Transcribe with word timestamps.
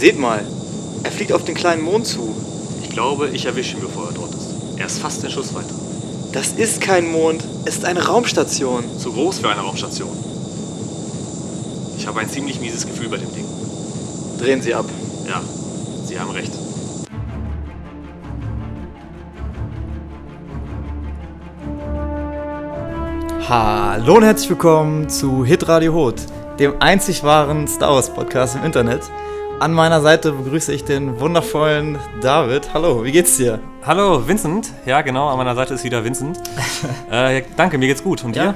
Seht 0.00 0.18
mal, 0.18 0.42
er 1.02 1.12
fliegt 1.12 1.30
auf 1.30 1.44
den 1.44 1.54
kleinen 1.54 1.82
Mond 1.82 2.06
zu. 2.06 2.34
Ich 2.82 2.88
glaube, 2.88 3.28
ich 3.34 3.44
erwische 3.44 3.76
ihn, 3.76 3.82
bevor 3.82 4.06
er 4.06 4.14
dort 4.14 4.32
ist. 4.32 4.54
Er 4.78 4.86
ist 4.86 4.98
fast 4.98 5.22
in 5.24 5.30
Schussweite. 5.30 5.74
Das 6.32 6.52
ist 6.52 6.80
kein 6.80 7.12
Mond, 7.12 7.44
es 7.66 7.76
ist 7.76 7.84
eine 7.84 8.06
Raumstation. 8.06 8.82
Zu 8.98 9.12
groß 9.12 9.40
für 9.40 9.50
eine 9.50 9.60
Raumstation. 9.60 10.08
Ich 11.98 12.06
habe 12.06 12.18
ein 12.20 12.30
ziemlich 12.30 12.62
mieses 12.62 12.86
Gefühl 12.86 13.10
bei 13.10 13.18
dem 13.18 13.30
Ding. 13.34 13.44
Drehen 14.38 14.62
Sie 14.62 14.74
ab. 14.74 14.86
Ja, 15.28 15.42
Sie 16.06 16.18
haben 16.18 16.30
recht. 16.30 16.52
Hallo 23.46 24.14
und 24.14 24.24
herzlich 24.24 24.48
willkommen 24.48 25.10
zu 25.10 25.44
Hit 25.44 25.68
Radio 25.68 25.92
Hot, 25.92 26.22
dem 26.58 26.80
einzig 26.80 27.22
wahren 27.22 27.68
Star 27.68 27.92
Wars 27.92 28.08
Podcast 28.08 28.56
im 28.56 28.64
Internet. 28.64 29.02
An 29.60 29.74
meiner 29.74 30.00
Seite 30.00 30.32
begrüße 30.32 30.72
ich 30.72 30.84
den 30.84 31.20
wundervollen 31.20 31.98
David. 32.22 32.72
Hallo, 32.72 33.04
wie 33.04 33.12
geht's 33.12 33.36
dir? 33.36 33.60
Hallo, 33.84 34.26
Vincent. 34.26 34.72
Ja, 34.86 35.02
genau, 35.02 35.28
an 35.28 35.36
meiner 35.36 35.54
Seite 35.54 35.74
ist 35.74 35.84
wieder 35.84 36.02
Vincent. 36.02 36.38
äh, 37.10 37.42
danke, 37.56 37.76
mir 37.76 37.86
geht's 37.86 38.02
gut. 38.02 38.24
Und 38.24 38.34
Ja, 38.36 38.52
dir? 38.52 38.54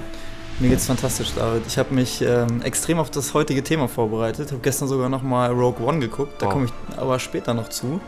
Mir 0.61 0.71
geht's 0.71 0.87
fantastisch, 0.87 1.33
David. 1.37 1.65
Ich 1.67 1.77
habe 1.77 1.93
mich 1.93 2.23
ähm, 2.23 2.63
extrem 2.63 2.99
auf 2.99 3.11
das 3.11 3.35
heutige 3.35 3.63
Thema 3.63 3.87
vorbereitet. 3.87 4.51
Habe 4.51 4.63
gestern 4.63 4.89
sogar 4.89 5.11
noch 5.11 5.23
mal 5.23 5.51
Rogue 5.51 5.85
One 5.87 5.99
geguckt. 5.99 6.41
Da 6.41 6.47
Wow. 6.47 6.53
komme 6.53 6.65
ich 6.67 6.99
aber 6.99 7.19
später 7.19 7.53
noch 7.53 7.69
zu. 7.69 8.01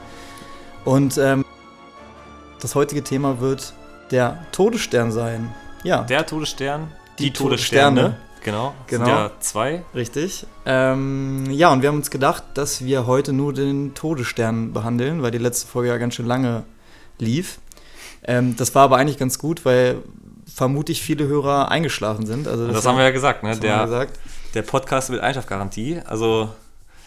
Und 0.87 1.19
ähm, 1.19 1.45
das 2.63 2.75
heutige 2.75 3.03
Thema 3.05 3.41
wird 3.41 3.75
der 4.11 4.39
Todesstern 4.53 5.13
sein. 5.13 5.55
Ja, 5.83 6.03
Der 6.03 6.25
Todesstern, 6.25 6.89
Die 7.19 7.25
die, 7.25 7.33
Todessterne. 7.33 8.01
Todessterne. 8.01 8.26
Genau, 8.47 8.75
Genau. 8.87 9.09
Ja 9.09 9.31
zwei. 9.41 9.83
richtig. 9.93 10.47
Ähm, 10.65 11.51
ja, 11.51 11.73
und 11.73 11.83
wir 11.83 11.89
haben 11.89 11.97
uns 11.97 12.13
gedacht, 12.13 12.45
dass 12.55 12.85
wir 12.85 13.05
heute 13.09 13.33
nur 13.33 13.53
den 13.53 13.93
Todesstern 13.95 14.73
behandeln, 14.73 15.21
weil 15.21 15.33
die 15.33 15.39
letzte 15.39 15.67
Folge 15.67 15.89
ja 15.89 15.99
ganz 15.99 16.15
schön 16.15 16.27
lange 16.27 16.63
lief. 17.19 17.59
Ähm, 18.23 18.55
das 18.57 18.73
war 18.77 18.85
aber 18.85 18.99
eigentlich 18.99 19.19
ganz 19.19 19.41
gut, 19.41 19.65
weil 19.65 19.97
vermutlich 20.47 21.03
viele 21.03 21.27
Hörer 21.27 21.73
eingeschlafen 21.73 22.25
sind. 22.25 22.47
Also 22.47 22.69
Das, 22.69 22.87
haben 22.87 22.97
wir 22.97 23.03
ja 23.05 23.11
gesagt, 23.11 23.43
ne? 23.43 23.51
das 23.51 23.59
Der, 23.59 23.83
gesagt. 23.83 24.21
der 24.55 24.63
Podcast 24.63 25.11
mit 25.11 25.19
Einschlafgarantie. 25.19 26.01
Also, 26.07 26.49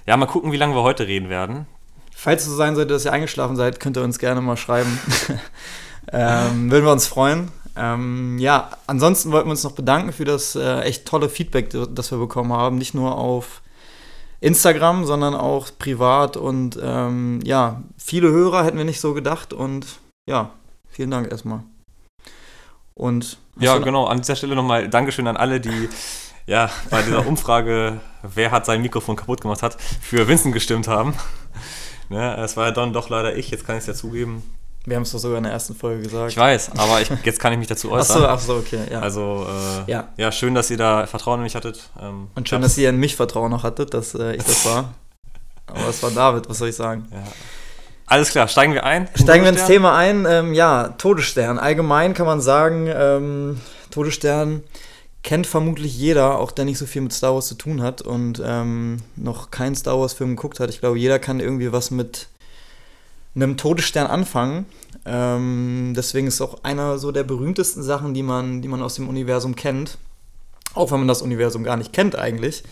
ja, 0.06 0.18
mal 0.18 0.26
gucken, 0.26 0.52
wie 0.52 0.58
lange 0.58 0.76
wir 0.76 0.84
heute 0.84 1.08
reden 1.08 1.30
werden. 1.30 1.68
Falls 2.14 2.42
es 2.44 2.50
so 2.50 2.56
sein 2.58 2.76
sollte, 2.76 2.92
dass 2.92 3.06
ihr 3.06 3.14
eingeschlafen 3.14 3.56
seid, 3.56 3.80
könnt 3.80 3.96
ihr 3.96 4.04
uns 4.04 4.20
gerne 4.20 4.42
mal 4.42 4.58
schreiben. 4.58 5.00
ähm, 6.12 6.70
würden 6.70 6.84
wir 6.84 6.92
uns 6.92 7.08
freuen. 7.08 7.50
Ähm, 7.80 8.38
ja, 8.40 8.72
ansonsten 8.88 9.32
wollten 9.32 9.48
wir 9.48 9.52
uns 9.52 9.64
noch 9.64 9.72
bedanken 9.72 10.12
für 10.12 10.26
das 10.26 10.56
äh, 10.56 10.82
echt 10.82 11.06
tolle 11.06 11.30
Feedback, 11.30 11.70
das 11.70 12.12
wir 12.12 12.18
bekommen 12.18 12.52
haben. 12.52 12.78
Nicht 12.78 12.94
nur 12.94 13.18
auf 13.18 13.62
Instagram, 14.42 15.06
sondern 15.06 15.34
auch 15.34 15.70
privat. 15.80 16.36
Und 16.36 16.78
ähm, 16.82 17.40
ja, 17.44 17.82
viele 17.98 18.30
Hörer 18.30 18.66
hätten 18.66 18.78
wir 18.78 18.86
nicht 18.86 19.00
so 19.00 19.14
gedacht. 19.14 19.54
Und 19.54 19.86
ja, 20.28 20.52
vielen 20.90 21.12
Dank 21.12 21.32
erstmal. 21.32 21.64
Und 22.96 23.38
Ja, 23.58 23.78
genau. 23.78 24.06
An 24.06 24.18
dieser 24.18 24.36
Stelle 24.36 24.56
nochmal 24.56 24.90
Dankeschön 24.90 25.28
an 25.28 25.38
alle, 25.38 25.62
die 25.62 25.88
ja 26.48 26.70
bei 26.90 27.02
dieser 27.02 27.26
Umfrage, 27.26 28.02
wer 28.24 28.52
hat 28.52 28.66
sein 28.66 28.82
Mikrofon 28.82 29.16
kaputt 29.16 29.40
gemacht 29.40 29.64
hat, 29.64 29.78
für 30.02 30.28
Vincent 30.28 30.54
gestimmt 30.54 30.88
haben. 30.88 31.14
Ne, 32.12 32.36
es 32.38 32.58
war 32.58 32.66
ja 32.66 32.72
dann 32.72 32.92
doch 32.92 33.10
leider 33.10 33.36
ich, 33.38 33.52
jetzt 33.52 33.68
kann 33.68 33.76
ich 33.76 33.82
es 33.82 33.86
ja 33.86 33.94
zugeben. 33.94 34.42
Wir 34.86 34.96
haben 34.96 35.04
es 35.04 35.12
doch 35.12 35.20
sogar 35.20 35.38
in 35.38 35.44
der 35.44 35.54
ersten 35.54 35.76
Folge 35.76 36.04
gesagt. 36.04 36.32
Ich 36.32 36.38
weiß, 36.38 36.72
aber 36.78 37.02
ich, 37.02 37.10
jetzt 37.24 37.40
kann 37.40 37.52
ich 37.54 37.60
mich 37.60 37.68
dazu 37.68 37.94
Ach 37.94 38.02
so, 38.04 38.14
äußern. 38.16 38.26
ach 38.30 38.40
so, 38.40 38.56
okay. 38.56 38.80
Ja. 38.90 39.02
Also, 39.02 39.46
äh, 39.88 39.92
Ja. 39.92 40.08
ja. 40.18 40.32
schön, 40.32 40.56
dass 40.56 40.72
ihr 40.72 40.78
da 40.78 41.06
Vertrauen 41.06 41.40
in 41.40 41.44
mich 41.44 41.56
hattet. 41.56 41.90
Ähm, 42.02 42.30
und 42.36 42.48
schön, 42.50 42.62
dass 42.62 42.78
ihr 42.78 42.90
in 42.90 42.98
mich 42.98 43.16
Vertrauen 43.16 43.52
noch 43.52 43.64
hattet, 43.64 43.94
dass 43.94 44.16
äh, 44.16 44.36
ich 44.36 44.44
das 44.44 44.66
war. 44.66 44.94
Aber 45.68 45.90
es 45.90 46.02
war 46.02 46.12
David, 46.12 46.50
was 46.50 46.58
soll 46.58 46.70
ich 46.70 46.76
sagen? 46.76 47.08
Ja. 47.12 47.24
Alles 48.08 48.32
klar, 48.32 48.48
steigen 48.48 48.74
wir 48.74 48.84
ein. 48.86 49.08
Steigen 49.14 49.44
wir 49.44 49.52
ins? 49.52 49.68
Thema 49.68 49.96
ein. 49.96 50.26
Ähm, 50.28 50.54
ja, 50.56 50.88
Todesstern. 50.98 51.60
Allgemein 51.60 52.16
kann 52.16 52.26
man 52.26 52.42
sagen, 52.42 52.88
ähm, 52.92 53.62
Todesstern 53.92 54.64
kennt 55.22 55.46
vermutlich 55.46 55.96
jeder, 55.96 56.40
auch 56.40 56.52
der 56.52 56.66
nicht 56.66 56.80
so 56.80 56.88
viel 56.88 57.04
mit 57.04 57.14
Star 57.14 57.36
Wars 57.36 57.48
zu 57.48 57.56
tun 57.56 57.84
hat 57.84 58.02
und 58.02 58.42
ähm, 58.44 58.98
noch 59.16 59.52
keinen 59.52 59.76
Star 59.76 60.00
Wars-Film 60.00 60.38
geguckt 60.38 60.60
hat. 60.60 60.70
Ich 60.72 60.80
glaube, 60.80 60.98
jeder 60.98 61.20
kann 61.20 61.40
irgendwie 61.40 61.72
was 61.72 61.92
mit 61.92 62.30
einem 63.42 63.58
Todesstern 63.58 64.08
anfangen. 64.08 64.66
Ähm, 65.06 65.94
deswegen 65.96 66.28
ist 66.28 66.36
es 66.36 66.42
auch 66.42 66.64
einer 66.64 66.98
so 66.98 67.12
der 67.12 67.24
berühmtesten 67.24 67.84
Sachen, 67.84 68.14
die 68.14 68.24
man, 68.24 68.62
die 68.62 68.68
man 68.68 68.82
aus 68.82 68.96
dem 68.96 69.08
Universum 69.08 69.56
kennt. 69.56 69.98
Auch 70.74 70.92
wenn 70.92 71.00
man 71.00 71.08
das 71.08 71.22
Universum 71.22 71.64
gar 71.64 71.78
nicht 71.78 71.94
kennt 71.94 72.16
eigentlich. 72.16 72.64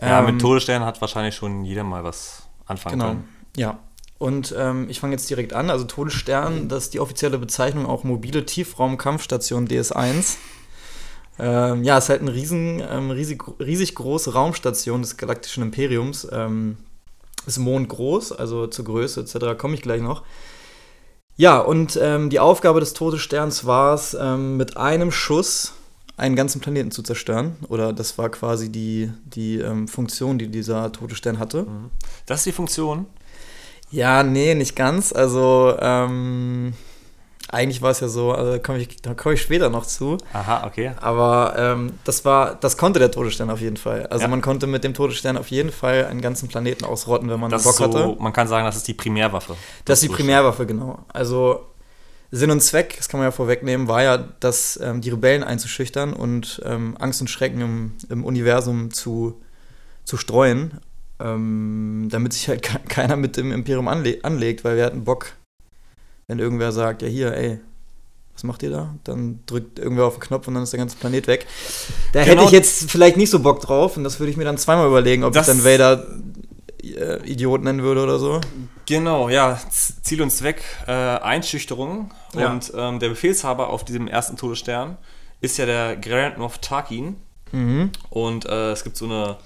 Ja, 0.00 0.20
Ähm, 0.20 0.26
mit 0.26 0.40
Todesstern 0.40 0.84
hat 0.84 1.00
wahrscheinlich 1.00 1.34
schon 1.34 1.64
jeder 1.64 1.84
mal 1.84 2.04
was 2.04 2.42
anfangen 2.66 2.98
Genau, 2.98 3.08
können. 3.12 3.28
ja. 3.56 3.78
Und 4.18 4.54
ähm, 4.56 4.86
ich 4.88 5.00
fange 5.00 5.12
jetzt 5.14 5.28
direkt 5.28 5.52
an. 5.52 5.68
Also 5.70 5.84
Todesstern, 5.84 6.68
das 6.68 6.84
ist 6.84 6.94
die 6.94 7.00
offizielle 7.00 7.36
Bezeichnung 7.38 7.84
auch 7.86 8.04
mobile 8.04 8.46
Tiefraumkampfstation 8.46 9.66
DS1. 9.68 10.36
Ähm, 11.38 11.82
ja, 11.82 11.98
ist 11.98 12.08
halt 12.08 12.20
eine 12.20 12.32
riesen, 12.32 12.80
ähm, 12.88 13.10
riesig, 13.10 13.42
riesig 13.58 13.94
große 13.96 14.32
Raumstation 14.32 15.02
des 15.02 15.16
Galaktischen 15.16 15.64
Imperiums. 15.64 16.26
Ähm, 16.30 16.76
ist 17.46 17.58
mondgroß, 17.58 18.32
also 18.32 18.66
zur 18.66 18.84
Größe 18.84 19.20
etc. 19.20 19.58
komme 19.58 19.74
ich 19.74 19.82
gleich 19.82 20.00
noch. 20.00 20.22
Ja, 21.36 21.58
und 21.58 21.98
ähm, 22.00 22.30
die 22.30 22.38
Aufgabe 22.38 22.80
des 22.80 22.92
Todessterns 22.92 23.64
war 23.64 23.94
es, 23.94 24.14
ähm, 24.14 24.56
mit 24.56 24.76
einem 24.76 25.10
Schuss 25.10 25.72
einen 26.16 26.36
ganzen 26.36 26.60
Planeten 26.60 26.92
zu 26.92 27.02
zerstören. 27.02 27.56
Oder 27.68 27.92
das 27.92 28.18
war 28.18 28.28
quasi 28.28 28.70
die, 28.70 29.10
die 29.24 29.58
ähm, 29.58 29.88
Funktion, 29.88 30.38
die 30.38 30.48
dieser 30.48 30.92
Todesstern 30.92 31.38
hatte. 31.38 31.66
Das 32.26 32.40
ist 32.40 32.46
die 32.46 32.52
Funktion. 32.52 33.06
Ja, 33.90 34.22
nee, 34.22 34.54
nicht 34.54 34.76
ganz. 34.76 35.12
Also, 35.12 35.76
ähm, 35.80 36.72
eigentlich 37.50 37.82
war 37.82 37.90
es 37.90 38.00
ja 38.00 38.08
so, 38.08 38.32
also 38.32 38.52
da 38.52 38.58
komme 38.58 38.78
ich, 38.78 39.00
da 39.02 39.14
komm 39.14 39.32
ich 39.32 39.42
später 39.42 39.70
noch 39.70 39.86
zu. 39.86 40.18
Aha, 40.32 40.66
okay. 40.66 40.92
Aber 41.00 41.54
ähm, 41.56 41.92
das 42.04 42.24
war, 42.24 42.54
das 42.56 42.76
konnte 42.76 42.98
der 42.98 43.10
Todesstern 43.10 43.50
auf 43.50 43.60
jeden 43.60 43.76
Fall. 43.76 44.06
Also 44.06 44.22
Ja. 44.22 44.28
man 44.28 44.40
konnte 44.40 44.66
mit 44.66 44.82
dem 44.84 44.94
Todesstern 44.94 45.36
auf 45.36 45.48
jeden 45.48 45.70
Fall 45.72 46.06
einen 46.06 46.20
ganzen 46.20 46.48
Planeten 46.48 46.84
ausrotten, 46.84 47.28
wenn 47.28 47.38
man 47.40 47.50
Das 47.50 47.64
Bock 47.64 47.74
so, 47.74 47.84
hatte. 47.84 48.16
man 48.18 48.32
kann 48.32 48.48
sagen, 48.48 48.64
das 48.64 48.76
ist 48.76 48.88
die 48.88 48.94
Primärwaffe. 48.94 49.56
Das 49.84 50.02
ist 50.02 50.08
die 50.10 50.14
Primärwaffe, 50.14 50.66
genau. 50.66 51.04
Also 51.12 51.66
Sinn 52.30 52.50
und 52.50 52.60
Zweck, 52.62 52.96
das 52.96 53.08
kann 53.08 53.20
man 53.20 53.28
ja 53.28 53.30
vorwegnehmen, 53.30 53.86
war 53.86 54.02
ja, 54.02 54.16
dass 54.18 54.80
ähm, 54.82 55.00
die 55.00 55.10
Rebellen 55.10 55.44
einzuschüchtern 55.44 56.12
und 56.12 56.60
ähm, 56.64 56.96
Angst 56.98 57.20
und 57.20 57.28
Schrecken 57.28 57.60
im, 57.60 57.92
im 58.08 58.24
Universum 58.24 58.90
zu, 58.92 59.40
zu 60.04 60.16
streuen, 60.16 60.80
ähm, 61.20 62.08
damit 62.10 62.32
sich 62.32 62.48
halt 62.48 62.62
ke 62.62 62.80
keiner 62.88 63.16
mit 63.16 63.36
dem 63.36 63.52
Imperium 63.52 63.86
anle 63.86 64.18
anlegt, 64.24 64.64
weil 64.64 64.76
wir 64.76 64.84
hatten 64.84 65.04
Bock, 65.04 65.32
wenn 66.26 66.38
irgendwer 66.38 66.72
sagt, 66.72 67.02
ja 67.02 67.08
hier, 67.08 67.34
ey, 67.36 67.60
was 68.34 68.42
macht 68.42 68.62
ihr 68.64 68.70
da? 68.70 68.94
Dann 69.04 69.40
drückt 69.46 69.78
irgendwer 69.78 70.06
auf 70.06 70.14
den 70.14 70.20
Knopf 70.22 70.48
und 70.48 70.54
dann 70.54 70.62
ist 70.64 70.72
der 70.72 70.78
ganze 70.78 70.96
Planet 70.96 71.26
weg. 71.28 71.46
Da 72.12 72.24
Genau. 72.24 72.34
hätte 72.36 72.44
ich 72.46 72.50
jetzt 72.50 72.90
vielleicht 72.90 73.16
nicht 73.16 73.30
so 73.30 73.38
Bock 73.40 73.60
drauf 73.60 73.96
und 73.96 74.04
das 74.04 74.18
würde 74.18 74.30
ich 74.30 74.36
mir 74.36 74.44
dann 74.44 74.58
zweimal 74.58 74.86
überlegen, 74.88 75.22
ob 75.24 75.32
Das- 75.32 75.48
ich 75.48 75.54
dann 75.54 75.64
Vader 75.64 76.06
äh, 76.82 77.30
Idiot 77.30 77.62
nennen 77.62 77.82
würde 77.82 78.02
oder 78.02 78.18
so. 78.18 78.40
Genau, 78.86 79.28
ja. 79.30 79.58
Ziel 79.70 80.20
und 80.20 80.30
Zweck, 80.30 80.62
äh, 80.86 80.90
Einschüchterung. 80.92 82.10
Ja. 82.34 82.50
Und 82.50 82.72
ähm, 82.76 82.98
der 82.98 83.08
Befehlshaber 83.10 83.68
auf 83.70 83.84
diesem 83.84 84.08
ersten 84.08 84.36
Todesstern 84.36 84.98
ist 85.40 85.56
ja 85.56 85.64
der 85.66 85.96
Grand 85.96 86.36
Moff 86.38 86.58
Tarkin. 86.58 87.16
Mhm. 87.52 87.90
Und 88.10 88.44
äh, 88.46 88.72
es 88.72 88.82
gibt 88.84 88.96
so 88.98 89.04
eine, 89.06 89.36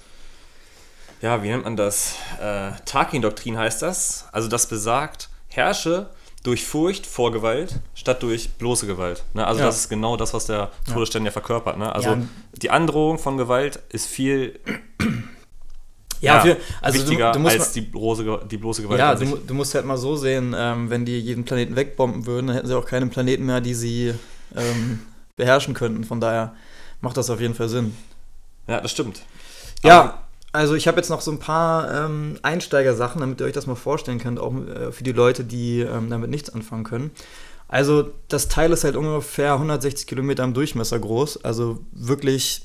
ja, 1.21 1.41
wie 1.43 1.47
nennt 1.49 1.63
man 1.63 1.77
das? 1.77 2.15
Äh, 2.41 2.71
Tarkin-Doktrin 2.85 3.57
heißt 3.57 3.81
das. 3.83 4.25
Also 4.33 4.47
das 4.49 4.67
besagt, 4.67 5.29
herrsche 5.47 6.09
durch 6.43 6.65
Furcht 6.65 7.05
vor 7.05 7.31
Gewalt 7.31 7.79
statt 7.95 8.23
durch 8.23 8.49
bloße 8.51 8.87
Gewalt. 8.87 9.23
Ne? 9.33 9.45
Also 9.45 9.59
Ja. 9.59 9.65
das 9.65 9.77
ist 9.77 9.89
genau 9.89 10.15
das, 10.17 10.33
was 10.33 10.45
der 10.45 10.71
Todesstern 10.91 11.25
ja 11.25 11.31
verkörpert. 11.31 11.77
Ne? 11.77 11.93
Also 11.93 12.09
Ja. 12.11 12.17
die 12.53 12.69
Androhung 12.69 13.19
von 13.19 13.37
Gewalt 13.37 13.79
ist 13.89 14.07
viel 14.07 14.59
Ja, 16.21 16.41
für, 16.41 16.57
also 16.81 16.99
wichtiger 16.99 17.31
du, 17.31 17.39
du 17.39 17.43
musst 17.43 17.59
als 17.59 17.71
die 17.71 17.79
bloße, 17.81 18.41
die 18.51 18.57
bloße 18.57 18.81
Gewalt. 18.81 18.99
ja, 18.99 19.15
du, 19.15 19.37
du 19.37 19.53
musst 19.53 19.73
halt 19.73 19.85
mal 19.85 19.95
so 19.97 20.17
sehen, 20.17 20.53
ähm, 20.57 20.89
wenn 20.89 21.05
die 21.05 21.17
jeden 21.17 21.45
Planeten 21.45 21.77
wegbomben 21.77 22.25
würden, 22.25 22.47
dann 22.47 22.55
hätten 22.57 22.67
sie 22.67 22.77
auch 22.77 22.85
keine 22.85 23.07
Planeten 23.07 23.45
mehr, 23.45 23.61
die 23.61 23.73
sie 23.73 24.13
ähm, 24.53 24.99
beherrschen 25.37 25.73
könnten. 25.73 26.03
Von 26.03 26.19
daher 26.19 26.53
macht 26.99 27.15
das 27.15 27.29
auf 27.29 27.39
jeden 27.39 27.53
Fall 27.55 27.69
Sinn. 27.69 27.95
ja, 28.67 28.81
das 28.81 28.91
stimmt. 28.91 29.21
Ja, 29.81 30.21
also 30.51 30.73
ich 30.73 30.87
habe 30.87 30.97
jetzt 30.97 31.09
noch 31.09 31.21
so 31.21 31.31
ein 31.31 31.39
paar 31.39 32.05
ähm, 32.05 32.39
Einsteigersachen, 32.41 33.21
damit 33.21 33.39
ihr 33.39 33.45
euch 33.45 33.53
das 33.53 33.67
mal 33.67 33.75
vorstellen 33.75 34.19
könnt, 34.19 34.39
auch 34.39 34.53
äh, 34.55 34.91
für 34.91 35.03
die 35.03 35.11
Leute, 35.11 35.43
die 35.43 35.81
ähm, 35.81 36.09
damit 36.09 36.29
nichts 36.29 36.49
anfangen 36.49 36.83
können. 36.83 37.11
Also 37.67 38.09
das 38.29 38.47
Teil 38.47 38.71
ist 38.71 38.83
halt 38.83 38.95
ungefähr 38.95 39.53
160 39.53 40.07
Kilometer 40.07 40.43
im 40.43 40.55
Durchmesser 40.55 40.97
groß, 40.97 41.45
also 41.45 41.79
wirklich, 41.91 42.63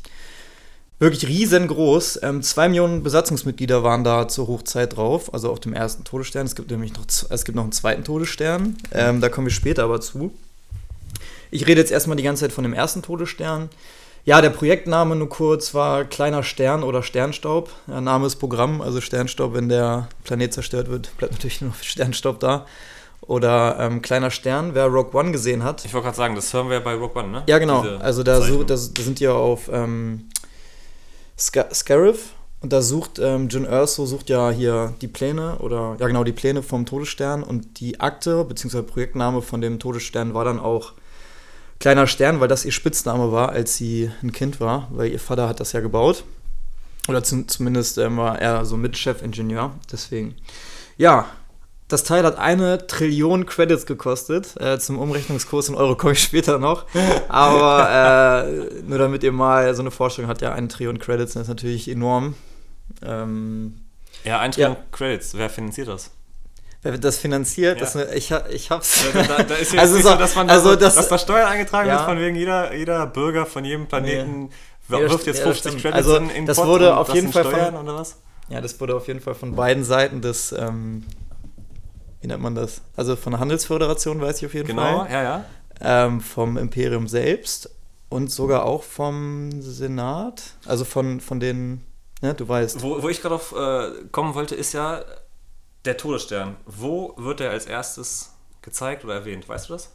wirklich 0.99 1.29
riesengroß. 1.29 2.21
Ähm, 2.23 2.43
zwei 2.43 2.69
Millionen 2.69 3.03
Besatzungsmitglieder 3.03 3.83
waren 3.83 4.03
da 4.03 4.29
zur 4.29 4.49
Hochzeit 4.49 4.97
drauf, 4.97 5.35
also 5.35 5.51
auf 5.51 5.61
dem 5.61 5.75
ersten 5.75 6.05
Todesstern. 6.05 6.47
Es 6.47 6.55
gibt 6.55 6.71
nämlich 6.71 6.95
noch, 6.95 7.05
es 7.29 7.45
gibt 7.45 7.55
noch 7.55 7.65
einen 7.65 7.73
zweiten 7.73 8.03
Todesstern, 8.03 8.79
ähm, 8.93 9.21
da 9.21 9.29
kommen 9.29 9.47
wir 9.47 9.53
später 9.53 9.85
aber 9.85 10.01
zu. 10.01 10.33
Ich 11.51 11.67
rede 11.67 11.83
jetzt 11.83 11.93
erstmal 11.93 12.17
die 12.17 12.23
ganze 12.23 12.41
Zeit 12.41 12.53
von 12.53 12.65
dem 12.65 12.73
ersten 12.73 13.03
Todesstern. 13.03 13.69
Ja, 14.27 14.41
der 14.41 14.51
Projektname 14.51 15.17
nur 15.17 15.29
kurz 15.29 15.75
war 15.75 16.05
Kleiner 16.05 16.43
Stern 16.43 16.83
oder 16.83 17.03
Sternstaub. 17.03 17.69
Der 17.87 18.01
Name 18.01 18.27
ist 18.27 18.37
Programm, 18.37 18.81
also 18.81 19.03
Sternstaub, 19.03 19.53
wenn 19.53 19.69
der 19.69 20.09
Planet 20.25 20.55
zerstört 20.55 20.89
wird, 20.89 21.15
bleibt 21.19 21.35
natürlich 21.35 21.61
nur 21.61 21.75
Sternstaub 21.83 22.41
da. 22.41 22.65
Oder 23.21 23.77
ähm, 23.79 24.01
Kleiner 24.01 24.31
Stern, 24.31 24.75
wer 24.75 24.87
Rogue 24.87 25.19
One 25.19 25.31
gesehen 25.31 25.63
hat. 25.63 25.85
Ich 25.85 25.93
wollte 25.93 26.07
gerade 26.07 26.17
sagen, 26.17 26.35
das 26.35 26.53
hören 26.55 26.69
wir 26.69 26.77
ja 26.77 26.81
bei 26.81 26.95
Rogue 26.95 27.23
One, 27.23 27.29
ne? 27.29 27.43
Ja, 27.47 27.59
genau. 27.59 27.83
Diese 27.83 28.01
Also 28.01 28.23
da, 28.23 28.41
so, 28.41 28.63
da, 28.65 28.75
da 28.75 28.77
sind 28.77 29.21
die 29.21 29.25
ja 29.25 29.33
auf 29.33 29.69
ähm, 29.71 30.29
Sca 31.39 31.67
Scarif 31.73 32.33
und 32.63 32.73
da 32.73 32.81
sucht 32.81 33.19
ähm, 33.19 33.49
Jyn 33.49 33.65
Erso 33.67 34.07
sucht 34.07 34.31
ja 34.31 34.51
hier 34.51 34.95
die 35.03 35.09
Pläne 35.09 35.57
oder 35.59 35.97
ja 36.01 36.07
genau 36.07 36.25
die 36.25 36.33
Pläne 36.33 36.63
vom 36.63 36.87
Todesstern 36.87 37.43
und 37.43 37.81
die 37.81 38.01
Akte 38.01 38.45
bzw. 38.45 38.83
Projektname 38.83 39.43
von 39.43 39.61
dem 39.61 39.79
Todesstern 39.79 40.33
war 40.33 40.47
dann 40.47 40.59
auch 40.59 40.95
Kleiner 41.85 42.07
Stern, 42.07 42.41
weil 42.41 42.49
das 42.49 42.65
ihr 42.65 42.73
Spitzname 42.73 43.31
war, 43.31 43.51
als 43.51 43.77
sie 43.77 44.11
ein 44.23 44.33
Kind 44.33 44.59
war, 44.59 44.89
weil 44.91 45.13
ihr 45.13 45.21
Vater 45.21 45.51
hat 45.51 45.61
das 45.61 45.73
ja 45.73 45.81
gebaut. 45.81 46.25
Oder 47.09 47.23
zum, 47.23 47.47
zumindest 47.47 47.99
ähm, 47.99 48.17
war 48.17 48.41
er 48.41 48.65
so 48.65 48.79
Mitchefingenieur, 48.79 49.71
deswegen. 49.93 50.35
Ja, 50.97 51.27
das 51.89 52.03
Teil 52.05 52.25
hat 52.25 52.39
eine 52.39 52.87
Trillion 52.87 53.45
Credits 53.45 53.85
gekostet. 53.85 54.59
Äh, 54.59 54.79
zum 54.79 54.99
Umrechnungskurs 54.99 55.69
in 55.69 55.75
Euro 55.75 55.95
komme 55.95 56.15
ich 56.15 56.23
später 56.23 56.59
noch. 56.59 56.87
Aber 57.29 58.47
äh, 58.49 58.83
nur 58.85 58.97
damit 58.97 59.23
ihr 59.23 59.33
mal 59.33 59.75
so 59.75 59.83
eine 59.83 59.91
Vorstellung 59.91 60.31
habt, 60.31 60.41
ja, 60.41 60.55
eine 60.55 60.69
Trillion 60.69 60.99
Credits, 60.99 61.35
das 61.35 61.43
ist 61.43 61.49
natürlich 61.49 61.87
enorm. 61.87 62.35
Ähm, 63.03 63.77
Ja, 64.25 64.41
ein 64.41 64.53
Trillion 64.53 64.79
Credits. 64.91 65.35
Wer 65.37 65.51
finanziert 65.51 65.89
das? 65.89 66.13
Wer 66.85 66.93
wird 66.93 67.03
das 67.03 67.19
finanziert? 67.19 67.81
Ja. 67.81 67.85
Das, 67.85 67.97
ich, 68.15 68.31
ich 68.53 68.71
hab's. 68.71 69.05
Da, 69.13 69.23
da, 69.23 69.43
da 69.43 69.55
ist 69.57 69.75
Also 69.79 69.97
so- 69.97 70.11
so, 70.11 70.15
dass 70.15 70.37
man 70.37 70.49
also 70.49 70.71
so, 70.71 70.77
das- 70.77 70.95
dass 70.95 71.09
da 71.09 71.19
Steuern 71.19 71.49
eingetragen 71.49 71.89
Ja. 71.89 71.97
wird, 71.97 72.05
von 72.05 72.19
wegen 72.21 72.37
jeder, 72.37 72.73
jeder 72.75 73.07
Bürger 73.09 73.45
von 73.47 73.65
jedem 73.65 73.87
Planeten 73.89 74.51
Ja, 74.89 75.01
das 75.01 75.11
wirft 75.11 75.27
jetzt 75.27 75.41
st- 75.41 75.45
ja, 75.45 75.49
das 75.49 75.59
50 75.61 75.61
stimmt. 75.81 75.83
Credits 75.83 75.97
Also, 75.97 76.17
in, 76.17 76.29
in 76.29 76.35
den 76.35 76.47
das 76.47 76.57
Pot 76.59 76.67
wurde 76.69 76.97
auf 76.97 77.07
das 77.09 77.17
jeden 77.17 77.33
Fall 77.33 77.43
von- 77.45 77.53
Steuern 77.55 77.75
oder 77.77 77.95
was? 77.97 78.17
Ja, 78.51 78.61
das 78.61 78.79
wurde 78.81 78.95
auf 78.95 79.09
jeden 79.09 79.21
Fall 79.21 79.35
von 79.35 79.57
beiden 79.57 79.83
Seiten 79.85 80.21
des, 80.21 80.53
ähm, 80.53 81.03
wie 82.21 82.27
nennt 82.27 82.43
man 82.43 82.55
das? 82.55 82.83
Also 82.97 83.17
von 83.17 83.33
der 83.33 83.41
Handelsföderation 83.41 84.21
weiß 84.21 84.39
ich 84.39 84.47
auf 84.47 84.55
jeden 84.55 84.69
Genau, 84.69 85.01
Fall. 85.05 85.11
ja, 85.11 85.23
ja. 85.23 85.45
Ähm, 85.81 86.21
vom 86.21 86.57
Imperium 86.57 87.09
selbst 87.09 87.71
und 88.11 88.31
sogar 88.31 88.65
auch 88.65 88.83
vom 88.83 89.51
Senat. 89.61 90.43
Also 90.67 90.85
von, 90.85 91.21
von 91.21 91.41
den, 91.41 91.81
ne, 92.23 92.35
du 92.35 92.47
weißt. 92.49 92.83
Wo, 92.83 93.03
wo 93.03 93.09
ich 93.09 93.21
gerade 93.23 93.35
auf 93.35 93.53
äh, 93.53 93.91
kommen 94.13 94.35
wollte, 94.35 94.55
ist 94.55 94.73
ja 94.73 95.03
der 95.85 95.97
Todesstern. 95.97 96.57
Wo 96.67 97.15
wird 97.17 97.41
der 97.41 97.51
als 97.51 97.67
erstes 97.67 98.33
gezeigt 98.63 99.05
oder 99.05 99.15
erwähnt? 99.15 99.49
Weißt 99.49 99.69
du 99.69 99.75
das? 99.75 99.91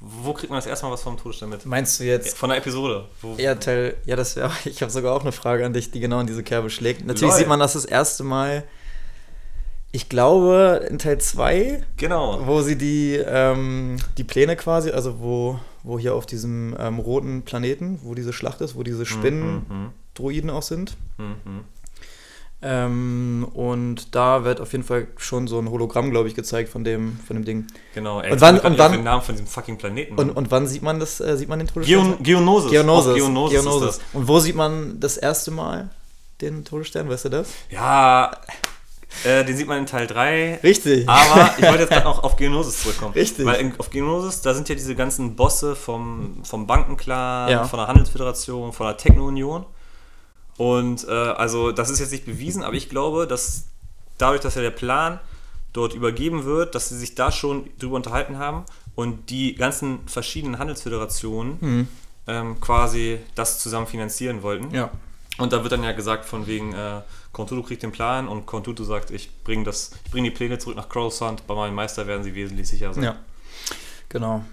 Wo 0.00 0.34
kriegt 0.34 0.50
man 0.50 0.58
das 0.58 0.66
erste 0.66 0.84
Mal 0.86 0.92
was 0.92 1.02
vom 1.02 1.16
Todesstern 1.16 1.48
mit? 1.48 1.64
Meinst 1.64 1.98
du 1.98 2.04
jetzt 2.04 2.36
Von 2.36 2.50
der 2.50 2.58
Episode. 2.58 3.06
Wo, 3.22 3.36
Ja, 3.36 3.54
Teil, 3.54 3.96
ja, 4.04 4.16
das 4.16 4.36
wäre, 4.36 4.50
ich 4.64 4.82
habe 4.82 4.92
sogar 4.92 5.14
auch 5.14 5.22
eine 5.22 5.32
Frage 5.32 5.64
an 5.64 5.72
dich, 5.72 5.90
die 5.90 6.00
genau 6.00 6.20
in 6.20 6.26
diese 6.26 6.42
Kerbe 6.42 6.68
schlägt. 6.70 7.06
Natürlich 7.06 7.30
Lol. 7.32 7.38
sieht 7.38 7.48
man 7.48 7.60
das 7.60 7.72
das 7.74 7.84
erste 7.86 8.22
Mal, 8.24 8.64
ich 9.92 10.08
glaube, 10.08 10.84
in 10.90 10.98
Teil 10.98 11.18
2, 11.18 11.82
Genau. 11.96 12.46
wo 12.46 12.60
sie 12.62 12.76
die, 12.76 13.14
ähm, 13.14 13.96
die 14.18 14.24
Pläne 14.24 14.56
quasi, 14.56 14.90
also 14.90 15.20
wo, 15.20 15.58
wo 15.84 15.98
hier 16.00 16.14
auf 16.16 16.26
diesem 16.26 16.76
ähm, 16.78 16.98
roten 16.98 17.42
Planeten, 17.42 18.00
wo 18.02 18.14
diese 18.14 18.32
Schlacht 18.32 18.60
ist, 18.60 18.74
wo 18.74 18.82
diese 18.82 19.06
Spinnen-Droiden 19.06 20.50
auch 20.50 20.62
sind. 20.62 20.96
Mhm. 21.16 21.64
Ähm, 22.62 23.46
und 23.52 24.14
da 24.14 24.44
wird 24.44 24.60
auf 24.60 24.72
jeden 24.72 24.84
Fall 24.84 25.08
schon 25.18 25.46
so 25.46 25.58
ein 25.58 25.70
Hologramm, 25.70 26.10
glaube 26.10 26.28
ich, 26.28 26.34
gezeigt 26.34 26.70
von 26.70 26.82
dem, 26.82 27.18
von 27.26 27.36
dem 27.36 27.44
Ding. 27.44 27.66
Genau. 27.94 28.20
Ey, 28.22 28.32
Und 28.32 28.40
wann- 28.40 28.58
und 28.58 28.78
wann- 28.78 28.92
den 28.92 29.04
Namen 29.04 29.22
von 29.22 29.34
diesem 29.34 29.46
fucking 29.46 29.76
Planeten. 29.76 30.14
Und, 30.18 30.30
und 30.30 30.50
wann 30.50 30.66
sieht 30.66 30.82
man 30.82 30.98
das, 30.98 31.20
äh, 31.20 31.36
sieht 31.36 31.48
man 31.48 31.58
den 31.58 31.68
Todesstern? 31.68 32.02
Geon 32.02 32.22
Geonosis. 32.22 32.70
Geonosis. 32.70 33.14
Geonosis, 33.16 33.60
Geonosis. 33.62 34.00
Und 34.14 34.28
wo 34.28 34.38
sieht 34.40 34.56
man 34.56 34.98
das 34.98 35.18
erste 35.18 35.50
Mal 35.50 35.90
den 36.40 36.64
Todesstern, 36.64 37.08
weißt 37.10 37.26
du 37.26 37.28
das? 37.28 37.48
Ja, 37.70 38.30
äh, 39.24 39.44
den 39.44 39.56
sieht 39.56 39.68
man 39.68 39.78
in 39.80 39.86
Teil 39.86 40.06
3. 40.06 40.60
Richtig. 40.62 41.06
Aber 41.06 41.50
ich 41.58 41.64
wollte 41.64 41.80
jetzt 41.80 41.90
gerade 41.90 42.04
noch 42.06 42.22
auf 42.24 42.36
Geonosis 42.36 42.82
zurückkommen. 42.82 43.12
Richtig. 43.12 43.44
Weil 43.44 43.60
in, 43.60 43.78
auf 43.78 43.90
Geonosis, 43.90 44.40
da 44.40 44.54
sind 44.54 44.70
ja 44.70 44.74
diese 44.74 44.94
ganzen 44.94 45.36
Bosse 45.36 45.76
vom, 45.76 46.42
vom 46.44 46.66
Bankenclan, 46.66 47.50
Ja. 47.50 47.64
von 47.64 47.78
der 47.78 47.88
Handelsföderation, 47.88 48.72
von 48.72 48.86
der 48.86 48.96
Techno-Union. 48.96 49.66
Und 50.56 51.06
äh, 51.08 51.10
also 51.10 51.72
das 51.72 51.90
ist 51.90 51.98
jetzt 52.00 52.12
nicht 52.12 52.26
bewiesen, 52.26 52.62
aber 52.62 52.74
ich 52.74 52.88
glaube, 52.88 53.26
dass 53.26 53.66
dadurch, 54.18 54.40
dass 54.40 54.54
ja 54.54 54.62
der 54.62 54.70
Plan 54.70 55.18
dort 55.72 55.94
übergeben 55.94 56.44
wird, 56.44 56.74
dass 56.74 56.88
sie 56.88 56.96
sich 56.98 57.14
da 57.14 57.32
schon 57.32 57.68
drüber 57.78 57.96
unterhalten 57.96 58.38
haben 58.38 58.64
und 58.94 59.30
die 59.30 59.56
ganzen 59.56 60.06
verschiedenen 60.06 60.58
Handelsföderationen 60.58 61.88
ähm, 62.26 62.60
quasi 62.60 63.18
das 63.34 63.58
zusammen 63.58 63.86
finanzieren 63.86 64.42
wollten. 64.42 64.74
ja. 64.74 64.90
Und 65.36 65.52
da 65.52 65.62
wird 65.62 65.72
dann 65.72 65.82
ja 65.82 65.90
gesagt, 65.90 66.26
von 66.26 66.46
wegen, 66.46 66.72
äh, 66.74 67.00
Contuto 67.32 67.62
kriegt 67.64 67.82
den 67.82 67.90
Plan 67.90 68.28
und 68.28 68.46
Contuto 68.46 68.84
sagt, 68.84 69.10
ich 69.10 69.30
bringe 69.42 69.68
bring 70.12 70.22
die 70.22 70.30
Pläne 70.30 70.58
zurück 70.58 70.76
nach 70.76 70.88
Coruscant, 70.88 71.46
bei 71.48 71.54
meinem 71.54 71.74
Meister 71.74 72.06
werden 72.06 72.22
sie 72.22 72.34
wesentlich 72.36 72.68
sicher 72.68 72.94
sein. 72.94 73.02
Ja. 73.02 73.16
Genau. 74.08 74.44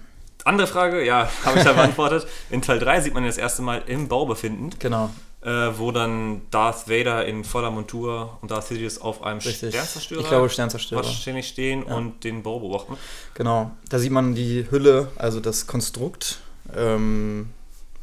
Andere 0.44 0.66
Frage, 0.66 1.04
ja, 1.04 1.30
habe 1.44 1.58
ich 1.58 1.64
da 1.64 1.72
beantwortet. 1.72 2.26
In 2.50 2.62
Teil 2.62 2.80
3 2.80 3.00
sieht 3.02 3.14
man 3.14 3.24
das 3.24 3.38
erste 3.38 3.62
Mal 3.62 3.84
im 3.86 4.08
Bau 4.08 4.26
befindend, 4.26 4.80
Genau. 4.80 5.10
Äh, 5.44 5.70
wo 5.76 5.90
dann 5.90 6.42
Darth 6.50 6.88
Vader 6.88 7.24
in 7.26 7.44
voller 7.44 7.70
Montur 7.70 8.38
und 8.40 8.50
Darth 8.50 8.68
Sidious 8.68 9.00
auf 9.00 9.22
einem 9.22 9.40
Richtig. 9.40 9.70
Sternzerstörer 9.74 10.20
Ich 10.20 10.28
glaube 10.28 10.48
Sternzerstörer. 10.48 11.04
wahrscheinlich 11.04 11.48
stehen 11.48 11.82
und 11.82 12.22
den 12.24 12.42
Bau 12.42 12.60
beobachten. 12.60 12.96
Genau. 13.34 13.72
Da 13.88 13.98
sieht 13.98 14.12
man 14.12 14.34
die 14.34 14.66
Hülle, 14.70 15.08
also 15.16 15.40
das 15.40 15.66
Konstrukt, 15.66 16.38
ähm, 16.74 17.50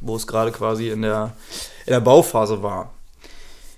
wo 0.01 0.15
es 0.15 0.27
gerade 0.27 0.51
quasi 0.51 0.89
in 0.89 1.01
der, 1.01 1.33
in 1.85 1.93
der 1.93 2.01
Bauphase 2.01 2.61
war. 2.61 2.91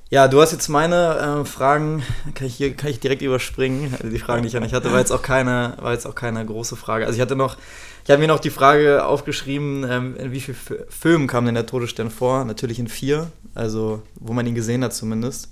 Ja, 0.10 0.28
du 0.28 0.42
hast 0.42 0.52
jetzt 0.52 0.68
meine 0.68 1.42
äh, 1.42 1.46
Fragen, 1.46 2.04
kann 2.34 2.46
ich 2.46 2.56
hier 2.56 2.74
kann 2.76 2.90
ich 2.90 3.00
direkt 3.00 3.22
überspringen. 3.22 3.94
Also 3.94 4.10
die 4.10 4.20
Fragen, 4.20 4.42
die 4.42 4.50
ich 4.50 4.58
an 4.58 4.64
dich 4.64 4.74
hatte, 4.74 4.92
war 4.92 5.00
jetzt 5.00 5.12
auch 5.12 5.22
keine, 5.22 5.78
war 5.80 5.94
jetzt 5.94 6.06
auch 6.06 6.16
keine 6.16 6.46
große 6.46 6.76
Frage. 6.76 7.06
Also 7.06 7.16
ich 7.16 7.22
hatte 7.22 7.38
noch, 7.38 7.56
ich 8.04 8.10
habe 8.10 8.20
mir 8.22 8.28
noch 8.28 8.40
die 8.40 8.50
Frage 8.50 9.06
aufgeschrieben, 9.06 9.86
ähm, 9.90 10.16
in 10.18 10.32
wie 10.32 10.42
vielen 10.42 10.58
Filmen 10.90 11.28
kam 11.28 11.46
denn 11.46 11.56
der 11.56 11.66
Todesstern 11.66 12.10
vor? 12.10 12.46
Natürlich 12.46 12.80
in 12.80 12.88
vier, 12.88 13.32
also 13.56 14.02
wo 14.16 14.34
man 14.34 14.46
ihn 14.48 14.56
gesehen 14.56 14.84
hat 14.84 14.94
zumindest. 14.94 15.50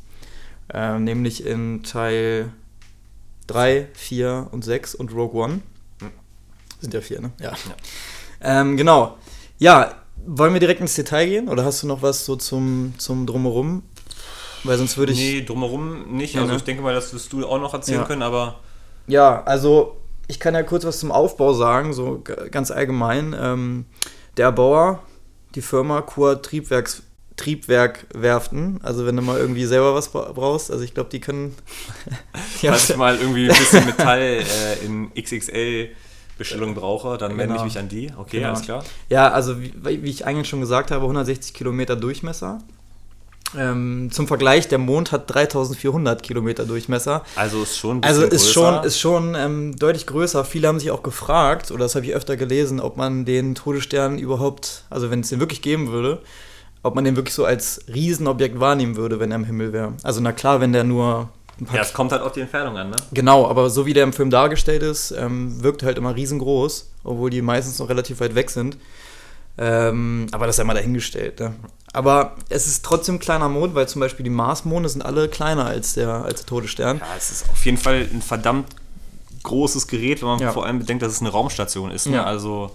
Ähm, 0.74 1.04
nämlich 1.04 1.46
in 1.46 1.84
Teil 1.84 2.52
3, 3.48 3.88
4 3.94 4.48
und 4.52 4.64
6 4.64 4.96
und 4.96 5.14
Rogue 5.14 5.42
One. 5.42 5.62
Sind 6.80 6.94
ja 6.94 7.02
vier, 7.02 7.22
ne? 7.22 7.32
Ja. 7.42 7.54
Ähm, 8.42 8.78
genau. 8.78 9.18
Ja, 9.58 9.96
wollen 10.26 10.54
wir 10.54 10.60
direkt 10.60 10.80
ins 10.82 10.96
Detail 10.96 11.26
gehen? 11.28 11.50
Oder 11.50 11.66
hast 11.66 11.84
du 11.84 11.88
noch 11.88 12.02
was 12.02 12.26
so 12.26 12.36
zum, 12.36 12.94
zum 12.98 13.26
Drumherum? 13.26 13.84
Weil 14.64 14.78
sonst 14.78 14.98
würde 14.98 15.12
ich. 15.14 15.18
Nee, 15.20 15.42
drumherum 15.44 16.16
nicht. 16.16 16.36
Ja, 16.36 16.42
also 16.42 16.54
ne? 16.54 16.58
ich 16.58 16.64
denke 16.64 16.82
mal, 16.82 16.94
das 16.94 17.14
wirst 17.14 17.34
du 17.34 17.46
auch 17.48 17.60
noch 17.60 17.74
erzählen 17.74 18.02
Ja. 18.02 18.06
können, 18.06 18.22
aber 18.22 18.60
Ja, 19.08 19.44
also 19.44 19.98
ich 20.30 20.40
kann 20.40 20.54
ja 20.54 20.64
kurz 20.64 20.86
was 20.86 21.00
zum 21.00 21.12
Aufbau 21.12 21.52
sagen, 21.54 21.92
so 21.92 22.24
ganz 22.52 22.72
allgemein. 22.72 23.36
Ähm, 23.38 23.86
der 24.38 24.46
Erbauer, 24.46 25.04
die 25.56 25.62
Firma 25.62 26.02
Kur 26.02 26.42
Triebwerks, 26.42 27.04
Triebwerkwerften, 27.36 28.80
also 28.84 29.06
wenn 29.06 29.16
du 29.16 29.22
mal 29.22 29.38
irgendwie 29.40 29.66
selber 29.66 29.96
was 29.96 30.10
bra- 30.10 30.32
brauchst, 30.34 30.72
also 30.72 30.84
ich 30.84 30.94
glaube, 30.94 31.10
die 31.10 31.20
können. 31.20 31.56
ja, 32.62 32.72
Falls 32.74 32.90
ich 32.90 32.98
mal 32.98 33.18
irgendwie 33.18 33.50
ein 33.50 33.58
bisschen 33.58 33.86
Metall 33.86 34.20
äh, 34.22 34.86
in 34.86 35.12
XXL 35.14 35.90
Bestellung 36.38 36.74
brauche, 36.74 37.18
dann 37.18 37.36
melde 37.36 37.52
ich 37.54 37.58
Genau. 37.58 37.66
mich 37.66 37.78
an 37.80 37.90
die. 37.90 38.12
Okay, 38.18 38.38
Genau. 38.38 38.50
alles 38.50 38.62
klar. 38.62 38.84
Ja, 39.10 39.30
also 39.32 39.62
wie, 39.62 39.74
wie 40.04 40.10
ich 40.10 40.26
eigentlich 40.26 40.48
schon 40.48 40.62
gesagt 40.62 40.92
habe, 40.92 41.02
160 41.04 41.54
Kilometer 41.54 41.96
Durchmesser. 41.98 42.60
Ähm, 43.58 44.10
zum 44.12 44.28
Vergleich, 44.28 44.68
der 44.68 44.78
Mond 44.78 45.12
hat 45.12 45.34
3400 45.34 46.22
Kilometer 46.24 46.66
Durchmesser. 46.66 47.24
Also 47.36 47.64
ist 47.64 47.78
schon 47.78 47.98
ein 47.98 48.04
Also 48.04 48.22
bisschen 48.22 48.36
ist 48.36 48.54
größer. 48.54 48.74
schon, 48.76 48.84
ist 48.86 49.00
schon 49.00 49.36
ähm, 49.36 49.76
deutlich 49.78 50.06
größer. 50.06 50.46
Viele 50.46 50.68
haben 50.68 50.80
sich 50.80 50.92
auch 50.92 51.04
gefragt, 51.04 51.72
oder 51.72 51.86
das 51.86 51.96
habe 51.96 52.06
ich 52.06 52.14
öfter 52.14 52.38
gelesen, 52.38 52.80
ob 52.80 52.98
man 52.98 53.26
den 53.26 53.56
Todesstern 53.56 54.18
überhaupt, 54.20 54.84
also 54.90 55.10
wenn 55.10 55.22
es 55.22 55.30
den 55.30 55.40
wirklich 55.40 55.62
geben 55.62 55.92
würde, 55.92 56.22
ob 56.84 56.96
man 56.96 57.04
den 57.04 57.16
wirklich 57.16 57.34
so 57.36 57.46
als 57.46 57.82
Riesenobjekt 57.94 58.60
wahrnehmen 58.60 58.96
würde, 58.96 59.20
wenn 59.20 59.32
er 59.32 59.36
im 59.36 59.46
Himmel 59.46 59.74
wäre. 59.74 59.94
Also 60.04 60.22
na 60.22 60.32
klar, 60.32 60.62
wenn 60.62 60.72
der 60.72 60.84
nur 60.84 61.30
ein 61.60 61.66
paar 61.66 61.76
ja, 61.76 61.82
es 61.82 61.92
kommt 61.92 62.12
halt 62.14 62.22
auf 62.22 62.32
die 62.32 62.42
Entfernung 62.42 62.78
an, 62.78 62.92
ne? 62.92 62.96
Genau, 63.12 63.48
aber 63.48 63.70
so 63.70 63.86
wie 63.86 63.94
der 63.94 64.04
im 64.04 64.14
Film 64.14 64.30
dargestellt 64.30 64.82
ist, 64.84 65.12
ähm, 65.12 65.62
wirkt 65.62 65.82
er 65.84 65.88
halt 65.88 65.98
immer 65.98 66.16
riesengroß, 66.16 66.90
obwohl 67.04 67.30
die 67.32 67.42
meistens 67.42 67.80
noch 67.80 67.90
relativ 67.90 68.20
weit 68.22 68.36
weg 68.36 68.50
sind. 68.50 68.78
Ähm, 69.58 70.28
aber 70.32 70.46
das 70.46 70.56
ist 70.56 70.60
ja 70.60 70.64
mal 70.64 70.74
dahingestellt. 70.74 71.40
Ne? 71.42 71.54
Aber 71.94 72.36
es 72.50 72.68
ist 72.68 72.86
trotzdem 72.86 73.16
ein 73.16 73.20
kleiner 73.20 73.50
Mond, 73.50 73.74
weil 73.76 73.88
zum 73.88 74.00
Beispiel 74.00 74.24
die 74.24 74.30
Marsmonde 74.30 74.90
sind 74.90 75.02
alle 75.02 75.28
kleiner 75.28 75.66
als 75.66 75.94
der, 75.94 76.10
als 76.24 76.42
der 76.42 76.46
Todesstern. 76.46 76.98
Ja, 77.00 77.06
es 77.18 77.32
ist 77.32 77.50
auf 77.50 77.66
jeden 77.66 77.78
Fall 77.78 78.08
ein 78.14 78.22
verdammt 78.22 78.68
großes 79.44 79.88
Gerät, 79.88 80.22
wenn 80.22 80.30
man 80.30 80.40
Ja. 80.40 80.52
vor 80.52 80.66
allem 80.66 80.80
bedenkt, 80.80 81.02
dass 81.02 81.12
es 81.14 81.22
eine 81.22 81.30
Raumstation 81.30 81.90
ist. 81.92 82.06
Ne? 82.08 82.18
Ja. 82.18 82.26
Also 82.26 82.72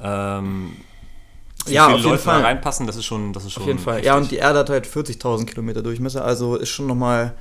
ähm, 0.00 0.76
wie 1.64 1.72
Ja, 1.72 1.86
viele 1.86 1.94
auf 1.96 2.00
jeden 2.02 2.10
Leute 2.12 2.24
da 2.24 2.32
Fall. 2.32 2.42
reinpassen, 2.42 2.86
das 2.86 2.96
ist 2.96 3.04
schon, 3.06 3.32
das 3.32 3.44
ist 3.44 3.52
schon 3.52 3.62
Auf 3.62 3.66
jeden 3.66 3.78
Fall. 3.80 4.04
Ja, 4.04 4.16
und 4.16 4.30
die 4.30 4.36
Erde 4.36 4.60
hat 4.60 4.70
halt 4.70 4.86
40.000 4.86 5.46
Kilometer 5.46 5.82
Durchmesser, 5.82 6.24
also 6.24 6.56
ist 6.56 6.68
schon 6.68 6.86
nochmal 6.86 7.34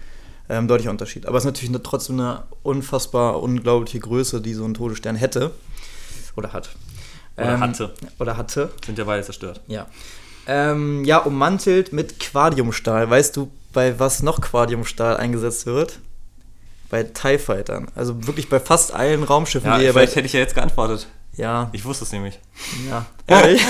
ähm, 0.49 0.67
deutlicher 0.67 0.89
Unterschied. 0.91 1.25
Aber 1.27 1.37
es 1.37 1.43
ist 1.43 1.47
natürlich 1.47 1.69
eine, 1.69 1.83
trotzdem 1.83 2.19
eine 2.19 2.43
unfassbar 2.63 3.41
unglaubliche 3.43 3.99
Größe, 3.99 4.41
die 4.41 4.53
so 4.53 4.63
ein 4.65 4.73
Todesstern 4.73 5.15
hätte. 5.15 5.51
Oder 6.35 6.53
hat. 6.53 6.69
Oder 7.37 7.53
Ähm, 7.55 7.59
hatte. 7.59 7.93
Oder 8.19 8.37
hatte. 8.37 8.71
Sind 8.85 8.97
ja 8.97 9.03
beide 9.03 9.23
zerstört. 9.23 9.61
Ja. 9.67 9.85
Ähm, 10.47 11.03
ja, 11.05 11.17
ummantelt 11.17 11.93
mit 11.93 12.19
Quadiumstahl. 12.19 13.09
Weißt 13.09 13.35
du, 13.35 13.51
bei 13.73 13.99
was 13.99 14.23
noch 14.23 14.41
Quadiumstahl 14.41 15.17
eingesetzt 15.17 15.65
wird? 15.65 15.99
Bei 16.89 17.03
TIE 17.03 17.37
Fightern. 17.39 17.87
Also 17.95 18.27
wirklich 18.27 18.49
bei 18.49 18.59
fast 18.59 18.93
allen 18.93 19.23
Raumschiffen, 19.23 19.69
Ja, 19.69 19.77
die 19.77 19.85
ihr 19.85 19.93
vielleicht 19.93 20.15
hätte 20.15 20.27
ich 20.27 20.33
ja 20.33 20.39
jetzt 20.39 20.55
geantwortet. 20.55 21.07
Ja, 21.37 21.69
Ich 21.73 21.83
wusste 21.83 22.05
es 22.05 22.11
nämlich. 22.13 22.39
ja. 22.89 23.05
Ehrlich? 23.27 23.61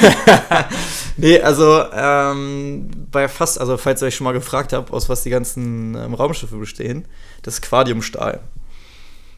nee, 1.17 1.39
also 1.39 1.83
ähm, 1.91 2.91
bei 3.11 3.27
fast, 3.27 3.59
also 3.59 3.77
falls 3.77 4.03
ihr 4.03 4.07
euch 4.07 4.15
schon 4.15 4.25
mal 4.25 4.33
gefragt 4.33 4.73
habt, 4.73 4.91
aus 4.91 5.09
was 5.09 5.23
die 5.23 5.31
ganzen 5.31 5.95
ähm, 5.95 6.13
Raumschiffe 6.13 6.57
bestehen, 6.57 7.07
das 7.41 7.61
Quadiumstahl. 7.61 8.41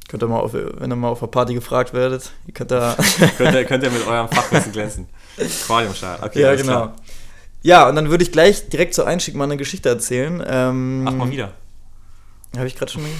Könnt 0.10 0.24
ihr 0.24 0.28
mal 0.28 0.40
auf, 0.40 0.54
wenn 0.54 0.92
ihr 0.92 0.96
mal 0.96 1.10
auf 1.10 1.22
einer 1.22 1.32
Party 1.32 1.54
gefragt 1.54 1.94
werdet, 1.94 2.32
ihr 2.48 2.54
könnt 2.54 2.72
da. 2.72 2.96
könnt, 3.38 3.54
ihr, 3.54 3.66
könnt 3.66 3.84
ihr 3.84 3.92
mit 3.92 4.08
eurem 4.08 4.28
Fachwissen 4.30 4.72
glänzen. 4.72 5.08
Qualiumstahl. 5.66 6.20
Okay, 6.22 6.42
ja, 6.42 6.56
genau. 6.56 6.72
klar. 6.72 6.96
Ja, 7.64 7.90
und 7.90 7.96
dann 7.96 8.10
würde 8.10 8.24
ich 8.24 8.32
gleich 8.32 8.70
direkt 8.70 8.94
zur 8.94 9.08
Einstieg 9.08 9.36
mal 9.36 9.44
eine 9.46 9.58
Geschichte 9.58 9.90
erzählen. 9.90 10.44
Ähm, 10.48 11.04
Mach 11.04 11.14
mal 11.14 11.32
wieder. 11.32 11.52
Habe 12.56 12.68
ich 12.68 12.76
gerade 12.76 12.92
schon. 12.92 13.04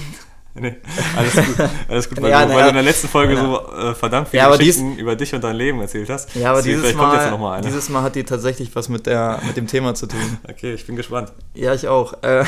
Nee, 0.60 0.74
alles 1.16 1.34
gut. 1.36 1.68
Alles 1.88 2.08
gut, 2.08 2.20
weil, 2.20 2.30
Ja, 2.30 2.44
du, 2.44 2.48
weil 2.52 2.58
ja. 2.58 2.62
du 2.64 2.68
in 2.70 2.74
der 2.74 2.82
letzten 2.82 3.06
Folge 3.06 3.34
Ja. 3.34 3.40
so 3.40 3.72
äh, 3.76 3.94
verdammt 3.94 4.28
viele 4.30 4.40
Ja, 4.40 4.46
aber 4.48 4.58
dies- 4.58 4.74
Geschichten 4.78 4.98
über 4.98 5.14
dich 5.14 5.32
und 5.32 5.44
dein 5.44 5.54
Leben 5.54 5.80
erzählt 5.80 6.10
hast. 6.10 6.34
Ja, 6.34 6.48
aber 6.50 6.56
Deswegen, 6.58 6.78
dieses 6.78 6.90
vielleicht 6.90 6.98
kommt 6.98 7.12
jetzt 7.12 7.24
mal, 7.26 7.30
noch 7.30 7.38
mal 7.38 7.52
eine. 7.58 7.66
dieses 7.66 7.88
mal 7.90 8.02
hat 8.02 8.16
die 8.16 8.24
tatsächlich 8.24 8.74
was 8.74 8.88
mit, 8.88 9.06
der, 9.06 9.40
mit 9.46 9.56
dem 9.56 9.68
Thema 9.68 9.94
zu 9.94 10.06
tun. 10.08 10.18
Okay, 10.50 10.74
ich 10.74 10.84
bin 10.84 10.96
gespannt. 10.96 11.32
Ja, 11.54 11.74
ich 11.74 11.86
auch. 11.86 12.24
Äh, 12.24 12.44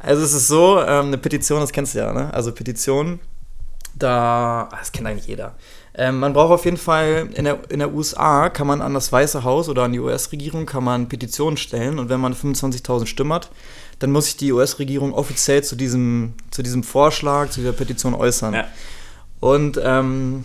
also 0.00 0.22
es 0.22 0.32
ist 0.32 0.48
so, 0.48 0.80
ähm, 0.80 1.08
eine 1.08 1.18
Petition, 1.18 1.60
das 1.60 1.72
kennst 1.72 1.94
du 1.94 1.98
ja, 1.98 2.12
ne? 2.14 2.32
Also 2.32 2.52
Petition, 2.52 3.20
da, 3.94 4.68
ah, 4.72 4.76
das 4.78 4.92
kennt 4.92 5.06
eigentlich 5.06 5.26
jeder. 5.26 5.56
Ähm, 5.98 6.18
man 6.18 6.34
braucht 6.34 6.52
auf 6.52 6.64
jeden 6.66 6.76
Fall, 6.76 7.30
in 7.32 7.44
der, 7.44 7.58
in 7.70 7.78
der 7.78 7.92
USA 7.92 8.50
kann 8.50 8.66
man 8.66 8.82
an 8.82 8.92
das 8.92 9.10
Weiße 9.10 9.44
Haus 9.44 9.70
oder 9.70 9.84
an 9.84 9.92
die 9.92 9.98
US-Regierung 9.98 10.66
kann 10.66 10.84
man 10.84 11.08
Petitionen 11.08 11.56
stellen 11.56 11.98
und 11.98 12.10
wenn 12.10 12.20
man 12.20 12.34
25.000 12.34 13.06
Stimmen 13.06 13.32
hat, 13.32 13.50
dann 13.98 14.12
muss 14.12 14.26
sich 14.26 14.36
die 14.36 14.52
US-Regierung 14.52 15.14
offiziell 15.14 15.64
zu 15.64 15.74
diesem, 15.74 16.34
zu 16.50 16.62
diesem 16.62 16.82
Vorschlag, 16.82 17.48
zu 17.48 17.60
dieser 17.60 17.72
Petition 17.72 18.14
äußern. 18.14 18.52
Ja. 18.52 18.66
Und 19.40 19.80
ähm, 19.82 20.44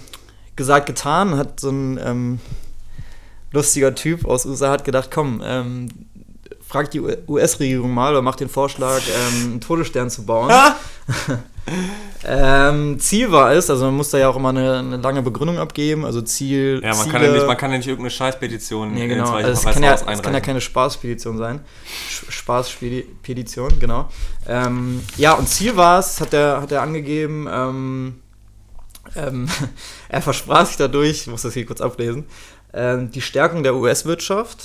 gesagt, 0.56 0.86
getan, 0.86 1.36
hat 1.36 1.60
so 1.60 1.70
ein 1.70 2.00
ähm, 2.02 2.40
lustiger 3.52 3.94
Typ 3.94 4.26
aus 4.26 4.46
USA 4.46 4.72
hat 4.72 4.86
gedacht, 4.86 5.10
komm, 5.14 5.42
ähm, 5.44 5.90
frag 6.66 6.92
die 6.92 7.02
US-Regierung 7.02 7.94
mal 7.94 8.14
oder 8.14 8.22
macht 8.22 8.40
den 8.40 8.48
Vorschlag, 8.48 9.02
ähm, 9.02 9.44
einen 9.44 9.62
Todesstern 9.62 10.10
zu 10.10 10.26
bauen. 10.26 10.50
ähm, 12.26 13.00
Ziel 13.00 13.32
war 13.32 13.52
es, 13.52 13.70
also 13.70 13.86
man 13.86 13.96
muss 13.96 14.10
da 14.10 14.18
ja 14.18 14.30
auch 14.30 14.36
immer 14.36 14.50
eine, 14.50 14.80
eine 14.80 14.98
lange 14.98 15.22
Begründung 15.22 15.58
abgeben, 15.58 16.06
also 16.06 16.22
Ziel, 16.22 16.82
Ja, 16.84 16.90
man 16.90 16.98
Ziele, 16.98 17.12
kann 17.12 17.24
ja, 17.24 17.32
nicht, 17.32 17.48
man 17.48 17.58
kann 17.58 17.72
ja 17.72 17.78
nicht 17.78 17.88
irgendeine 17.88 18.12
Scheißpetition 18.12 18.94
Nee, 18.94 19.08
genau. 19.08 19.32
Weiße 19.32 19.48
Also 19.48 19.70
es, 19.70 19.74
kann 19.74 19.84
ja, 19.84 19.94
es 19.94 20.22
kann 20.22 20.34
ja 20.34 20.40
keine 20.40 20.62
Spaßspedition 20.62 21.38
sein. 21.38 21.62
Spaßspedition, 22.30 23.80
genau. 23.80 24.10
Ähm, 24.48 25.02
ja, 25.18 25.34
und 25.34 25.48
Ziel 25.48 25.76
war 25.76 26.00
es, 26.00 26.20
hat 26.20 26.34
er 26.34 26.62
hat 26.62 26.74
angegeben, 26.74 27.48
ähm, 27.52 28.22
ähm, 29.16 29.48
er 30.10 30.22
versprach 30.22 30.66
sich 30.66 30.78
dadurch, 30.78 31.22
ich 31.22 31.28
muss 31.28 31.44
das 31.44 31.54
hier 31.54 31.66
kurz 31.66 31.82
ablesen, 31.82 32.26
ähm, 32.74 33.12
die 33.12 33.22
Stärkung 33.22 33.64
der 33.64 33.76
US-Wirtschaft, 33.76 34.64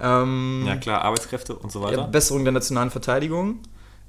ähm, 0.00 0.64
Ja, 0.66 0.76
klar, 0.76 1.02
Arbeitskräfte 1.02 1.54
und 1.54 1.72
so 1.72 1.82
weiter. 1.82 2.04
Besserung 2.04 2.44
der 2.44 2.52
nationalen 2.52 2.90
Verteidigung. 2.90 3.60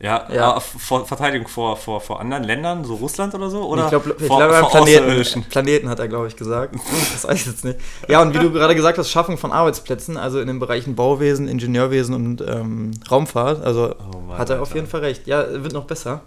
Ja, 0.01 0.27
Ja. 0.33 0.51
aber 0.51 0.61
vor, 0.61 1.05
Verteidigung 1.05 1.47
vor, 1.49 1.75
vor, 1.75 1.99
vor 1.99 2.21
anderen 2.21 2.45
Ländern, 2.45 2.85
so 2.85 2.95
Russland 2.95 3.35
oder 3.35 3.49
so? 3.49 3.63
Oder 3.63 3.83
ich 3.83 3.89
glaube, 3.89 4.15
vor, 4.17 4.37
glaub, 4.37 4.55
vor 4.55 4.69
Planeten? 4.69 5.43
Planeten 5.49 5.89
hat 5.89 5.99
er, 5.99 6.07
glaube 6.07 6.27
ich, 6.27 6.37
gesagt. 6.37 6.73
Das 7.11 7.25
weiß 7.27 7.41
ich 7.41 7.45
jetzt 7.47 7.65
nicht. 7.65 7.79
Ja, 8.07 8.21
und 8.21 8.33
wie 8.33 8.39
du 8.39 8.49
gerade 8.51 8.75
gesagt 8.75 8.97
hast, 8.97 9.09
Schaffung 9.11 9.37
von 9.37 9.51
Arbeitsplätzen, 9.51 10.15
also 10.15 10.39
in 10.39 10.47
den 10.47 10.59
Bereichen 10.59 10.95
Bauwesen, 10.95 11.49
Ingenieurwesen 11.49 12.15
und 12.15 12.41
ähm, 12.47 12.91
Raumfahrt. 13.11 13.61
Also 13.61 13.93
Oh 14.13 14.33
hat 14.37 14.49
er 14.49 14.61
auf 14.61 14.69
Alter. 14.69 14.75
jeden 14.75 14.87
Fall 14.87 15.01
recht. 15.01 15.27
Ja, 15.27 15.45
wird 15.63 15.73
noch 15.73 15.85
besser. 15.85 16.21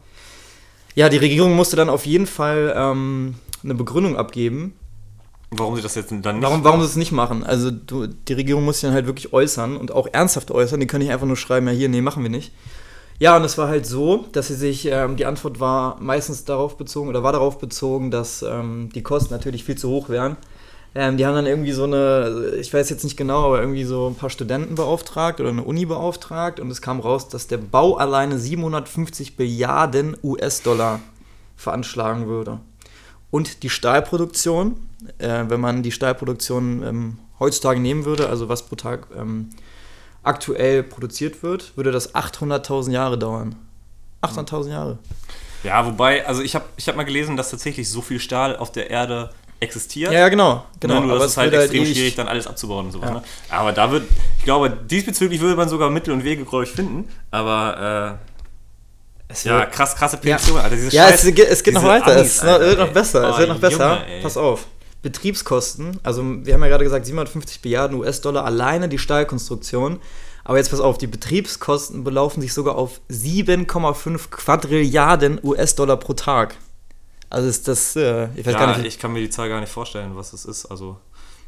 Ja, 0.94 1.08
die 1.08 1.16
Regierung 1.16 1.54
musste 1.56 1.74
dann 1.76 1.88
auf 1.88 2.04
jeden 2.04 2.26
Fall 2.26 2.74
ähm, 2.76 3.36
eine 3.64 3.74
Begründung 3.74 4.16
abgeben, 4.16 4.74
Warum 5.54 5.76
sie 5.76 5.82
das 5.82 5.94
jetzt 5.96 6.10
dann 6.10 6.36
nicht 6.36 6.42
warum, 6.42 6.64
warum 6.64 6.80
sie 6.80 6.86
es 6.86 6.96
nicht 6.96 7.12
machen. 7.12 7.44
Also 7.44 7.70
du, 7.70 8.06
die 8.06 8.32
Regierung 8.32 8.64
muss 8.64 8.76
sich 8.80 8.88
dann 8.88 8.94
halt 8.94 9.06
wirklich 9.06 9.34
äußern 9.34 9.76
und 9.76 9.92
auch 9.92 10.08
ernsthaft 10.10 10.50
äußern. 10.50 10.80
Die 10.80 10.86
können 10.86 11.02
nicht 11.04 11.12
einfach 11.12 11.26
nur 11.26 11.36
schreiben, 11.36 11.66
ja 11.66 11.72
hier, 11.74 11.90
nee, 11.90 12.00
machen 12.00 12.22
wir 12.22 12.30
nicht. 12.30 12.52
Ja, 13.22 13.36
und 13.36 13.44
es 13.44 13.56
war 13.56 13.68
halt 13.68 13.86
so, 13.86 14.24
dass 14.32 14.48
sie 14.48 14.56
sich, 14.56 14.86
ähm, 14.86 15.14
die 15.14 15.26
Antwort 15.26 15.60
war 15.60 15.96
meistens 16.00 16.44
darauf 16.44 16.76
bezogen 16.76 17.08
oder 17.08 17.22
war 17.22 17.30
darauf 17.30 17.58
bezogen, 17.58 18.10
dass 18.10 18.42
ähm, 18.42 18.88
die 18.96 19.04
Kosten 19.04 19.32
natürlich 19.32 19.62
viel 19.62 19.78
zu 19.78 19.90
hoch 19.90 20.08
wären. 20.08 20.36
Ähm, 20.96 21.16
die 21.16 21.24
haben 21.24 21.36
dann 21.36 21.46
irgendwie 21.46 21.70
so 21.70 21.84
eine, 21.84 22.56
ich 22.60 22.74
weiß 22.74 22.90
jetzt 22.90 23.04
nicht 23.04 23.16
genau, 23.16 23.44
aber 23.46 23.60
irgendwie 23.60 23.84
so 23.84 24.08
ein 24.08 24.16
paar 24.16 24.28
Studenten 24.28 24.74
beauftragt 24.74 25.38
oder 25.38 25.50
eine 25.50 25.62
Uni 25.62 25.86
beauftragt 25.86 26.58
und 26.58 26.68
es 26.68 26.82
kam 26.82 26.98
raus, 26.98 27.28
dass 27.28 27.46
der 27.46 27.58
Bau 27.58 27.94
alleine 27.94 28.40
750 28.40 29.38
Milliarden 29.38 30.16
US-Dollar 30.24 30.98
veranschlagen 31.54 32.26
würde. 32.26 32.58
Und 33.30 33.62
die 33.62 33.70
Stahlproduktion, 33.70 34.78
äh, 35.18 35.44
wenn 35.46 35.60
man 35.60 35.84
die 35.84 35.92
Stahlproduktion 35.92 36.82
ähm, 36.82 37.18
heutzutage 37.38 37.78
nehmen 37.78 38.04
würde, 38.04 38.28
also 38.28 38.48
was 38.48 38.66
pro 38.66 38.74
Tag 38.74 39.06
ähm, 39.16 39.50
aktuell 40.22 40.82
produziert 40.82 41.42
wird, 41.42 41.76
würde 41.76 41.90
das 41.92 42.14
800.000 42.14 42.90
Jahre 42.92 43.18
dauern. 43.18 43.56
800.000 44.22 44.70
Jahre. 44.70 44.98
Ja, 45.64 45.84
wobei, 45.86 46.26
also 46.26 46.42
ich 46.42 46.54
habe 46.54 46.64
ich 46.76 46.88
hab 46.88 46.96
mal 46.96 47.04
gelesen, 47.04 47.36
dass 47.36 47.50
tatsächlich 47.50 47.88
so 47.88 48.02
viel 48.02 48.18
Stahl 48.20 48.56
auf 48.56 48.72
der 48.72 48.90
Erde 48.90 49.30
existiert. 49.60 50.12
Ja, 50.12 50.20
ja, 50.20 50.28
genau. 50.28 50.64
genau. 50.80 51.00
Nur 51.00 51.14
das 51.14 51.24
es 51.26 51.30
ist 51.32 51.36
halt 51.36 51.52
würde 51.52 51.62
extrem 51.64 51.82
ewig- 51.84 51.92
schwierig, 51.94 52.14
dann 52.16 52.26
alles 52.28 52.46
abzubauen 52.48 52.86
und 52.86 52.92
sowas. 52.92 53.08
Ja. 53.10 53.14
Ne? 53.16 53.22
Aber 53.50 53.72
da 53.72 53.90
wird, 53.92 54.04
ich 54.38 54.44
glaube, 54.44 54.70
diesbezüglich 54.70 55.40
würde 55.40 55.54
man 55.56 55.68
sogar 55.68 55.88
Mittel 55.90 56.12
und 56.12 56.24
Wege, 56.24 56.44
glaube 56.44 56.64
ich, 56.64 56.70
finden. 56.70 57.08
Aber 57.30 58.18
Es 59.28 59.46
äh, 59.46 59.48
ja, 59.50 59.58
wird- 59.60 59.72
krass, 59.72 59.94
krasse 59.94 60.16
Petition, 60.16 60.58
Alter. 60.58 60.74
Diese 60.74 60.88
Ja, 60.94 61.06
Scheiß- 61.06 61.14
es, 61.28 61.34
geht- 61.34 61.48
es 61.48 61.62
geht 61.62 61.74
noch 61.74 61.84
weiter. 61.84 62.16
Amis, 62.16 62.36
es 62.36 62.40
Alter, 62.42 62.66
wird 62.66 62.78
noch 62.80 62.92
besser. 62.92 63.28
es 63.28 63.34
Oh, 63.34 63.38
wird 63.38 63.48
noch 63.50 63.60
besser. 63.60 64.02
Junge. 64.08 64.22
Pass 64.22 64.36
auf. 64.36 64.66
Betriebskosten, 65.02 65.98
also 66.02 66.22
wir 66.44 66.54
haben 66.54 66.62
ja 66.62 66.68
gerade 66.68 66.84
gesagt 66.84 67.04
750 67.06 67.62
Milliarden 67.64 67.98
US-Dollar 67.98 68.44
alleine 68.44 68.88
die 68.88 68.98
Stahlkonstruktion. 68.98 69.98
Aber 70.44 70.58
jetzt 70.58 70.70
pass 70.70 70.80
auf, 70.80 70.98
die 70.98 71.06
Betriebskosten 71.06 72.02
belaufen 72.02 72.40
sich 72.40 72.52
sogar 72.52 72.76
auf 72.76 73.00
7,5 73.10 74.30
Quadrilliarden 74.30 75.38
US-Dollar 75.42 75.96
pro 75.98 76.14
Tag. 76.14 76.56
Also 77.30 77.48
ist 77.48 77.68
das, 77.68 77.94
äh, 77.96 78.28
ich 78.34 78.44
weiß 78.44 78.54
Ja, 78.54 78.58
gar 78.66 78.76
nicht, 78.76 78.86
ich 78.86 78.98
kann 78.98 79.12
mir 79.12 79.20
die 79.20 79.30
Zahl 79.30 79.48
gar 79.48 79.60
nicht 79.60 79.70
vorstellen, 79.72 80.16
was 80.16 80.32
das 80.32 80.44
ist. 80.44 80.66
Also, 80.66 80.96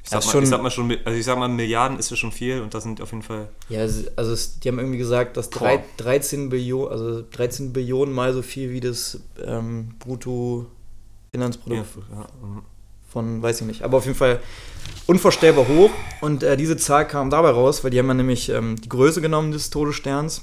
ich 0.04 0.10
sag, 0.10 0.24
mal, 0.24 0.42
ich 0.42 0.48
sag 0.48 0.62
mal 0.62 0.70
schon, 0.70 0.96
also 1.04 1.18
ich 1.18 1.24
sag 1.24 1.36
mal, 1.38 1.48
Milliarden 1.48 1.98
ist 1.98 2.10
ja 2.10 2.16
schon 2.16 2.30
viel 2.32 2.60
und 2.60 2.72
das 2.72 2.84
sind 2.84 3.00
auf 3.00 3.10
jeden 3.10 3.22
Fall. 3.22 3.48
Ja, 3.68 3.80
es- 3.82 4.16
also 4.16 4.32
es, 4.32 4.60
die 4.60 4.68
haben 4.68 4.78
irgendwie 4.78 4.98
gesagt, 4.98 5.36
dass 5.36 5.50
drei, 5.50 5.78
Boah. 5.78 5.84
13 5.98 6.48
Billionen, 6.48 6.90
also 6.92 7.22
13 7.32 7.72
Billionen 7.72 8.14
mal 8.14 8.32
so 8.32 8.42
viel 8.42 8.70
wie 8.70 8.80
das 8.80 9.18
ähm, 9.44 9.94
Bruttoinlandsprodukt 9.98 11.86
Ja, 12.12 12.26
mhm. 12.42 12.62
Von, 13.14 13.40
weiß 13.42 13.62
ich 13.62 13.66
nicht, 13.66 13.82
aber 13.82 13.96
auf 13.98 14.04
jeden 14.04 14.18
Fall 14.18 14.40
unvorstellbar 15.06 15.66
hoch. 15.68 15.90
Und 16.20 16.42
äh, 16.42 16.56
diese 16.58 16.76
Zahl 16.76 17.06
kam 17.06 17.30
dabei 17.30 17.50
raus, 17.50 17.82
weil 17.82 17.90
die 17.90 17.98
haben 17.98 18.08
ja 18.08 18.14
nämlich 18.14 18.50
ähm, 18.50 18.76
die 18.80 18.88
Größe 18.90 19.22
genommen 19.22 19.52
des 19.52 19.70
Todessterns 19.70 20.42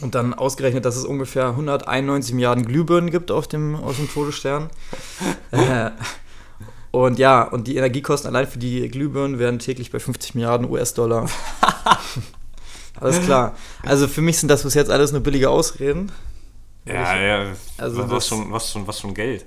und 0.00 0.14
dann 0.14 0.34
ausgerechnet, 0.34 0.84
dass 0.84 0.96
es 0.96 1.04
ungefähr 1.04 1.48
191 1.48 2.34
Milliarden 2.34 2.64
Glühbirnen 2.66 3.10
gibt 3.10 3.30
auf 3.30 3.46
dem, 3.46 3.76
auf 3.76 3.96
dem 3.96 4.10
Todesstern. 4.10 4.70
äh, 5.52 5.90
und 6.90 7.18
ja, 7.18 7.42
und 7.42 7.66
die 7.66 7.76
Energiekosten 7.76 8.28
allein 8.34 8.46
für 8.48 8.58
die 8.58 8.88
Glühbirnen 8.88 9.38
werden 9.38 9.58
täglich 9.58 9.90
bei 9.92 9.98
50 10.00 10.34
Milliarden 10.34 10.68
US-Dollar. 10.70 11.28
alles 13.00 13.20
klar. 13.22 13.54
Also 13.82 14.08
für 14.08 14.22
mich 14.22 14.38
sind 14.38 14.48
das 14.48 14.62
bis 14.62 14.74
jetzt 14.74 14.90
alles 14.90 15.12
nur 15.12 15.20
billige 15.20 15.50
Ausreden. 15.50 16.10
ja, 16.86 17.16
ja. 17.16 17.52
Also 17.76 17.98
was, 17.98 18.08
das- 18.10 18.28
schon, 18.28 18.50
was, 18.50 18.70
schon, 18.72 18.86
was 18.86 19.00
schon 19.00 19.12
Geld. 19.12 19.44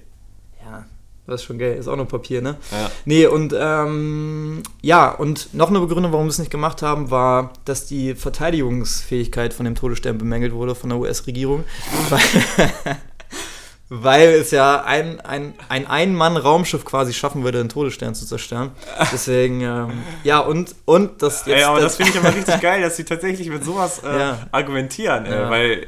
Ja, 0.64 0.86
das 1.28 1.42
ist 1.42 1.48
schon 1.48 1.60
geil. 1.60 1.76
Ist 1.76 1.88
auch 1.88 1.96
nur 1.98 2.08
Papier, 2.08 2.42
ne? 2.42 2.56
Ja. 2.72 2.90
Nee, 3.06 3.28
und 3.28 3.54
ähm, 3.58 4.64
ja, 4.82 5.10
und 5.12 5.54
noch 5.54 5.70
eine 5.70 5.80
Begründung, 5.82 6.12
warum 6.14 6.26
wir 6.28 6.32
es 6.32 6.40
nicht 6.40 6.52
gemacht 6.52 6.82
haben, 6.82 7.12
war, 7.12 7.52
dass 7.66 7.86
die 7.86 8.16
Verteidigungsfähigkeit 8.16 9.54
von 9.54 9.66
dem 9.66 9.76
Todesstern 9.76 10.18
bemängelt 10.18 10.54
wurde 10.54 10.74
von 10.74 10.90
der 10.90 11.00
US-Regierung. 11.00 11.66
weil, 12.10 12.98
weil 13.90 14.30
es 14.30 14.52
ja 14.52 14.84
ein, 14.84 15.20
ein, 15.22 15.54
ein 15.70 15.88
Ein-Mann-Raumschiff 15.88 16.84
quasi 16.84 17.14
schaffen 17.14 17.44
würde, 17.44 17.60
den 17.60 17.70
Todesstern 17.70 18.16
zu 18.16 18.26
zerstören. 18.26 18.72
Deswegen, 19.14 19.62
ähm, 19.62 19.92
ja, 20.24 20.40
und, 20.40 20.76
und 20.86 21.22
das 21.22 21.48
Ey, 21.48 21.64
aber 21.64 21.80
das 21.80 21.96
finde 21.96 22.12
ich 22.12 22.18
aber 22.18 22.36
richtig 22.36 22.60
geil, 22.62 22.82
dass 22.82 22.98
sie 22.98 23.06
tatsächlich 23.06 23.50
mit 23.50 23.64
sowas 23.64 24.02
äh, 24.04 24.18
Ja. 24.20 24.48
argumentieren. 24.52 25.26
Äh, 25.26 25.32
Ja. 25.42 25.50
Weil, 25.50 25.88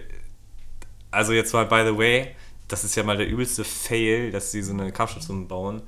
also 1.11 1.33
jetzt 1.33 1.53
mal, 1.53 1.65
by 1.65 1.83
the 1.91 1.97
way, 1.97 2.27
das 2.69 2.83
ist 2.83 2.95
ja 2.95 3.03
mal 3.03 3.17
der 3.17 3.27
übelste 3.27 3.63
Fail, 3.65 4.31
dass 4.31 4.51
sie 4.51 4.61
so 4.61 4.71
eine 4.71 4.91
Kampfstation 4.91 5.47
bauen 5.47 5.81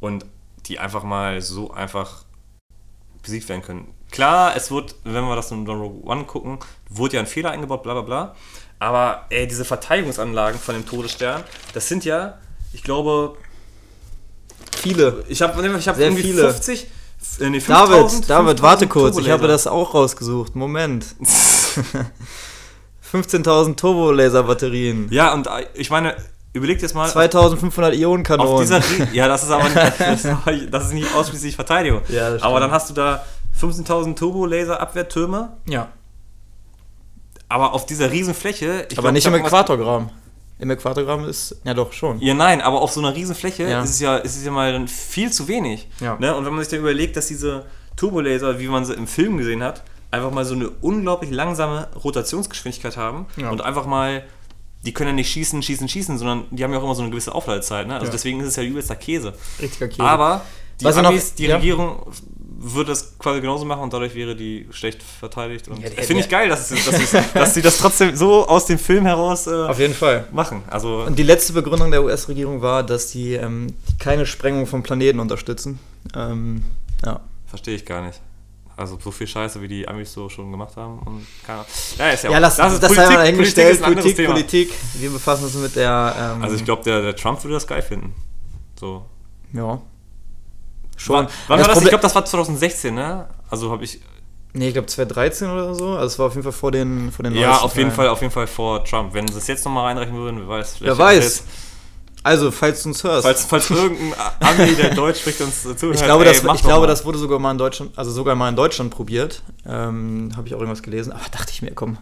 und 0.00 0.26
die 0.66 0.78
einfach 0.78 1.04
mal 1.04 1.40
so 1.40 1.70
einfach 1.70 2.24
besiegt 3.22 3.48
werden 3.48 3.62
können. 3.62 3.94
Klar, 4.10 4.54
es 4.56 4.70
wird, 4.70 4.96
wenn 5.04 5.24
wir 5.24 5.36
das 5.36 5.50
in 5.50 5.66
Rogue 5.66 6.02
One 6.04 6.24
gucken, 6.24 6.58
wurde 6.90 7.14
ja 7.14 7.20
ein 7.20 7.26
Fehler 7.26 7.50
eingebaut, 7.50 7.82
bla 7.82 7.94
bla 7.94 8.02
bla. 8.02 8.36
Aber 8.78 9.24
ey, 9.30 9.46
diese 9.46 9.64
Verteidigungsanlagen 9.64 10.60
von 10.60 10.74
dem 10.74 10.86
Todesstern, 10.86 11.42
das 11.72 11.88
sind 11.88 12.04
ja, 12.04 12.38
ich 12.72 12.82
glaube, 12.82 13.36
viele. 14.76 15.24
ich 15.28 15.40
habe 15.42 15.78
ich 15.78 15.88
hab 15.88 15.96
Sehr 15.96 16.06
irgendwie 16.06 16.22
viele. 16.22 16.42
50, 16.52 16.86
äh, 17.40 17.50
nee, 17.50 17.58
David, 17.60 17.96
5000 17.96 18.30
David, 18.30 18.62
warte 18.62 18.86
kurz, 18.86 19.16
ich 19.18 19.30
habe 19.30 19.48
das 19.48 19.66
auch 19.66 19.94
rausgesucht. 19.94 20.54
Moment. 20.56 21.06
15.000 23.12 23.76
Turbolaser-Batterien. 23.76 25.08
Ja, 25.10 25.32
und 25.34 25.46
äh, 25.46 25.66
ich 25.74 25.90
meine, 25.90 26.16
überleg 26.52 26.78
dir 26.78 26.82
jetzt 26.86 26.94
mal. 26.94 27.08
2500 27.08 27.92
auf 27.92 27.98
Ionenkanonen. 27.98 28.60
dieser 28.60 28.78
Rie- 28.80 29.08
ja, 29.14 29.28
das 29.28 29.44
ist 29.44 29.50
aber 29.50 29.64
nicht, 29.64 30.70
das 30.72 30.86
ist, 30.88 30.92
nicht 30.92 31.14
ausschließlich 31.14 31.54
Verteidigung. 31.56 32.00
Ja, 32.08 32.36
aber 32.42 32.60
dann 32.60 32.70
hast 32.70 32.90
du 32.90 32.94
da 32.94 33.24
15.000 33.60 34.16
Turbolaser-Abwehrtürme, 34.16 35.56
ja, 35.68 35.88
aber 37.48 37.72
auf 37.74 37.86
dieser 37.86 38.10
riesen 38.10 38.34
Fläche. 38.34 38.86
ich 38.90 38.98
aber 38.98 39.02
glaub, 39.08 39.12
nicht 39.14 39.26
ich 39.26 39.32
im 39.32 39.38
Äquatorgraben. 39.44 40.10
Im 40.58 40.70
Äquatorgraben 40.70 41.26
ist, 41.26 41.54
ja 41.64 41.74
doch, 41.74 41.92
schon. 41.92 42.18
Ja, 42.20 42.34
nein, 42.34 42.60
aber 42.62 42.80
auf 42.80 42.90
so 42.90 43.00
einer 43.00 43.14
riesen 43.14 43.34
Fläche 43.34 43.64
Ja. 43.68 43.82
ist 43.82 43.90
es 43.90 44.00
ja, 44.00 44.16
ist 44.16 44.36
es 44.36 44.44
ja 44.44 44.50
mal 44.50 44.88
viel 44.88 45.30
zu 45.30 45.46
wenig. 45.48 45.86
Ja. 46.00 46.16
Ne? 46.18 46.34
Und 46.34 46.44
wenn 46.46 46.54
man 46.54 46.62
sich 46.64 46.70
dann 46.70 46.80
überlegt, 46.80 47.16
dass 47.16 47.26
diese 47.28 47.66
Turbolaser, 47.94 48.58
wie 48.58 48.66
man 48.68 48.84
sie 48.84 48.94
im 48.94 49.06
Film 49.06 49.36
gesehen 49.36 49.62
hat, 49.62 49.82
einfach 50.16 50.30
mal 50.32 50.44
so 50.44 50.54
eine 50.54 50.68
unglaublich 50.80 51.30
langsame 51.30 51.88
Rotationsgeschwindigkeit 52.04 52.96
haben 52.96 53.26
Ja. 53.36 53.50
und 53.50 53.60
einfach 53.62 53.86
mal, 53.86 54.24
die 54.84 54.92
können 54.92 55.10
ja 55.10 55.14
nicht 55.14 55.30
schießen, 55.30 55.62
schießen, 55.62 55.88
schießen, 55.88 56.18
sondern 56.18 56.44
die 56.50 56.62
haben 56.64 56.72
ja 56.72 56.78
auch 56.78 56.84
immer 56.84 56.94
so 56.94 57.02
eine 57.02 57.10
gewisse 57.10 57.34
Aufladezeit. 57.34 57.86
Ne? 57.86 57.94
Also 57.94 58.06
Ja. 58.06 58.12
deswegen 58.12 58.40
ist 58.40 58.48
es 58.48 58.56
ja 58.56 58.62
übelster 58.62 58.96
Käse. 58.96 59.32
Richtiger 59.60 59.88
Käse. 59.88 60.02
Aber 60.02 60.42
die 60.80 60.84
er 60.84 60.92
noch- 61.02 61.10
Amis, 61.10 61.34
die 61.34 61.46
ja. 61.46 61.56
Regierung 61.56 62.06
würde 62.58 62.90
das 62.90 63.18
quasi 63.18 63.40
genauso 63.40 63.64
machen 63.64 63.82
und 63.82 63.92
dadurch 63.92 64.14
wäre 64.14 64.34
die 64.34 64.66
schlecht 64.70 65.02
verteidigt. 65.02 65.68
Und 65.68 65.78
Ja, 65.80 65.90
finde 65.90 66.22
ich 66.22 66.28
geil, 66.28 66.48
dass, 66.48 66.68
dass, 66.70 67.32
dass 67.34 67.54
sie 67.54 67.62
das 67.62 67.78
trotzdem 67.78 68.16
so 68.16 68.46
aus 68.48 68.64
dem 68.66 68.78
Film 68.78 69.04
heraus 69.06 69.46
äh, 69.46 69.50
Auf 69.54 69.78
jeden 69.78 69.94
Fall. 69.94 70.26
machen. 70.32 70.62
Also 70.68 71.02
Und 71.06 71.18
die 71.18 71.22
letzte 71.22 71.52
Begründung 71.52 71.90
der 71.90 72.02
US-Regierung 72.02 72.62
war, 72.62 72.82
dass 72.82 73.08
die 73.12 73.34
ähm, 73.34 73.74
keine 73.98 74.24
Sprengung 74.26 74.66
vom 74.66 74.82
Planeten 74.82 75.20
unterstützen. 75.20 75.78
Ähm, 76.14 76.64
ja. 77.04 77.20
Verstehe 77.46 77.74
ich 77.76 77.84
gar 77.86 78.04
nicht. 78.04 78.20
Also 78.78 78.98
so 79.02 79.10
viel 79.10 79.26
Scheiße, 79.26 79.60
wie 79.62 79.68
die 79.68 79.88
Amis 79.88 80.12
so 80.12 80.28
schon 80.28 80.50
gemacht 80.50 80.76
haben. 80.76 80.98
Und 80.98 81.26
keine 81.46 81.60
Ahnung. 81.60 81.70
Ja, 81.98 82.10
ist 82.10 82.24
ja, 82.24 82.30
Ja, 82.30 82.36
auch- 82.36 82.40
lass 82.42 82.56
das, 82.56 82.72
ist 82.74 82.82
das 82.82 82.92
sei 82.94 83.04
mal 83.08 83.14
dahingestellt. 83.16 83.72
ist 83.72 83.78
ein 83.78 83.84
anderes 83.84 84.02
Politik, 84.04 84.16
Thema. 84.16 84.32
Politik. 84.34 84.72
Wir 84.94 85.10
befassen 85.10 85.44
uns 85.44 85.54
mit 85.54 85.76
der. 85.76 86.14
Ähm, 86.36 86.42
Also 86.42 86.56
ich 86.56 86.64
glaube, 86.64 86.82
der, 86.84 87.00
der 87.00 87.16
Trump 87.16 87.42
würde 87.42 87.54
das 87.54 87.66
geil 87.66 87.80
finden. 87.82 88.14
So. 88.78 89.04
Ja. 89.54 89.80
Wann, 91.08 91.28
wann 91.48 91.58
Das 91.58 91.68
war 91.68 91.74
das? 91.74 91.82
Ich 91.82 91.88
glaube, 91.88 92.02
das 92.02 92.14
war 92.14 92.24
2016, 92.24 92.94
ne? 92.94 93.28
Also 93.50 93.70
habe 93.70 93.84
ich. 93.84 94.00
Nee, 94.52 94.68
ich 94.68 94.72
glaube 94.74 94.86
2013 94.88 95.50
oder 95.50 95.74
so. 95.74 95.90
Also 95.90 96.06
es 96.06 96.18
war 96.18 96.26
auf 96.26 96.32
jeden 96.32 96.44
Fall 96.44 96.52
vor 96.52 96.72
den, 96.72 97.12
vor 97.12 97.22
den 97.22 97.34
Ja, 97.34 97.58
auf 97.58 97.76
jeden. 97.76 97.90
Fall, 97.90 98.08
auf 98.08 98.20
jeden 98.22 98.32
Fall 98.32 98.46
vor 98.46 98.82
Trump. 98.84 99.12
Wenn 99.12 99.28
sie 99.28 99.36
es 99.38 99.46
jetzt 99.46 99.64
nochmal 99.66 99.84
reinrechnen 99.86 100.16
würden, 100.18 100.40
wer 100.40 100.48
weiß. 100.48 100.76
Wer 100.80 100.96
weiß. 100.96 101.44
Also, 102.26 102.50
falls 102.50 102.82
du 102.82 102.88
uns 102.88 103.04
hörst. 103.04 103.24
Falls, 103.24 103.44
falls 103.44 103.70
irgendein 103.70 104.12
Ami, 104.40 104.74
der 104.74 104.92
Deutsch 104.96 105.20
spricht, 105.20 105.40
uns 105.42 105.62
zuhört. 105.62 105.94
ich 105.94 106.02
glaube, 106.02 106.26
ey, 106.26 106.32
das, 106.32 106.56
ich 106.56 106.62
glaube 106.62 106.80
mal. 106.80 106.86
das 106.88 107.04
wurde 107.04 107.18
sogar 107.18 107.38
mal 107.38 107.52
in 107.52 107.58
Deutschland, 107.58 107.96
also 107.96 108.10
sogar 108.10 108.34
mal 108.34 108.48
in 108.48 108.56
Deutschland 108.56 108.90
probiert. 108.90 109.44
Ähm, 109.64 110.32
Habe 110.36 110.48
ich 110.48 110.54
auch 110.56 110.58
irgendwas 110.58 110.82
gelesen. 110.82 111.12
Aber 111.12 111.22
dachte 111.30 111.52
ich 111.52 111.62
mir, 111.62 111.70
komm, 111.70 111.98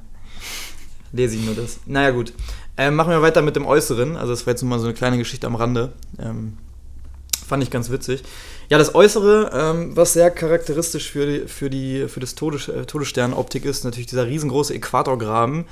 lese 1.12 1.36
ich 1.36 1.44
nur 1.44 1.54
das. 1.54 1.78
Naja, 1.84 2.10
gut. 2.10 2.32
Ähm, 2.78 2.94
machen 2.94 3.10
wir 3.10 3.20
weiter 3.20 3.42
mit 3.42 3.54
dem 3.54 3.66
Äußeren. 3.66 4.16
Also, 4.16 4.32
das 4.32 4.46
war 4.46 4.52
jetzt 4.52 4.62
nur 4.62 4.70
mal 4.70 4.78
so 4.78 4.86
eine 4.86 4.94
kleine 4.94 5.18
Geschichte 5.18 5.46
am 5.46 5.56
Rande. 5.56 5.92
Ähm, 6.18 6.56
fand 7.46 7.62
ich 7.62 7.68
ganz 7.70 7.90
witzig. 7.90 8.22
Ja, 8.70 8.78
das 8.78 8.94
Äußere, 8.94 9.50
ähm, 9.52 9.94
was 9.94 10.14
sehr 10.14 10.30
charakteristisch 10.30 11.10
für, 11.10 11.26
die, 11.26 11.48
für, 11.48 11.68
die, 11.68 12.08
für 12.08 12.20
das 12.20 12.34
Todes, 12.34 12.68
äh, 12.68 12.86
Todessternoptik 12.86 13.66
ist, 13.66 13.84
natürlich 13.84 14.06
dieser 14.06 14.26
riesengroße 14.26 14.72
Äquatorgraben, 14.72 15.66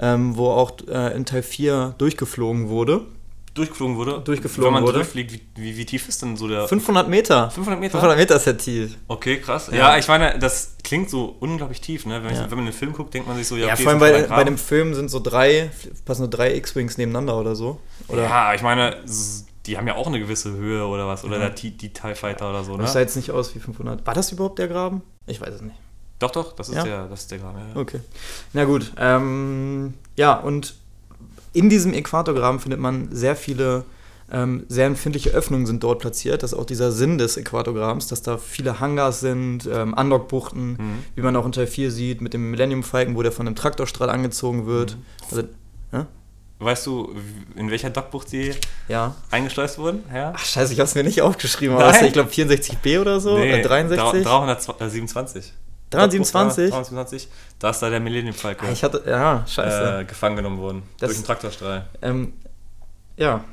ähm, 0.00 0.36
wo 0.36 0.50
auch 0.50 0.74
äh, 0.86 1.12
in 1.16 1.26
Teil 1.26 1.42
4 1.42 1.96
durchgeflogen 1.98 2.68
wurde. 2.68 3.00
Durchgeflogen 3.56 3.96
wurde. 3.96 4.20
Durchgeflogen 4.20 4.66
Wenn 4.66 4.72
man 4.74 4.82
wurde. 4.84 4.98
durchfliegt, 4.98 5.32
wie, 5.32 5.40
wie, 5.56 5.76
wie 5.76 5.84
tief 5.86 6.08
ist 6.08 6.22
denn 6.22 6.36
so 6.36 6.46
der. 6.48 6.68
500 6.68 7.08
Meter. 7.08 7.50
500 7.50 7.80
Meter? 7.80 7.92
500 7.92 8.16
Meter 8.18 8.36
ist 8.36 8.46
ja 8.46 8.52
tief. 8.52 8.96
Okay, 9.08 9.38
krass. 9.40 9.68
Ja. 9.70 9.76
Ja. 9.76 9.98
ich 9.98 10.06
meine, 10.08 10.38
das 10.38 10.76
klingt 10.84 11.10
so 11.10 11.36
unglaublich 11.40 11.80
tief, 11.80 12.06
ne? 12.06 12.22
Wenn, 12.22 12.32
ich, 12.32 12.38
Ja. 12.38 12.50
wenn 12.50 12.56
man 12.58 12.66
den 12.66 12.74
Film 12.74 12.92
guckt, 12.92 13.12
denkt 13.14 13.26
man 13.28 13.36
sich 13.36 13.48
so, 13.48 13.56
ja, 13.56 13.66
Ja, 13.66 13.72
okay, 13.74 13.82
vor 13.82 13.90
allem 13.92 14.00
bei, 14.00 14.22
bei 14.22 14.44
dem 14.44 14.58
Film 14.58 14.94
sind 14.94 15.10
so 15.10 15.18
drei, 15.20 15.70
passen 16.04 16.22
nur 16.22 16.30
drei 16.30 16.54
X-Wings 16.54 16.98
nebeneinander 16.98 17.38
oder 17.38 17.56
so. 17.56 17.80
Oder 18.08 18.22
Ja, 18.24 18.54
ich 18.54 18.62
meine, 18.62 18.96
die 19.66 19.76
haben 19.76 19.86
ja 19.88 19.96
auch 19.96 20.06
eine 20.06 20.20
gewisse 20.20 20.52
Höhe 20.52 20.86
oder 20.86 21.08
was. 21.08 21.24
Oder 21.24 21.38
Ja. 21.38 21.48
der 21.48 21.50
die 21.50 21.76
TIE 21.76 22.14
Fighter 22.14 22.50
oder 22.50 22.62
so, 22.62 22.76
das 22.76 22.86
ne? 22.90 22.92
sah 22.92 23.00
jetzt 23.00 23.16
nicht 23.16 23.30
aus 23.32 23.54
wie 23.54 23.58
500. 23.58 24.06
War 24.06 24.14
das 24.14 24.30
überhaupt 24.32 24.58
der 24.58 24.68
Graben? 24.68 25.02
Ich 25.26 25.40
weiß 25.40 25.54
es 25.54 25.60
nicht. 25.62 25.74
Doch, 26.18 26.30
doch, 26.30 26.52
das 26.54 26.68
ist 26.70 26.76
Ja? 26.76 26.84
der, 26.84 27.08
das 27.08 27.20
ist 27.22 27.30
der 27.30 27.38
Graben. 27.38 27.58
Ja. 27.74 27.80
Okay. 27.80 28.00
Na 28.54 28.64
gut. 28.64 28.92
Ähm, 28.98 29.94
ja, 30.16 30.34
und 30.34 30.74
in 31.56 31.68
diesem 31.70 31.92
Äquatorgraben 31.94 32.60
findet 32.60 32.80
man 32.80 33.08
sehr 33.10 33.36
viele 33.36 33.84
ähm, 34.32 34.64
sehr 34.68 34.86
empfindliche 34.86 35.30
Öffnungen 35.30 35.66
sind 35.66 35.84
dort 35.84 36.00
platziert. 36.00 36.42
Das 36.42 36.52
ist 36.52 36.58
auch 36.58 36.64
dieser 36.64 36.90
Sinn 36.90 37.16
des 37.16 37.36
Äquatorgrabens, 37.36 38.08
dass 38.08 38.22
da 38.22 38.38
viele 38.38 38.80
Hangars 38.80 39.20
sind, 39.20 39.68
ähm, 39.72 39.94
Andockbuchten, 39.94 40.72
Mhm. 40.72 40.98
wie 41.14 41.20
man 41.22 41.36
auch 41.36 41.46
in 41.46 41.52
Teil 41.52 41.68
4 41.68 41.92
sieht, 41.92 42.20
mit 42.20 42.34
dem 42.34 42.50
Millennium 42.50 42.82
Falcon, 42.82 43.14
wo 43.14 43.22
der 43.22 43.30
von 43.30 43.46
einem 43.46 43.54
Traktorstrahl 43.54 44.10
angezogen 44.10 44.66
wird. 44.66 44.96
Mhm. 44.96 45.02
Also, 45.30 45.42
Weißt 46.58 46.86
du, 46.86 47.14
in 47.54 47.70
welcher 47.70 47.90
Dockbucht 47.90 48.32
die 48.32 48.50
ja. 48.88 49.14
eingeschleust 49.30 49.76
wurden? 49.78 50.02
Ja? 50.12 50.32
Ach, 50.34 50.42
scheiße, 50.44 50.72
ich 50.72 50.80
hab's 50.80 50.94
mir 50.94 51.04
nicht 51.04 51.20
aufgeschrieben, 51.20 51.76
aber 51.76 51.84
Nein. 51.84 51.92
das 51.92 52.00
ist, 52.00 52.06
ich 52.08 52.12
glaube 52.14 52.30
64b 52.30 52.98
oder 52.98 53.20
so, 53.20 53.36
Nee, 53.36 53.60
äh, 53.60 53.62
63. 53.62 54.22
327. 54.24 55.52
327? 55.90 56.70
327. 56.70 57.28
Da 57.58 57.70
ist 57.70 57.80
da 57.80 57.90
der 57.90 58.00
Millennium 58.00 58.34
Falcon 58.34 58.68
Ah, 58.68 58.72
Ich 58.72 58.82
hatte, 58.82 59.02
ja, 59.06 59.44
scheiße. 59.46 60.00
äh, 60.00 60.04
gefangen 60.04 60.36
genommen 60.36 60.58
worden. 60.58 60.82
Das- 60.98 61.08
durch 61.08 61.18
einen 61.18 61.26
Traktorstrahl. 61.26 61.86
Ähm, 62.02 62.32
ja. 63.16 63.44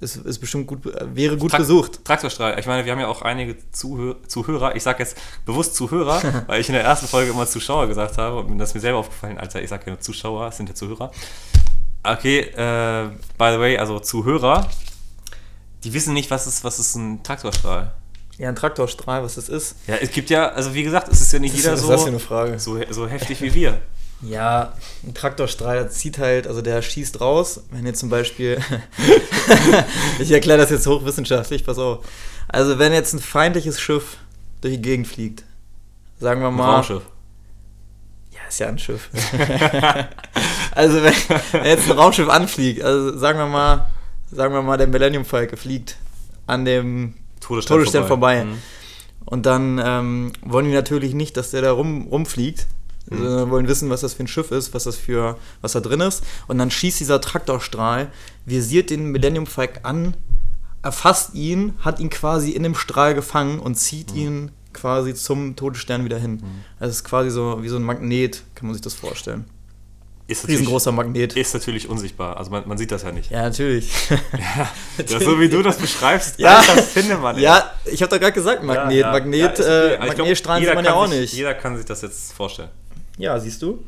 Ist, 0.00 0.14
ist 0.16 0.38
bestimmt 0.38 0.68
gut, 0.68 0.86
äh, 0.86 1.06
wäre 1.16 1.36
gut 1.36 1.50
Trak- 1.50 1.58
besucht. 1.58 2.04
Traktorstrahl. 2.04 2.56
Ich 2.60 2.66
meine, 2.66 2.84
wir 2.84 2.92
haben 2.92 3.00
ja 3.00 3.08
auch 3.08 3.22
einige 3.22 3.56
Zuhör 3.72 4.14
Zuhörer. 4.28 4.76
Ich 4.76 4.84
sage 4.84 5.00
jetzt 5.02 5.16
bewusst 5.44 5.74
Zuhörer, 5.74 6.20
weil 6.46 6.60
ich 6.60 6.68
in 6.68 6.74
der 6.74 6.84
ersten 6.84 7.08
Folge 7.08 7.32
immer 7.32 7.46
Zuschauer 7.48 7.88
gesagt 7.88 8.16
habe 8.16 8.38
und 8.42 8.58
das 8.58 8.68
ist 8.70 8.74
mir 8.76 8.80
selber 8.80 8.98
aufgefallen, 8.98 9.38
Alter, 9.38 9.60
ich 9.60 9.68
sage 9.68 9.86
ja 9.86 9.92
nur 9.92 10.00
Zuschauer, 10.00 10.46
es 10.48 10.56
sind 10.56 10.68
ja 10.68 10.74
Zuhörer. 10.76 11.10
Okay, 12.04 12.40
äh, 12.42 13.08
by 13.38 13.50
the 13.52 13.58
way, 13.58 13.76
also 13.76 13.98
Zuhörer, 13.98 14.68
die 15.82 15.92
wissen 15.92 16.14
nicht, 16.14 16.30
was 16.30 16.46
ist, 16.46 16.62
was 16.62 16.78
ist 16.78 16.94
ein 16.94 17.24
Traktorstrahl. 17.24 17.92
Ja, 18.38 18.48
ein 18.48 18.56
Traktorstrahl, 18.56 19.24
was 19.24 19.34
das 19.34 19.48
ist. 19.48 19.74
Ja, 19.88 19.96
es 19.96 20.12
gibt 20.12 20.30
ja, 20.30 20.48
also 20.50 20.72
wie 20.72 20.84
gesagt, 20.84 21.08
es 21.08 21.20
ist 21.20 21.32
ja 21.32 21.40
nicht 21.40 21.54
Was 21.54 21.60
jeder 21.62 21.74
ist 21.74 21.82
so, 21.82 21.90
das 21.90 22.06
eine 22.06 22.20
Frage? 22.20 22.58
so, 22.60 22.78
so 22.90 23.08
heftig 23.08 23.42
wie 23.42 23.52
wir. 23.52 23.80
Ja, 24.22 24.74
ein 25.04 25.14
Traktorstrahl 25.14 25.90
zieht 25.90 26.18
halt, 26.18 26.46
also 26.46 26.62
der 26.62 26.80
schießt 26.82 27.20
raus. 27.20 27.62
Wenn 27.70 27.84
jetzt 27.86 27.98
zum 28.00 28.10
Beispiel, 28.10 28.60
ich 30.18 30.30
erkläre 30.30 30.58
das 30.58 30.70
jetzt 30.70 30.86
hochwissenschaftlich, 30.86 31.64
pass 31.64 31.78
auf. 31.78 32.04
Also 32.48 32.78
wenn 32.78 32.92
jetzt 32.92 33.12
ein 33.12 33.20
feindliches 33.20 33.80
Schiff 33.80 34.16
durch 34.60 34.74
die 34.74 34.82
Gegend 34.82 35.06
fliegt, 35.08 35.44
sagen 36.20 36.40
wir 36.40 36.48
Ein 36.48 36.54
mal, 36.54 36.76
Raumschiff. 36.76 37.02
Ja, 38.32 38.40
ist 38.48 38.58
ja 38.58 38.68
ein 38.68 38.78
Schiff. 38.78 39.08
also 40.72 41.02
wenn, 41.02 41.14
wenn 41.52 41.64
jetzt 41.64 41.90
ein 41.90 41.98
Raumschiff 41.98 42.28
anfliegt, 42.28 42.82
also 42.82 43.16
sagen 43.18 43.38
wir 43.38 43.46
mal, 43.46 43.88
sagen 44.30 44.54
wir 44.54 44.62
mal, 44.62 44.76
der 44.76 44.86
Millennium 44.86 45.24
Falke 45.24 45.56
fliegt 45.56 45.96
an 46.46 46.64
dem 46.64 47.14
Todesstern, 47.40 47.78
Todesstern 47.78 48.06
vorbei. 48.06 48.44
Mhm. 48.44 48.58
und 49.26 49.46
dann 49.46 49.80
ähm, 49.84 50.32
wollen 50.42 50.66
die 50.66 50.72
natürlich 50.72 51.14
nicht, 51.14 51.36
dass 51.36 51.50
der 51.50 51.62
da 51.62 51.72
rum, 51.72 52.06
rumfliegt, 52.08 52.66
Mhm. 53.10 53.18
sondern 53.22 53.50
wollen 53.50 53.68
wissen, 53.68 53.88
was 53.88 54.02
das 54.02 54.12
für 54.12 54.22
ein 54.24 54.28
Schiff 54.28 54.50
ist, 54.50 54.74
was 54.74 54.84
das 54.84 54.96
für, 54.96 55.38
was 55.62 55.72
da 55.72 55.80
drin 55.80 56.00
ist. 56.00 56.22
Und 56.46 56.58
dann 56.58 56.70
schießt 56.70 57.00
dieser 57.00 57.22
Traktorstrahl, 57.22 58.12
visiert 58.44 58.90
den 58.90 59.06
Millennium 59.06 59.46
Falke 59.46 59.82
an, 59.86 60.14
erfasst 60.82 61.34
ihn, 61.34 61.72
hat 61.80 62.00
ihn 62.00 62.10
quasi 62.10 62.50
in 62.50 62.62
dem 62.64 62.74
Strahl 62.74 63.14
gefangen 63.14 63.60
und 63.60 63.76
zieht 63.76 64.12
Mhm. 64.12 64.18
ihn 64.20 64.50
quasi 64.74 65.14
zum 65.14 65.56
Todesstern 65.56 66.04
wieder 66.04 66.18
hin. 66.18 66.42
Also 66.78 66.90
es 66.90 66.96
ist 66.96 67.04
quasi 67.04 67.30
so 67.30 67.62
wie 67.62 67.68
so 67.68 67.76
ein 67.76 67.82
Magnet, 67.82 68.42
kann 68.54 68.66
man 68.66 68.74
sich 68.74 68.82
das 68.82 68.92
vorstellen. 68.94 69.46
Ist 70.28 70.42
natürlich, 70.42 70.60
Riesengroßer 70.60 70.92
Magnet. 70.92 71.36
ist 71.36 71.54
natürlich 71.54 71.88
unsichtbar. 71.88 72.36
Also 72.36 72.50
man, 72.50 72.68
man 72.68 72.76
sieht 72.76 72.92
das 72.92 73.02
ja 73.02 73.10
nicht. 73.12 73.30
Ja, 73.30 73.42
natürlich. 73.44 73.90
Ja, 75.08 75.20
so 75.20 75.40
wie 75.40 75.48
du 75.48 75.62
das 75.62 75.78
beschreibst, 75.78 76.38
Ja. 76.38 76.62
das 76.74 76.90
findet 76.90 77.20
man. 77.20 77.38
ja, 77.38 77.72
ich 77.86 78.02
habe 78.02 78.10
doch 78.10 78.20
gerade 78.20 78.32
gesagt, 78.34 78.62
Magnet. 78.62 78.92
Ja, 78.98 79.06
ja. 79.06 79.12
Magnet, 79.12 79.58
Ja, 79.58 79.64
okay. 79.64 79.94
äh, 79.94 80.06
Magnetstrahlen 80.06 80.64
sieht 80.64 80.74
man 80.74 80.84
ja 80.84 80.92
auch 80.94 81.06
sich, 81.08 81.20
nicht. 81.20 81.32
Jeder 81.32 81.54
kann 81.54 81.76
sich 81.76 81.86
das 81.86 82.02
jetzt 82.02 82.32
vorstellen. 82.34 82.68
Ja, 83.16 83.40
siehst 83.40 83.62
du? 83.62 83.82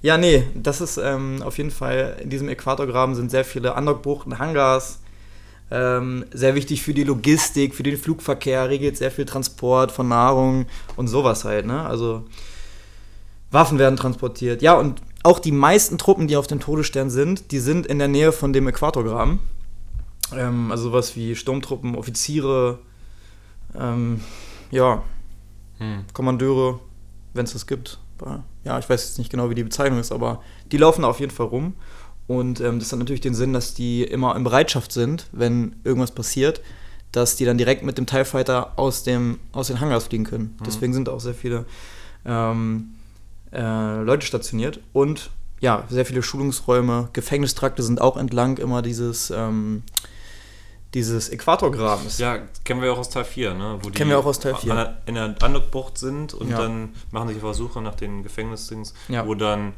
Ja, 0.00 0.16
nee, 0.16 0.44
das 0.54 0.80
ist 0.80 0.96
ähm, 0.96 1.42
auf 1.44 1.58
jeden 1.58 1.70
Fall, 1.72 2.16
in 2.22 2.30
diesem 2.30 2.48
Äquatorgraben 2.48 3.14
sind 3.16 3.30
sehr 3.30 3.44
viele 3.44 3.74
Andockbuchten, 3.74 4.38
Hangars, 4.38 5.00
ähm, 5.72 6.24
sehr 6.32 6.54
wichtig 6.54 6.82
für 6.82 6.92
die 6.94 7.04
Logistik, 7.04 7.74
für 7.74 7.82
den 7.82 7.96
Flugverkehr, 7.96 8.68
regelt 8.68 8.96
sehr 8.96 9.10
viel 9.10 9.24
Transport 9.26 9.90
von 9.92 10.06
Nahrung 10.08 10.66
und 10.96 11.08
sowas 11.08 11.44
halt, 11.44 11.66
ne? 11.66 11.84
Also 11.86 12.24
Waffen 13.50 13.78
werden 13.78 13.96
transportiert. 13.96 14.62
Ja, 14.62 14.74
und 14.74 15.00
auch 15.22 15.38
die 15.38 15.52
meisten 15.52 15.98
Truppen, 15.98 16.26
die 16.26 16.36
auf 16.36 16.46
dem 16.46 16.60
Todesstern 16.60 17.10
sind, 17.10 17.50
die 17.52 17.58
sind 17.58 17.86
in 17.86 17.98
der 17.98 18.08
Nähe 18.08 18.32
von 18.32 18.52
dem 18.52 18.66
Äquatorgraben. 18.68 19.38
Ähm, 20.34 20.70
also 20.70 20.84
sowas 20.84 21.14
wie 21.16 21.36
Sturmtruppen, 21.36 21.94
Offiziere, 21.94 22.78
ähm, 23.78 24.20
ja, 24.70 25.02
Hm. 25.78 26.04
Kommandeure, 26.12 26.78
wenn 27.34 27.44
es 27.44 27.54
das 27.54 27.66
gibt. 27.66 27.98
Ja, 28.64 28.78
ich 28.78 28.88
weiß 28.88 29.02
jetzt 29.04 29.18
nicht 29.18 29.30
genau, 29.30 29.50
wie 29.50 29.56
die 29.56 29.64
Bezeichnung 29.64 29.98
ist, 29.98 30.12
aber 30.12 30.42
die 30.70 30.76
laufen 30.76 31.02
da 31.02 31.08
auf 31.08 31.18
jeden 31.18 31.32
Fall 31.32 31.46
rum. 31.46 31.74
Und 32.28 32.60
ähm, 32.60 32.78
das 32.78 32.92
hat 32.92 33.00
natürlich 33.00 33.20
den 33.20 33.34
Sinn, 33.34 33.52
dass 33.52 33.74
die 33.74 34.04
immer 34.04 34.36
in 34.36 34.44
Bereitschaft 34.44 34.92
sind, 34.92 35.26
wenn 35.32 35.74
irgendwas 35.82 36.12
passiert. 36.12 36.60
dass 37.10 37.36
die 37.36 37.44
dann 37.44 37.58
direkt 37.58 37.82
mit 37.82 37.98
dem 37.98 38.06
TIE 38.06 38.24
Fighter 38.24 38.78
aus, 38.78 39.02
dem, 39.02 39.38
aus 39.52 39.66
den 39.66 39.80
Hangars 39.80 40.04
fliegen 40.04 40.24
können. 40.24 40.56
Mhm. 40.58 40.64
Deswegen 40.64 40.94
sind 40.94 41.08
auch 41.08 41.20
sehr 41.20 41.34
viele 41.34 41.66
ähm, 42.24 42.94
äh, 43.52 44.02
Leute 44.02 44.26
stationiert 44.26 44.80
und 44.92 45.30
ja, 45.60 45.84
sehr 45.88 46.04
viele 46.04 46.22
Schulungsräume, 46.22 47.08
Gefängnistrakte 47.12 47.82
sind 47.82 48.00
auch 48.00 48.16
entlang 48.16 48.58
immer 48.58 48.82
dieses, 48.82 49.30
ähm, 49.30 49.84
dieses 50.94 51.28
Äquatorgrabens. 51.30 52.18
Ja, 52.18 52.38
kennen 52.64 52.82
wir 52.82 52.92
auch 52.92 52.98
aus 52.98 53.08
Teil 53.10 53.24
4, 53.24 53.54
ne? 53.54 53.78
Wo 53.80 53.88
die 53.88 53.96
Kennen 53.96 54.10
wir 54.10 54.18
auch 54.18 54.26
aus 54.26 54.40
Teil 54.40 54.54
4. 54.56 54.72
an 54.72 54.76
der- 54.76 54.96
In 55.06 55.14
der 55.14 55.34
Andockbucht 55.40 55.96
sind 55.98 56.34
und 56.34 56.50
Ja. 56.50 56.58
dann 56.58 56.90
machen 57.12 57.28
sich 57.28 57.38
Versuche 57.38 57.80
nach 57.80 57.94
den 57.94 58.22
Gefängnisdings, 58.22 58.92
Ja. 59.08 59.26
wo 59.26 59.34
dann 59.34 59.72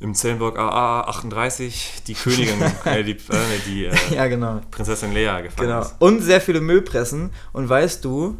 im 0.00 0.14
Zellenburg 0.14 0.58
AA 0.58 1.02
38 1.02 2.02
die 2.06 2.14
Königin, 2.14 2.60
äh, 2.84 3.02
die, 3.04 3.12
äh, 3.12 3.58
die 3.66 3.84
äh, 3.86 3.94
Ja, 4.14 4.26
genau. 4.28 4.60
Prinzessin 4.70 5.12
Leia 5.12 5.40
gefangen 5.40 5.68
genau. 5.68 5.80
ist. 5.82 5.94
Und 5.98 6.22
sehr 6.22 6.40
viele 6.40 6.60
Müllpressen. 6.60 7.30
Und 7.52 7.68
weißt 7.68 8.04
du, 8.04 8.36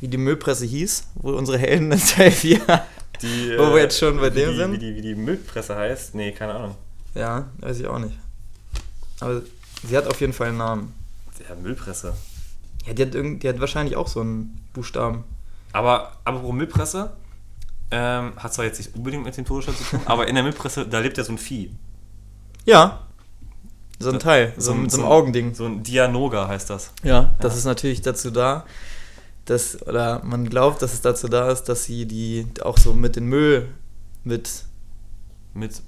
wie 0.00 0.08
die 0.08 0.16
Müllpresse 0.18 0.64
hieß, 0.66 1.08
wo 1.16 1.32
unsere 1.32 1.58
Helden 1.58 1.92
in 1.92 2.00
Teil 2.00 2.30
4 2.30 2.60
Die, 3.22 3.52
Wo 3.56 3.72
wir 3.72 3.82
jetzt 3.82 3.98
schon 3.98 4.18
bei 4.18 4.30
dem 4.30 4.50
die, 4.50 4.56
sind? 4.56 4.72
Wie 4.72 4.78
die, 4.78 4.94
wie 4.96 5.02
die 5.02 5.14
Müllpresse 5.14 5.74
heißt? 5.74 6.14
Nee, 6.14 6.32
keine 6.32 6.54
Ahnung. 6.54 6.74
Ja, 7.14 7.48
weiß 7.58 7.80
ich 7.80 7.86
auch 7.86 7.98
nicht. 7.98 8.18
Aber 9.20 9.42
sie 9.86 9.96
hat 9.96 10.06
auf 10.06 10.20
jeden 10.20 10.32
Fall 10.32 10.48
einen 10.48 10.58
Namen. 10.58 10.94
Ja, 11.48 11.54
Müllpresse. 11.54 12.14
Ja, 12.86 12.92
die 12.92 13.02
hat, 13.02 13.14
irgend, 13.14 13.42
die 13.42 13.48
hat 13.48 13.58
wahrscheinlich 13.58 13.96
auch 13.96 14.08
so 14.08 14.20
einen 14.20 14.66
Buchstaben. 14.72 15.24
Aber 15.72 16.12
apropos 16.24 16.52
Müllpresse, 16.52 17.12
ähm, 17.90 18.32
hat 18.36 18.52
zwar 18.52 18.64
jetzt 18.64 18.78
nicht 18.78 18.94
unbedingt 18.94 19.24
mit 19.24 19.36
dem 19.36 19.44
Todesstern 19.44 19.76
zu 19.76 19.84
tun, 19.84 20.00
aber 20.06 20.28
in 20.28 20.34
der 20.34 20.44
Müllpresse, 20.44 20.86
da 20.86 20.98
lebt 20.98 21.18
ja 21.18 21.24
so 21.24 21.32
ein 21.32 21.38
Vieh. 21.38 21.70
Ja. 22.64 23.00
So 23.98 24.10
ein 24.10 24.18
Teil, 24.18 24.52
so, 24.58 24.72
ein, 24.72 24.90
so 24.90 25.00
ein 25.00 25.04
Augending. 25.04 25.54
So 25.54 25.64
ein 25.64 25.82
Dianoga 25.82 26.48
heißt 26.48 26.68
das. 26.68 26.92
Ja, 27.02 27.34
das 27.40 27.56
ist 27.56 27.64
natürlich 27.64 28.02
dazu 28.02 28.30
da, 28.30 28.66
dass, 29.46 29.80
oder 29.86 30.22
man 30.24 30.48
glaubt, 30.48 30.82
dass 30.82 30.92
es 30.92 31.00
dazu 31.00 31.28
da 31.28 31.50
ist, 31.50 31.64
dass 31.64 31.84
sie 31.84 32.06
die 32.06 32.46
auch 32.62 32.78
so 32.78 32.92
mit 32.92 33.16
den 33.16 33.26
Müll 33.26 33.68
mit 34.24 34.64
Mit 35.54 35.80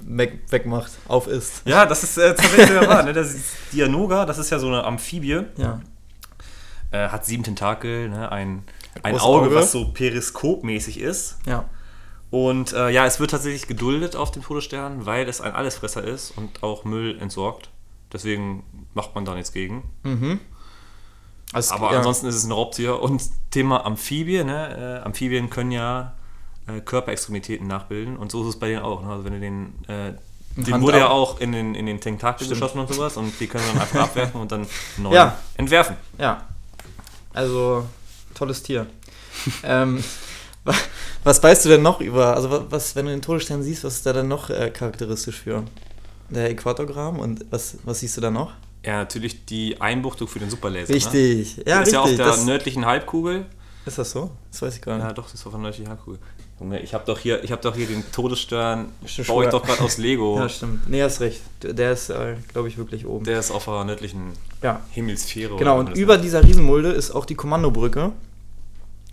weg, 0.00 0.40
wegmacht, 0.50 0.90
auf 1.06 1.28
ist. 1.28 1.62
Ja, 1.64 1.86
das 1.86 2.02
ist 2.02 2.18
äh, 2.18 2.34
tatsächlich 2.34 2.88
wahr. 2.88 3.04
Ne? 3.04 3.12
Das 3.12 3.32
ist 3.34 3.44
Dianoga, 3.72 4.26
das 4.26 4.38
ist 4.38 4.50
ja 4.50 4.58
so 4.58 4.66
eine 4.66 4.82
Amphibie, 4.84 5.42
Ja. 5.56 5.80
äh, 6.90 7.08
hat 7.08 7.24
sieben 7.24 7.44
Tentakel, 7.44 8.08
ne? 8.08 8.32
ein, 8.32 8.64
ein 9.04 9.14
Auge, 9.20 9.46
Auge. 9.46 9.54
was 9.54 9.70
so 9.72 9.92
periskopmäßig 9.92 10.98
ist. 11.00 11.38
Ja. 11.46 11.68
Und 12.30 12.72
äh, 12.72 12.88
ja, 12.90 13.04
es 13.06 13.20
wird 13.20 13.30
tatsächlich 13.30 13.68
geduldet 13.68 14.16
auf 14.16 14.30
dem 14.30 14.42
Todesstern, 14.42 15.04
weil 15.06 15.28
es 15.28 15.40
ein 15.40 15.52
Allesfresser 15.52 16.02
ist 16.02 16.32
und 16.36 16.62
auch 16.62 16.84
Müll 16.84 17.18
entsorgt. 17.20 17.68
Deswegen 18.12 18.64
macht 18.94 19.14
man 19.14 19.24
da 19.24 19.34
nichts 19.34 19.52
gegen. 19.52 19.84
Mhm. 20.02 20.40
Also, 21.52 21.74
Aber 21.74 21.92
ja. 21.92 21.98
ansonsten 21.98 22.26
ist 22.26 22.34
es 22.36 22.44
ein 22.44 22.52
Raubtier. 22.52 23.00
Und 23.00 23.22
Thema 23.50 23.84
Amphibie, 23.84 24.42
ne? 24.44 25.00
Äh, 25.02 25.04
Amphibien 25.06 25.50
können 25.50 25.70
ja 25.70 26.14
äh, 26.66 26.80
Körperextremitäten 26.80 27.66
nachbilden 27.66 28.16
und 28.16 28.30
so 28.30 28.42
ist 28.42 28.54
es 28.54 28.58
bei 28.58 28.68
denen 28.68 28.82
auch. 28.82 29.02
Ne? 29.04 29.10
Also 29.12 29.24
wenn 29.24 29.32
du 29.34 29.40
den, 29.40 29.74
äh, 29.88 30.12
den 30.56 30.74
Hand 30.74 30.82
wurde 30.84 30.98
ja 30.98 31.06
ab- 31.06 31.12
auch 31.12 31.40
in 31.40 31.52
den, 31.52 31.74
in 31.74 31.86
den 31.86 32.00
Tentakel 32.00 32.46
geschossen 32.48 32.78
und 32.78 32.92
sowas 32.92 33.16
und 33.16 33.38
die 33.40 33.46
können 33.46 33.64
dann 33.72 33.82
einfach 33.82 34.00
abwerfen 34.04 34.40
und 34.40 34.52
dann 34.52 34.66
neu 34.98 35.12
Ja. 35.14 35.36
entwerfen. 35.56 35.96
Ja. 36.18 36.42
Also, 37.34 37.84
tolles 38.34 38.62
Tier. 38.62 38.86
ähm, 39.64 40.02
wa- 40.64 40.74
was 41.24 41.42
weißt 41.42 41.64
du 41.64 41.68
denn 41.70 41.82
noch 41.82 42.00
über, 42.00 42.34
also 42.34 42.50
wa- 42.50 42.64
was, 42.70 42.94
wenn 42.96 43.06
du 43.06 43.12
den 43.12 43.22
Todesstern 43.22 43.62
siehst, 43.62 43.84
was 43.84 43.94
ist 43.96 44.06
da 44.06 44.12
dann 44.12 44.28
noch 44.28 44.50
äh, 44.50 44.70
charakteristisch 44.70 45.40
für? 45.40 45.64
Der 46.30 46.48
Äquatorgraben 46.50 47.18
und 47.20 47.44
was, 47.50 47.76
was 47.84 48.00
siehst 48.00 48.16
du 48.16 48.20
da 48.22 48.30
noch? 48.30 48.52
Ja, 48.84 48.98
natürlich 48.98 49.44
die 49.44 49.80
Einbuchtung 49.80 50.26
für 50.26 50.38
den 50.38 50.50
Superlaser. 50.50 50.92
Richtig. 50.92 51.58
Ne? 51.58 51.64
Ja, 51.66 51.82
ist 51.82 51.86
richtig. 51.86 51.92
ja 51.92 52.00
auf 52.00 52.16
der 52.16 52.26
das, 52.26 52.44
nördlichen 52.44 52.84
Halbkugel. 52.84 53.46
ist 53.86 53.98
das 53.98 54.10
so? 54.10 54.30
Das 54.50 54.62
weiß 54.62 54.76
ich 54.76 54.82
gar 54.82 54.96
nicht. 54.96 55.04
Ja, 55.04 55.12
doch, 55.12 55.24
das 55.24 55.34
ist 55.34 55.46
auf 55.46 55.52
der 55.52 55.60
nördlichen 55.60 55.88
Halbkugel. 55.88 56.18
Junge, 56.62 56.80
ich 56.80 56.94
habe 56.94 57.04
doch 57.04 57.18
hier, 57.18 57.42
ich 57.42 57.50
habe 57.50 57.60
doch 57.62 57.74
hier 57.74 57.86
den 57.86 58.04
Todesstern, 58.12 58.88
Stimmt, 59.04 59.28
baue 59.28 59.44
ich 59.44 59.50
doch 59.50 59.64
gerade 59.64 59.82
aus 59.82 59.98
Lego. 59.98 60.36
Ja, 60.38 60.48
stimmt. 60.48 60.88
Nee, 60.88 61.02
hast 61.02 61.20
recht. 61.20 61.42
Der 61.62 61.92
ist, 61.92 62.08
äh, 62.10 62.36
glaube 62.52 62.68
ich, 62.68 62.78
wirklich 62.78 63.06
oben. 63.06 63.24
Der 63.24 63.38
ist 63.38 63.50
auf 63.50 63.64
der 63.64 63.84
nördlichen 63.84 64.32
ja. 64.62 64.80
Himmelsphäre. 64.90 65.56
Genau, 65.56 65.80
und 65.80 65.90
das 65.90 65.98
über 65.98 66.14
heißt. 66.14 66.24
dieser 66.24 66.44
Riesenmulde 66.44 66.90
ist 66.90 67.10
auch 67.10 67.24
die 67.24 67.34
Kommandobrücke. 67.34 68.12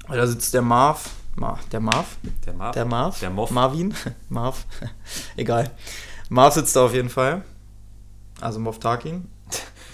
Da 0.08 0.28
sitzt 0.28 0.54
der 0.54 0.62
Marv. 0.62 1.10
Mar, 1.36 1.60
der 1.72 1.80
Marv? 1.80 2.18
der 2.46 2.54
Marv. 2.54 2.74
Der 2.74 2.86
Marv? 2.86 3.20
Der 3.20 3.30
Moff. 3.30 3.52
Marvin? 3.52 3.94
Marv? 4.30 4.66
Egal. 5.36 5.72
Marv 6.30 6.54
sitzt 6.54 6.76
da 6.76 6.86
auf 6.86 6.94
jeden 6.94 7.10
Fall. 7.10 7.44
Also 8.42 8.60
Moff 8.60 8.80
Tarkin. 8.80 9.28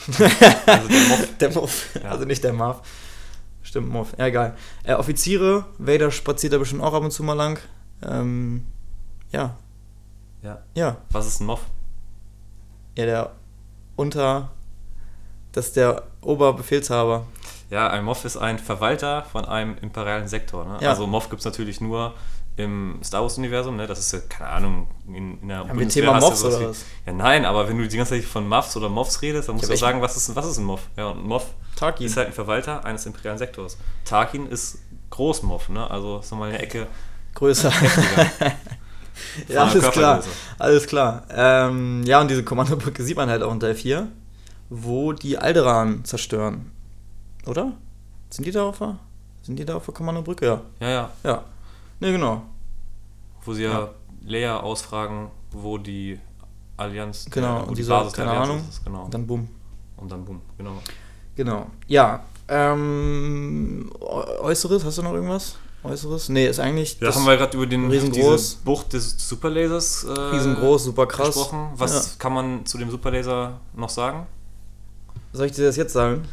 Also 0.08 0.88
der 0.88 1.08
Moff. 1.08 1.28
Der 1.40 1.52
Moff. 1.52 1.96
Ja. 1.96 2.12
Also 2.12 2.26
nicht 2.26 2.44
der 2.44 2.54
Marv. 2.54 2.82
Stimmt, 3.64 3.90
Moff. 3.90 4.14
Ja, 4.18 4.28
egal. 4.28 4.56
Äh, 4.84 4.94
Offiziere, 4.94 5.66
Vader 5.78 6.12
spaziert 6.12 6.54
da 6.54 6.58
bestimmt 6.58 6.84
auch 6.84 6.94
ab 6.94 7.04
und 7.04 7.12
zu 7.12 7.24
mal 7.24 7.34
lang. 7.34 7.60
Ähm, 8.04 8.66
ja. 9.32 9.58
Ja. 10.44 10.60
Ja. 10.76 10.98
Was 11.10 11.26
ist 11.26 11.42
ein 11.42 11.48
Moff? 11.48 11.62
Ja, 12.96 13.06
der 13.06 13.32
unter. 13.96 14.52
Das 15.52 15.68
ist 15.68 15.76
der 15.76 16.04
Oberbefehlshaber. 16.22 17.26
Ja, 17.70 17.88
ein 17.90 18.04
Moff 18.04 18.26
ist 18.26 18.38
ein 18.38 18.60
Verwalter 18.60 19.24
von 19.24 19.46
einem 19.46 19.78
imperialen 19.82 20.28
Sektor. 20.28 20.66
Ne? 20.66 20.78
Ja. 20.82 20.90
Also 20.92 21.08
Moff 21.08 21.30
gibt 21.30 21.40
es 21.40 21.46
natürlich 21.46 21.82
nur 21.82 22.14
im 22.58 23.00
Star 23.04 23.22
Wars-Universum, 23.22 23.76
ne? 23.76 23.86
Das 23.88 24.00
ist 24.00 24.12
ja, 24.14 24.20
keine 24.30 24.50
Ahnung, 24.50 24.88
in, 25.08 25.42
in 25.42 25.48
der 25.50 25.60
Haben 25.68 25.78
wir 25.80 25.90
Thema 25.90 26.20
Moffs 26.20 26.44
oder 26.44 26.60
wie- 26.62 26.66
was? 26.68 26.86
Ja, 27.06 27.14
nein, 27.14 27.44
aber 27.46 27.68
wenn 27.68 27.78
du 27.78 27.88
die 27.88 27.98
ganze 27.98 28.16
Zeit 28.16 28.24
von 28.24 28.48
Muffs 28.48 28.76
oder 28.78 28.88
Moffs 28.90 29.22
redest, 29.22 29.50
dann 29.50 29.56
musst 29.56 29.68
Ja, 29.68 29.74
du 29.76 29.80
sagen, 29.80 30.02
was 30.02 30.16
ist, 30.18 30.36
was 30.36 30.46
ist 30.48 30.58
ein 30.58 30.64
Moff? 30.64 30.82
Ja, 30.96 31.08
und 31.10 31.20
ein 31.24 31.28
Moff 31.28 31.48
Tarkin. 31.76 32.06
ist 32.08 32.16
halt 32.18 32.28
ein 32.28 32.34
Verwalter 32.34 32.86
eines 32.86 33.06
imperialen 33.06 33.38
Sektors. 33.38 33.78
Tarkin 34.06 34.48
ist 34.48 34.78
Großmoff, 35.10 35.70
ne? 35.70 35.90
Also 35.92 36.20
ist 36.20 36.32
nochmal 36.32 36.50
eine 36.50 36.60
Ecke 36.60 36.88
Größer. 37.34 37.72
ja, 39.48 39.64
alles 39.66 39.92
klar. 39.92 40.24
Alles 40.58 40.88
klar. 40.88 41.24
Ähm, 41.30 42.04
ja, 42.06 42.22
und 42.22 42.30
diese 42.30 42.44
Kommandobrücke 42.44 43.04
sieht 43.04 43.18
man 43.18 43.30
halt 43.30 43.44
auch 43.44 43.52
in 43.52 43.60
Teil 43.60 43.76
4, 43.76 44.08
wo 44.70 45.12
die 45.14 45.38
Alderan 45.38 46.04
zerstören. 46.06 46.72
Oder? 47.46 47.74
Sind 48.30 48.46
die 48.46 48.52
da 48.52 48.64
auf 48.64 48.80
der, 48.80 48.98
sind 49.44 49.58
die 49.60 49.66
da 49.66 49.76
auf 49.76 49.86
der 49.86 49.94
Kommandobrücke? 49.94 50.46
Ja. 50.46 50.62
Ja, 50.80 50.90
ja. 50.90 51.10
Ja. 51.24 51.44
Ne, 52.00 52.12
genau. 52.12 52.42
Wo 53.44 53.54
sie 53.54 53.64
ja, 53.64 53.72
Ja. 53.72 53.90
Leia 54.26 54.60
ausfragen, 54.60 55.30
wo 55.52 55.78
die 55.78 56.20
Allianz, 56.78 57.26
Genau. 57.32 57.62
äh, 57.62 57.64
und 57.68 57.78
die 57.78 57.84
Basis 57.84 58.14
der 58.14 58.26
keine 58.26 58.32
Allianz 58.38 58.50
Ahnung. 58.52 58.66
ist. 58.70 58.84
Genau. 58.86 59.04
Und 59.06 59.14
dann 59.14 59.28
bumm. 59.28 59.48
Und 59.98 60.12
dann 60.12 60.26
boom, 60.26 60.42
genau. 60.58 60.82
Genau. 61.36 61.68
Ja. 61.88 62.24
Ähm, 62.48 63.90
Äu- 64.00 64.40
Äußeres, 64.42 64.84
hast 64.84 64.98
du 64.98 65.02
noch 65.04 65.14
irgendwas? 65.14 65.56
Äußeres? 65.84 66.30
Nee, 66.30 66.48
ist 66.48 66.60
eigentlich. 66.60 67.00
Ja, 67.00 67.14
haben 67.14 67.26
wir 67.26 67.38
gerade 67.38 67.56
über 67.56 67.66
den, 67.68 67.90
riesengroß. 67.90 68.56
Bucht 68.66 68.94
des 68.94 69.16
Superlasers 69.30 70.04
äh, 70.04 70.12
riesengroß, 70.12 70.84
super 70.86 71.06
krass. 71.08 71.28
gesprochen. 71.28 71.70
Was 71.76 72.18
kann 72.18 72.34
man 72.34 72.66
zu 72.66 72.78
dem 72.78 72.90
Superlaser 72.90 73.60
noch 73.76 73.90
sagen? 73.90 74.26
Soll 75.34 75.46
ich 75.48 75.52
dir 75.54 75.66
das 75.66 75.76
jetzt 75.76 75.94
sagen? 75.94 76.28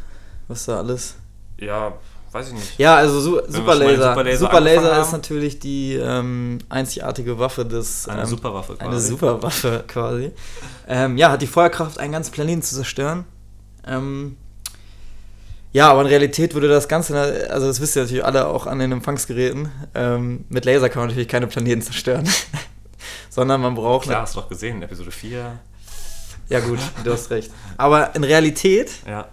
Was 0.47 0.65
da 0.65 0.77
alles. 0.77 1.15
Ja, 1.57 1.93
weiß 2.33 2.47
ich 2.47 2.53
nicht. 2.53 2.79
Ja, 2.79 2.95
also 2.95 3.19
Su 3.19 3.41
Superlaser. 3.47 4.09
Superlaser 4.11 4.37
Superlaser 4.37 5.01
ist 5.01 5.11
natürlich 5.11 5.59
die 5.59 5.95
ähm, 5.95 6.59
einzigartige 6.69 7.37
Waffe 7.39 7.65
des. 7.65 8.07
Eine 8.07 8.21
ähm, 8.21 8.27
Superwaffe 8.27 8.75
quasi. 8.75 8.89
Eine 8.89 8.99
Superwaffe 8.99 9.83
quasi. 9.87 10.31
Ähm, 10.87 11.17
ja, 11.17 11.31
hat 11.31 11.41
die 11.41 11.47
Feuerkraft, 11.47 11.99
einen 11.99 12.13
ganzen 12.13 12.31
Planeten 12.31 12.61
zu 12.61 12.75
zerstören. 12.75 13.25
Ähm, 13.85 14.37
ja, 15.73 15.89
aber 15.89 16.01
in 16.01 16.07
Realität 16.07 16.53
würde 16.53 16.67
das 16.67 16.87
Ganze, 16.87 17.49
also 17.49 17.65
das 17.65 17.81
wisst 17.81 17.95
ihr 17.95 18.03
natürlich 18.03 18.23
alle 18.23 18.47
auch 18.47 18.67
an 18.67 18.77
den 18.77 18.91
Empfangsgeräten, 18.91 19.71
ähm, 19.95 20.45
mit 20.49 20.65
Laser 20.65 20.87
kann 20.87 21.01
man 21.01 21.09
natürlich 21.09 21.27
keine 21.27 21.47
Planeten 21.47 21.81
zerstören. 21.81 22.29
Sondern 23.29 23.61
man 23.61 23.73
braucht. 23.73 24.05
Klar, 24.05 24.21
hast 24.21 24.35
du 24.35 24.41
doch 24.41 24.49
gesehen, 24.49 24.83
Episode 24.83 25.09
4. 25.09 25.59
Ja, 26.49 26.59
gut, 26.59 26.77
du 27.03 27.11
hast 27.11 27.31
recht. 27.31 27.51
Aber 27.77 28.15
in 28.15 28.23
Realität, 28.23 28.91
Ja, 29.07 29.27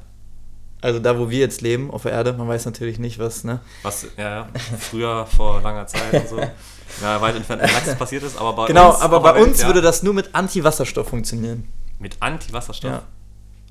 also 0.80 0.98
da, 0.98 1.18
wo 1.18 1.30
wir 1.30 1.38
jetzt 1.38 1.60
leben, 1.60 1.90
auf 1.90 2.02
der 2.02 2.12
Erde, 2.12 2.32
man 2.32 2.48
weiß 2.48 2.64
natürlich 2.64 2.98
nicht, 2.98 3.18
was, 3.18 3.44
ne? 3.44 3.60
was 3.82 4.06
ja, 4.16 4.48
früher 4.78 5.26
vor 5.26 5.60
langer 5.62 5.86
Zeit 5.86 6.12
und 6.12 6.28
so. 6.28 6.40
Ja, 7.00 7.20
weit 7.20 7.36
entfernt 7.36 7.62
Galaxis 7.62 7.94
passiert 7.94 8.24
ist, 8.24 8.36
aber 8.36 8.52
bei 8.52 8.66
Genau, 8.66 8.90
uns. 8.90 9.00
aber 9.00 9.18
auf 9.18 9.22
bei 9.22 9.40
uns 9.40 9.60
ja, 9.60 9.68
würde 9.68 9.80
das 9.80 10.02
nur 10.02 10.12
mit 10.12 10.34
Anti-Wasserstoff 10.34 11.08
funktionieren. 11.08 11.68
Mit 12.00 12.16
Anti-Wasserstoff. 12.18 12.90
Ja. 12.90 13.02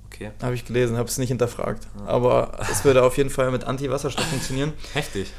Okay. 0.05 0.31
Habe 0.41 0.55
ich 0.55 0.65
gelesen, 0.65 0.97
habe 0.97 1.09
es 1.09 1.17
nicht 1.17 1.27
hinterfragt. 1.27 1.85
Aber 2.05 2.57
es 2.71 2.83
würde 2.85 3.03
auf 3.03 3.17
jeden 3.17 3.29
Fall 3.29 3.51
mit 3.51 3.65
Anti-Wasserstoff 3.65 4.25
funktionieren. 4.25 4.71
Heftig. 4.93 5.31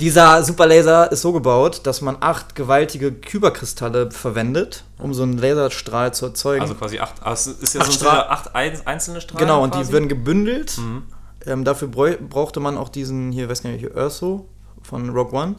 Dieser 0.00 0.44
Superlaser 0.44 1.10
ist 1.10 1.22
so 1.22 1.32
gebaut, 1.32 1.80
dass 1.84 2.00
man 2.02 2.16
acht 2.20 2.54
gewaltige 2.54 3.12
Kyberkristalle 3.12 4.12
verwendet, 4.12 4.84
um 4.98 5.12
so 5.12 5.24
einen 5.24 5.38
Laserstrahl 5.38 6.14
zu 6.14 6.26
erzeugen. 6.26 6.60
Also 6.62 6.74
quasi 6.76 7.00
acht. 7.00 7.14
Es 7.26 7.48
ist 7.48 7.74
ja 7.74 7.80
Acht 7.80 7.90
so 7.92 7.98
Stra- 7.98 8.12
wieder 8.12 8.30
acht 8.30 8.54
ein, 8.54 8.80
einzelne 8.86 9.20
Strahlen. 9.20 9.38
genau, 9.44 9.62
und 9.64 9.72
quasi. 9.72 9.86
die 9.88 9.92
werden 9.92 10.08
gebündelt. 10.08 10.78
Mhm. 10.78 11.02
Ähm, 11.46 11.64
dafür 11.64 11.88
brauchte 11.88 12.60
man 12.60 12.76
auch 12.76 12.88
diesen, 12.90 13.32
hier, 13.32 13.48
weiß 13.48 13.62
gar 13.62 13.70
nicht, 13.70 13.92
Urso 13.94 14.48
von 14.82 15.08
Rogue 15.10 15.32
One. 15.36 15.56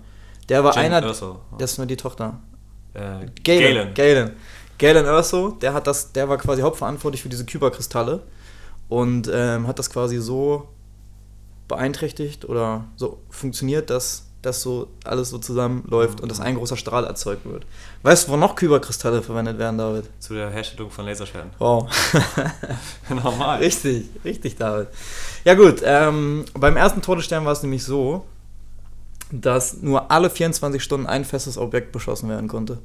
Der 0.47 0.63
war 0.63 0.73
Jane 0.73 0.95
einer, 0.97 1.08
Erso. 1.08 1.41
das 1.58 1.73
ist 1.73 1.78
nur 1.78 1.88
die 1.88 1.97
Tochter. 1.97 2.39
Äh, 2.93 3.25
Galen. 3.43 3.93
Galen. 3.93 4.32
Galen 4.78 5.06
Urso, 5.06 5.49
der 5.62 5.73
hat 5.73 5.86
das, 5.86 6.13
der 6.13 6.30
war 6.30 6.38
quasi 6.38 6.62
hauptverantwortlich 6.62 7.21
für 7.21 7.30
diese 7.30 7.43
Kyberkristalle. 7.45 8.23
und 8.88 9.30
ähm, 9.32 9.67
hat 9.67 9.78
das 9.80 9.89
quasi 9.89 10.17
so 10.19 10.69
beeinträchtigt 11.67 12.45
oder 12.45 12.86
so 12.95 13.19
funktioniert, 13.30 13.89
dass 13.89 14.25
das 14.41 14.62
so 14.62 14.88
alles 15.04 15.30
so 15.30 15.38
zusammenläuft 15.38 16.21
und 16.21 16.32
dass 16.32 16.39
ein 16.39 16.56
großer 16.56 16.78
Strahl 16.78 17.06
erzeugt 17.06 17.45
wird. 17.45 17.65
Weißt 18.04 18.28
du, 18.28 18.32
wo 18.32 18.38
noch 18.38 18.56
Kyberkristalle 18.56 19.21
verwendet 19.21 19.58
werden, 19.58 19.78
David? 19.78 20.06
Zu 20.19 20.34
der 20.34 20.49
Herstellung 20.49 20.89
von 20.89 21.06
Laserschwerten. 21.06 21.52
Wow. 21.60 21.89
Normal. 23.10 23.60
richtig, 23.60 24.06
richtig, 24.23 24.56
David. 24.56 24.88
Ja 25.43 25.56
gut, 25.56 25.82
ähm, 25.84 26.45
beim 26.54 26.78
ersten 26.78 27.02
Todesstern 27.02 27.43
war 27.43 27.52
es 27.52 27.63
nämlich 27.63 27.84
so, 27.84 28.25
dass 29.32 29.82
nur 29.82 30.10
alle 30.10 30.30
24 30.30 30.82
Stunden 30.82 31.06
ein 31.06 31.25
festes 31.25 31.58
Objekt 31.58 31.91
beschossen 31.91 32.30
werden 32.30 32.47
konnte. 32.47 32.80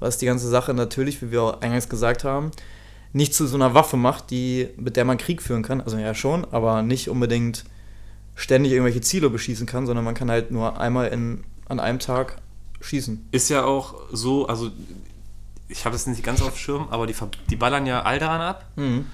Was 0.00 0.18
die 0.18 0.26
ganze 0.26 0.48
Sache 0.48 0.74
natürlich, 0.74 1.22
wie 1.22 1.30
wir 1.30 1.42
auch 1.42 1.60
eingangs 1.60 1.88
gesagt 1.88 2.24
haben, 2.24 2.50
nicht 3.12 3.34
zu 3.34 3.46
so 3.46 3.56
einer 3.56 3.74
Waffe 3.74 3.96
macht, 3.96 4.30
die, 4.30 4.68
mit 4.76 4.96
der 4.96 5.04
man 5.04 5.18
Krieg 5.18 5.42
führen 5.42 5.62
kann. 5.62 5.80
Also 5.80 5.96
ja 5.98 6.14
schon, 6.14 6.46
aber 6.52 6.82
nicht 6.82 7.08
unbedingt 7.08 7.64
ständig 8.40 8.72
irgendwelche 8.72 9.00
Ziele 9.02 9.28
beschießen 9.30 9.66
kann, 9.66 9.86
sondern 9.86 10.04
man 10.04 10.14
kann 10.14 10.30
halt 10.30 10.50
nur 10.50 10.80
einmal 10.80 11.08
in, 11.08 11.44
an 11.68 11.78
einem 11.80 11.98
Tag 11.98 12.36
schießen. 12.80 13.28
Ist 13.32 13.50
ja 13.50 13.64
auch 13.64 13.94
so, 14.12 14.46
also 14.48 14.70
ich 15.68 15.84
habe 15.84 15.94
es 15.94 16.06
nicht 16.06 16.22
ganz 16.24 16.40
auf 16.42 16.54
dem 16.54 16.56
Schirm, 16.56 16.88
aber 16.90 17.06
die, 17.06 17.14
die 17.50 17.56
ballern 17.56 17.86
ja 17.86 18.02
Alderan 18.02 18.40
ab 18.40 18.64
Mhm. 18.76 19.06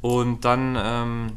und 0.00 0.44
dann 0.44 0.76
ähm, 0.78 1.32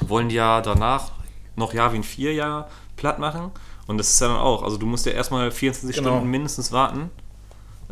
wollen 0.00 0.28
die 0.30 0.36
ja 0.36 0.60
danach 0.62 1.12
noch 1.56 1.74
Yavin 1.74 2.02
4 2.02 2.32
ja 2.32 2.68
platt 2.96 3.18
machen. 3.18 3.50
Und 3.86 3.98
das 3.98 4.10
ist 4.10 4.20
ja 4.20 4.28
dann 4.28 4.36
auch, 4.38 4.62
also 4.62 4.76
du 4.78 4.86
musst 4.86 5.04
ja 5.06 5.12
erstmal 5.12 5.50
24 5.50 5.96
Genau. 5.96 6.10
Stunden 6.10 6.30
mindestens 6.30 6.72
warten, 6.72 7.10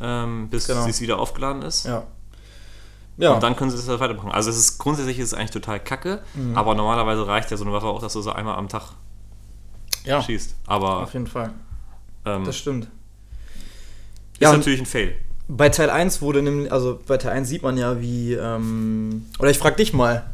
ähm, 0.01 0.49
bis 0.49 0.67
Genau. 0.67 0.87
es 0.87 1.01
wieder 1.01 1.19
aufgeladen 1.19 1.63
ist. 1.63 1.85
Ja. 1.87 2.05
Ja. 3.19 3.33
Und 3.35 3.43
dann 3.43 3.57
können 3.57 3.71
sie 3.71 3.77
das 3.77 3.89
halt 3.89 4.01
weitermachen. 4.01 4.31
Also 4.31 4.49
es 4.51 4.57
ist 4.57 4.79
grundsätzlich 4.79 5.19
ist 5.19 5.27
es 5.33 5.35
eigentlich 5.35 5.51
total 5.51 5.81
kacke, 5.81 6.21
Mhm. 6.35 6.57
aber 6.57 6.75
normalerweise 6.75 7.27
reicht 7.27 7.51
ja 7.51 7.57
so 7.57 7.65
eine 7.65 7.73
Waffe 7.73 7.87
auch, 7.87 8.01
dass 8.01 8.13
du 8.15 8.21
so 8.23 8.31
einmal 8.33 8.57
am 8.57 8.69
Tag 8.69 8.93
ja, 10.05 10.23
schießt. 10.23 10.55
Aber 10.67 11.03
auf 11.03 11.13
jeden 11.13 11.27
Fall. 11.27 11.51
ähm, 12.25 12.45
Das 12.45 12.57
stimmt. 12.57 12.85
ist 12.85 12.91
Ja, 14.41 14.53
natürlich 14.57 14.81
ein 14.81 14.87
Fail. 14.87 15.15
bei 15.49 15.69
Teil 15.69 15.91
1 15.91 16.23
wurde 16.23 16.43
nämlich, 16.43 16.71
also 16.73 17.01
bei 17.07 17.17
Teil 17.17 17.33
1 17.33 17.49
sieht 17.49 17.63
man 17.63 17.77
ja, 17.77 18.01
wie, 18.01 18.35
ähm, 18.35 19.27
oder 19.41 19.51
ich 19.51 19.59
frag 19.59 19.77
dich 19.77 19.93
mal, 19.93 20.33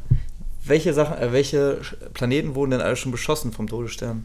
welche 0.65 0.93
Sachen, 0.95 1.17
äh, 1.19 1.33
welche 1.33 1.81
Planeten 2.15 2.55
wurden 2.55 2.73
denn 2.73 2.81
alle 2.81 2.97
schon 2.97 3.13
beschossen 3.13 3.53
vom 3.53 3.67
Todesstern? 3.69 4.25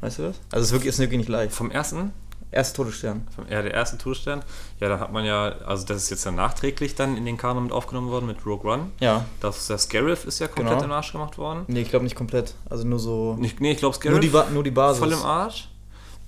Weißt 0.00 0.18
du 0.18 0.22
das? 0.22 0.36
Also 0.50 0.62
es 0.62 0.66
ist 0.68 0.72
wirklich, 0.72 0.88
ist 0.90 0.98
wirklich 0.98 1.18
nicht 1.18 1.28
live. 1.28 1.54
Vom 1.54 1.70
ersten, 1.70 2.12
Erster 2.50 2.76
Todesstern. 2.82 3.26
vom, 3.34 3.44
ja, 3.50 3.60
der 3.60 3.74
erste 3.74 3.98
Todesstern, 3.98 4.42
ja, 4.80 4.88
da 4.88 4.98
hat 5.00 5.12
man 5.12 5.24
ja, 5.24 5.52
also 5.66 5.84
das 5.84 5.98
ist 6.04 6.10
jetzt 6.10 6.24
dann 6.24 6.36
nachträglich 6.36 6.94
dann 6.94 7.16
in 7.16 7.26
den 7.26 7.36
Kanon 7.36 7.64
mit 7.64 7.72
aufgenommen 7.72 8.10
worden 8.10 8.26
mit 8.26 8.46
Rogue 8.46 8.70
One. 8.72 8.86
Ja. 9.00 9.26
Das 9.40 9.66
der 9.66 9.76
Scarif 9.78 10.24
ist 10.24 10.38
ja 10.38 10.46
komplett 10.48 10.76
Genau. 10.76 10.84
im 10.86 10.92
Arsch 10.92 11.12
gemacht 11.12 11.36
worden. 11.36 11.64
Nee, 11.66 11.82
ich 11.82 11.90
glaube 11.90 12.04
nicht 12.04 12.16
komplett. 12.16 12.54
Also 12.70 12.86
nur 12.86 12.98
so. 12.98 13.34
Nicht, 13.38 13.60
nee, 13.60 13.72
ich 13.72 13.78
glaube 13.78 13.94
Scarif 13.96 14.12
nur, 14.12 14.44
die, 14.44 14.52
nur 14.54 14.64
die 14.64 14.70
Basis. 14.70 14.98
voll 15.00 15.12
im 15.12 15.22
Arsch. 15.22 15.68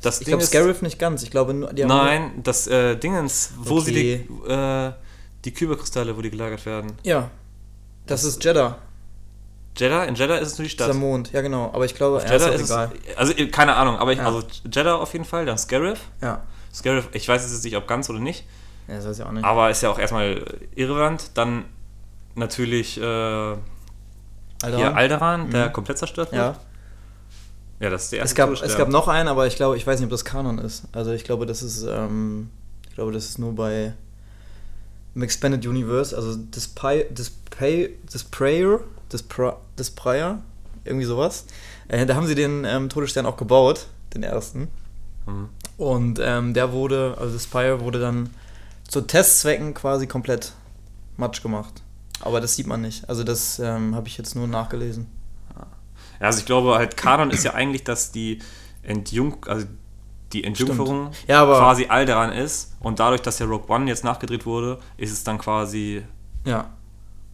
Das 0.02 0.20
ich 0.20 0.26
glaube 0.26 0.42
Scarif 0.44 0.82
nicht 0.82 0.98
ganz. 0.98 1.22
Ich 1.22 1.30
glaube 1.30 1.54
nur. 1.54 1.72
Die 1.72 1.82
haben 1.84 1.88
Nein, 1.88 2.30
das 2.42 2.66
äh, 2.66 2.96
Dingens, 2.96 3.52
wo 3.58 3.80
sie 3.80 3.90
Okay. 3.92 4.28
die, 4.46 4.50
äh, 4.52 4.92
die 5.44 5.52
Kyberkristalle, 5.52 6.16
wo 6.16 6.20
die 6.22 6.30
gelagert 6.30 6.64
werden. 6.66 6.86
Nur, 6.88 6.96
ja. 7.04 7.30
Das 8.06 8.24
ist 8.24 8.42
Jeddah. 8.44 8.76
Jeddah, 9.76 10.04
in 10.04 10.14
Jeddah 10.14 10.36
ist 10.38 10.52
es 10.52 10.58
nur 10.58 10.64
die 10.64 10.74
Das 10.76 10.86
Stadt. 10.86 10.88
ist 10.90 10.94
der 10.94 11.00
Mond. 11.00 11.32
Ja, 11.32 11.40
genau. 11.42 11.70
Aber 11.72 11.84
ich 11.84 11.94
glaube, 11.94 12.18
Jeddah 12.20 12.48
ist 12.48 12.60
ist 12.62 12.70
egal. 12.70 12.90
es, 13.08 13.16
also 13.16 13.32
äh, 13.32 13.46
keine 13.48 13.76
Ahnung, 13.76 13.96
aber 13.98 14.12
ich, 14.12 14.18
Ja. 14.18 14.26
also 14.26 14.42
Jeddah 14.64 14.96
auf 14.96 15.12
jeden 15.12 15.24
Fall, 15.24 15.46
dann 15.46 15.58
Scarif. 15.58 16.00
Ja. 16.20 16.42
Scarif, 16.74 17.08
ich 17.12 17.26
weiß 17.28 17.42
jetzt 17.50 17.64
nicht, 17.64 17.76
ob 17.76 17.86
ganz 17.86 18.08
oder 18.10 18.18
nicht, 18.18 18.44
Ja, 18.88 18.96
das 18.96 19.06
weiß 19.06 19.18
ich 19.20 19.24
auch 19.24 19.32
nicht. 19.32 19.44
aber 19.44 19.70
ist 19.70 19.82
ja 19.82 19.90
auch 19.90 19.98
erstmal 19.98 20.44
irrelevant. 20.74 21.30
Dann 21.34 21.64
natürlich 22.34 23.00
äh, 23.00 23.04
Alter. 23.04 23.56
hier 24.76 24.94
Alderan, 24.96 25.50
der 25.50 25.68
Mhm. 25.68 25.72
komplett 25.72 25.98
zerstört 25.98 26.32
wird. 26.32 26.40
ja. 26.42 26.56
Ja, 27.80 27.88
das 27.88 28.02
ist 28.04 28.12
der 28.12 28.18
erste 28.18 28.32
Es 28.32 28.36
gab, 28.36 28.50
es 28.62 28.76
gab 28.76 28.88
noch 28.90 29.08
einen, 29.08 29.26
aber 29.28 29.46
ich 29.46 29.56
glaube, 29.56 29.74
ich 29.78 29.86
weiß 29.86 29.98
nicht, 30.00 30.04
ob 30.04 30.10
das 30.10 30.26
Kanon 30.26 30.58
ist. 30.58 30.82
Also 30.92 31.12
ich 31.12 31.24
glaube, 31.24 31.46
das 31.46 31.62
ist, 31.62 31.82
ähm, 31.84 32.50
ich 32.90 32.94
glaube, 32.94 33.10
das 33.10 33.24
ist 33.24 33.38
nur 33.38 33.54
bei 33.54 33.94
im 35.14 35.22
Expanded 35.22 35.66
Universe, 35.66 36.14
also 36.14 36.36
Display, 36.36 37.06
Displayer, 39.12 39.52
Dispra- 39.52 39.56
Displayer, 39.78 40.38
irgendwie 40.84 41.06
sowas. 41.06 41.46
Äh, 41.88 42.06
da 42.06 42.14
haben 42.14 42.26
sie 42.26 42.34
den 42.34 42.64
ähm, 42.64 42.88
Todesstern 42.88 43.26
auch 43.26 43.36
gebaut, 43.36 43.86
den 44.14 44.22
ersten. 44.22 44.68
Mhm. 45.26 45.48
Und 45.76 46.20
ähm, 46.22 46.54
der 46.54 46.72
wurde, 46.72 47.16
also 47.18 47.38
Spire 47.38 47.80
wurde 47.80 48.00
dann 48.00 48.30
zu 48.88 49.02
Testzwecken 49.02 49.74
quasi 49.74 50.06
komplett 50.06 50.52
matsch 51.16 51.42
gemacht. 51.42 51.82
Aber 52.20 52.40
das 52.40 52.56
sieht 52.56 52.66
man 52.66 52.82
nicht. 52.82 53.08
Also 53.08 53.24
das 53.24 53.58
ähm, 53.58 53.94
habe 53.94 54.08
ich 54.08 54.18
jetzt 54.18 54.34
nur 54.36 54.46
nachgelesen. 54.46 55.06
Ja, 55.56 55.66
also 56.26 56.38
ich 56.40 56.46
glaube 56.46 56.74
halt, 56.74 56.96
Kanon 56.96 57.30
ist 57.30 57.44
ja 57.44 57.54
eigentlich, 57.54 57.84
dass 57.84 58.12
die 58.12 58.40
Entjung, 58.82 59.44
also 59.46 59.66
die 60.32 60.44
Entjungferung 60.44 61.10
Ja, 61.26 61.44
quasi 61.44 61.86
Alderan 61.86 62.32
ist 62.32 62.76
und 62.80 63.00
dadurch, 63.00 63.22
dass 63.22 63.38
ja 63.38 63.46
Rogue 63.46 63.68
One 63.74 63.88
jetzt 63.88 64.04
nachgedreht 64.04 64.46
wurde, 64.46 64.78
ist 64.96 65.12
es 65.12 65.24
dann 65.24 65.38
quasi 65.38 66.02
Ja. 66.44 66.70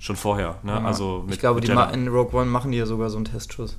Schon 0.07 0.16
vorher. 0.16 0.57
Ne? 0.62 0.73
Ja. 0.73 0.85
Also 0.85 1.23
mit, 1.27 1.35
ich 1.35 1.40
glaube, 1.40 1.61
mit 1.61 1.69
die 1.69 1.73
in 1.73 2.09
Rogue 2.09 2.40
One 2.40 2.51
machen 2.51 2.73
die 2.73 2.79
ja 2.79 2.87
sogar 2.87 3.11
so 3.11 3.16
einen 3.16 3.27
Testschuss. 3.27 3.77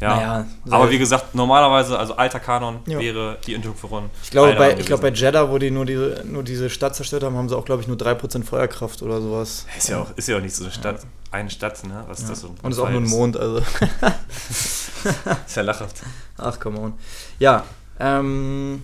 Ja. 0.00 0.16
Naja, 0.16 0.46
aber 0.70 0.90
wie 0.90 0.98
gesagt, 0.98 1.34
normalerweise, 1.34 1.98
also 1.98 2.16
alter 2.16 2.40
Kanon 2.40 2.80
Ja. 2.86 2.98
wäre 2.98 3.38
die 3.46 3.54
Entjungferung. 3.54 4.10
Ich 4.22 4.30
glaube, 4.30 4.54
bei, 4.54 4.78
ich 4.78 4.86
glaube, 4.86 5.02
bei. 5.02 5.10
Jeddah, 5.10 5.50
wo 5.50 5.58
die 5.58 5.70
nur, 5.70 5.84
die 5.84 5.96
nur 6.24 6.42
diese 6.42 6.70
Stadt 6.70 6.96
zerstört 6.96 7.22
haben, 7.22 7.36
haben 7.36 7.48
sie 7.48 7.56
auch, 7.56 7.64
glaube 7.64 7.82
ich, 7.82 7.88
nur 7.88 7.96
3% 7.96 8.44
Feuerkraft 8.44 9.02
oder 9.02 9.20
sowas. 9.20 9.66
ist 9.76 9.88
ja, 9.88 10.00
auch, 10.00 10.10
ist 10.16 10.26
ja 10.26 10.36
auch 10.38 10.40
nicht 10.40 10.54
so 10.54 10.64
eine 10.64 10.72
Stadt, 10.72 11.02
eine 11.30 11.50
Stadt, 11.50 11.84
ne? 11.84 12.04
Was 12.08 12.20
ist 12.20 12.30
das 12.30 12.40
so? 12.40 12.48
Und 12.62 12.72
es 12.72 12.78
ist 12.78 12.82
auch 12.82 12.90
nur 12.90 13.00
ein 13.00 13.08
Mond, 13.08 13.36
also. 13.36 13.62
Ist 15.46 15.56
ja 15.56 15.62
lachhaft. 15.62 16.02
Ach, 16.38 16.58
come 16.58 16.78
on. 16.80 16.94
Ja, 17.38 17.64
ähm, 18.00 18.82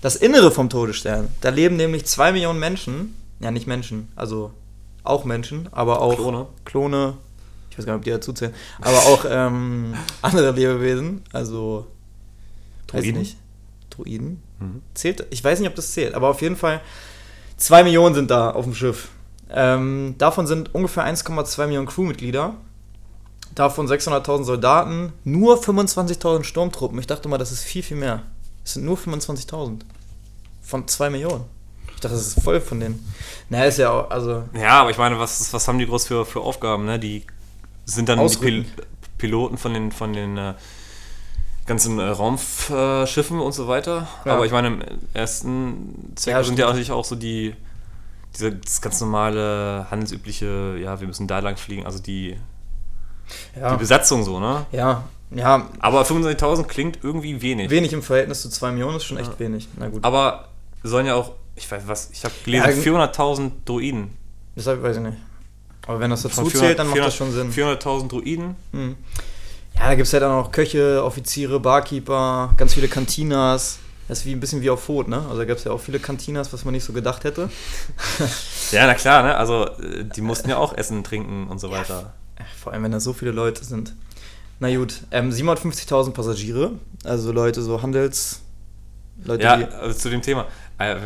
das 0.00 0.16
Innere 0.16 0.50
vom 0.50 0.70
Todesstern. 0.70 1.28
Da 1.42 1.50
leben 1.50 1.76
nämlich 1.76 2.06
zwei 2.06 2.32
Millionen 2.32 2.58
Menschen. 2.58 3.14
Ja, 3.40 3.50
nicht 3.50 3.66
Menschen, 3.66 4.08
also 4.16 4.52
auch 5.04 5.24
Menschen, 5.24 5.68
aber 5.70 6.00
auch 6.00 6.16
Klone. 6.16 6.46
Klone. 6.64 7.14
Ich 7.70 7.78
weiß 7.78 7.86
gar 7.86 7.92
nicht, 7.92 8.00
ob 8.00 8.04
die 8.04 8.10
dazu 8.10 8.32
zählen. 8.32 8.54
Aber 8.80 8.96
auch 8.98 9.24
ähm, 9.28 9.94
andere 10.22 10.50
Lebewesen. 10.50 11.22
Also, 11.32 11.86
Druiden? 12.86 13.18
nicht. 13.18 13.36
Druiden? 13.90 14.42
Mhm. 14.58 14.82
Zählt? 14.94 15.26
Ich 15.30 15.42
weiß 15.42 15.60
nicht, 15.60 15.68
ob 15.68 15.74
das 15.74 15.92
zählt, 15.92 16.14
aber 16.14 16.28
auf 16.28 16.42
jeden 16.42 16.56
Fall 16.56 16.80
zwei 17.56 17.84
Millionen 17.84 18.14
sind 18.14 18.30
da 18.30 18.50
auf 18.50 18.64
dem 18.64 18.74
Schiff. 18.74 19.08
Ähm, 19.50 20.14
davon 20.18 20.46
sind 20.46 20.74
ungefähr 20.74 21.04
1,2 21.04 21.66
Millionen 21.66 21.86
Crewmitglieder. 21.86 22.54
Davon 23.54 23.86
600.000 23.86 24.44
Soldaten, 24.44 25.12
nur 25.22 25.60
25.000 25.62 26.42
Sturmtruppen. 26.42 26.98
Ich 26.98 27.06
dachte 27.06 27.28
mal, 27.28 27.38
das 27.38 27.52
ist 27.52 27.62
viel, 27.62 27.84
viel 27.84 27.96
mehr. 27.96 28.22
Es 28.64 28.74
sind 28.74 28.84
nur 28.84 28.96
25.000. 28.96 29.80
Von 30.62 30.88
2 30.88 31.10
Millionen. 31.10 31.44
Ich 31.94 32.00
dachte, 32.00 32.14
das 32.16 32.26
ist 32.26 32.42
voll 32.42 32.60
von 32.60 32.80
denen. 32.80 33.12
Naja, 33.48 33.64
ist 33.64 33.78
ja 33.78 33.90
auch, 33.90 34.10
also. 34.10 34.44
Ja, 34.54 34.80
aber 34.80 34.90
ich 34.90 34.98
meine, 34.98 35.18
was, 35.18 35.52
was 35.52 35.68
haben 35.68 35.78
die 35.78 35.86
groß 35.86 36.06
für, 36.06 36.24
für 36.26 36.40
Aufgaben? 36.40 36.84
Ne? 36.84 36.98
Die 36.98 37.24
sind 37.84 38.08
dann 38.08 38.18
die 38.18 38.24
Ausrücken. 38.24 38.64
Pil 38.64 38.84
Piloten 39.16 39.56
von 39.56 39.72
den, 39.72 39.92
von 39.92 40.12
den 40.12 40.36
äh, 40.36 40.54
ganzen 41.66 41.98
äh, 41.98 42.02
Raumschiffen 42.02 43.40
und 43.40 43.52
so 43.52 43.68
weiter. 43.68 44.06
Ja. 44.24 44.34
Aber 44.34 44.44
ich 44.44 44.52
meine, 44.52 44.68
im 44.68 44.82
ersten 45.14 46.12
Zweck 46.16 46.34
Ja, 46.34 46.44
sind 46.44 46.58
ja 46.58 46.66
natürlich 46.66 46.90
auch 46.92 47.04
so 47.04 47.14
die, 47.14 47.54
diese, 48.34 48.52
das 48.52 48.82
ganz 48.82 49.00
normale, 49.00 49.86
handelsübliche, 49.90 50.76
ja, 50.82 51.00
wir 51.00 51.06
müssen 51.06 51.26
da 51.26 51.38
lang 51.38 51.56
fliegen, 51.56 51.86
also 51.86 52.00
die, 52.00 52.36
die 53.54 53.60
Ja, 53.60 53.76
Besatzung 53.76 54.24
so, 54.24 54.40
ne? 54.40 54.66
ja, 54.72 55.04
ja 55.30 55.68
Aber 55.78 56.02
25.000 56.02 56.64
klingt 56.64 56.98
irgendwie 57.02 57.40
wenig. 57.40 57.70
wenig 57.70 57.92
im 57.92 58.02
Verhältnis 58.02 58.42
zu 58.42 58.50
2 58.50 58.72
Millionen 58.72 58.96
ist 58.96 59.04
schon 59.04 59.16
echt 59.16 59.38
wenig. 59.38 59.68
Na 59.78 59.88
gut. 59.88 60.04
Aber 60.04 60.48
sollen 60.82 61.06
ja 61.06 61.14
auch, 61.14 61.32
ich 61.56 61.70
weiß 61.70 61.82
was, 61.86 62.10
ich 62.12 62.24
habe 62.24 62.34
gelesen, 62.44 62.82
Ja, 62.82 63.06
400.000 63.06 63.50
Druiden. 63.64 64.16
Deshalb 64.56 64.82
weiß 64.82 64.96
ich 64.96 65.02
nicht. 65.02 65.18
Aber 65.86 66.00
wenn 66.00 66.10
das 66.10 66.22
dazu 66.22 66.44
zählt, 66.48 66.78
dann 66.78 66.86
macht 66.86 66.96
400 66.96 67.06
das 67.06 67.16
schon 67.16 67.32
Sinn. 67.32 67.52
400.000 67.52 68.08
Druiden. 68.08 68.56
Hm. 68.72 68.96
Ja, 69.74 69.88
da 69.88 69.94
gibt 69.94 70.06
es 70.06 70.12
ja 70.12 70.20
dann 70.20 70.32
auch 70.32 70.50
Köche, 70.52 71.02
Offiziere, 71.04 71.60
Barkeeper, 71.60 72.54
ganz 72.56 72.74
viele 72.74 72.88
Kantinas. 72.88 73.78
Das 74.08 74.18
ist 74.20 74.26
wie 74.26 74.32
ein 74.32 74.40
bisschen 74.40 74.60
wie 74.62 74.70
auf 74.70 74.84
Fot, 74.84 75.08
ne? 75.08 75.18
Also 75.26 75.38
da 75.38 75.44
gab 75.46 75.56
es 75.56 75.64
ja 75.64 75.72
auch 75.72 75.80
viele 75.80 75.98
Kantinas, 75.98 76.52
was 76.52 76.64
man 76.64 76.72
nicht 76.72 76.84
so 76.84 76.92
gedacht 76.92 77.24
hätte. 77.24 77.50
Ja, 78.70 78.86
na 78.86 78.94
klar, 78.94 79.22
ne? 79.22 79.36
Also 79.36 79.66
äh, 79.66 80.04
die 80.04 80.20
mussten 80.22 80.48
ja 80.48 80.56
auch 80.56 80.76
essen, 80.76 81.04
trinken 81.04 81.48
und 81.48 81.58
so 81.60 81.70
weiter. 81.70 82.14
Vor 82.60 82.72
allem, 82.72 82.82
wenn 82.82 82.92
da 82.92 82.98
so 82.98 83.12
viele 83.12 83.30
Leute 83.30 83.62
sind. 83.64 83.94
Na 84.58 84.74
gut, 84.74 85.02
ähm, 85.10 85.30
750.000 85.30 86.12
Passagiere, 86.12 86.72
also 87.04 87.30
Leute, 87.32 87.62
so 87.62 87.82
Handels... 87.82 88.40
Leute, 89.22 89.42
Ja, 89.44 89.54
also 89.80 89.98
zu 89.98 90.10
dem 90.10 90.22
Thema. 90.22 90.46
Äh, 90.76 90.96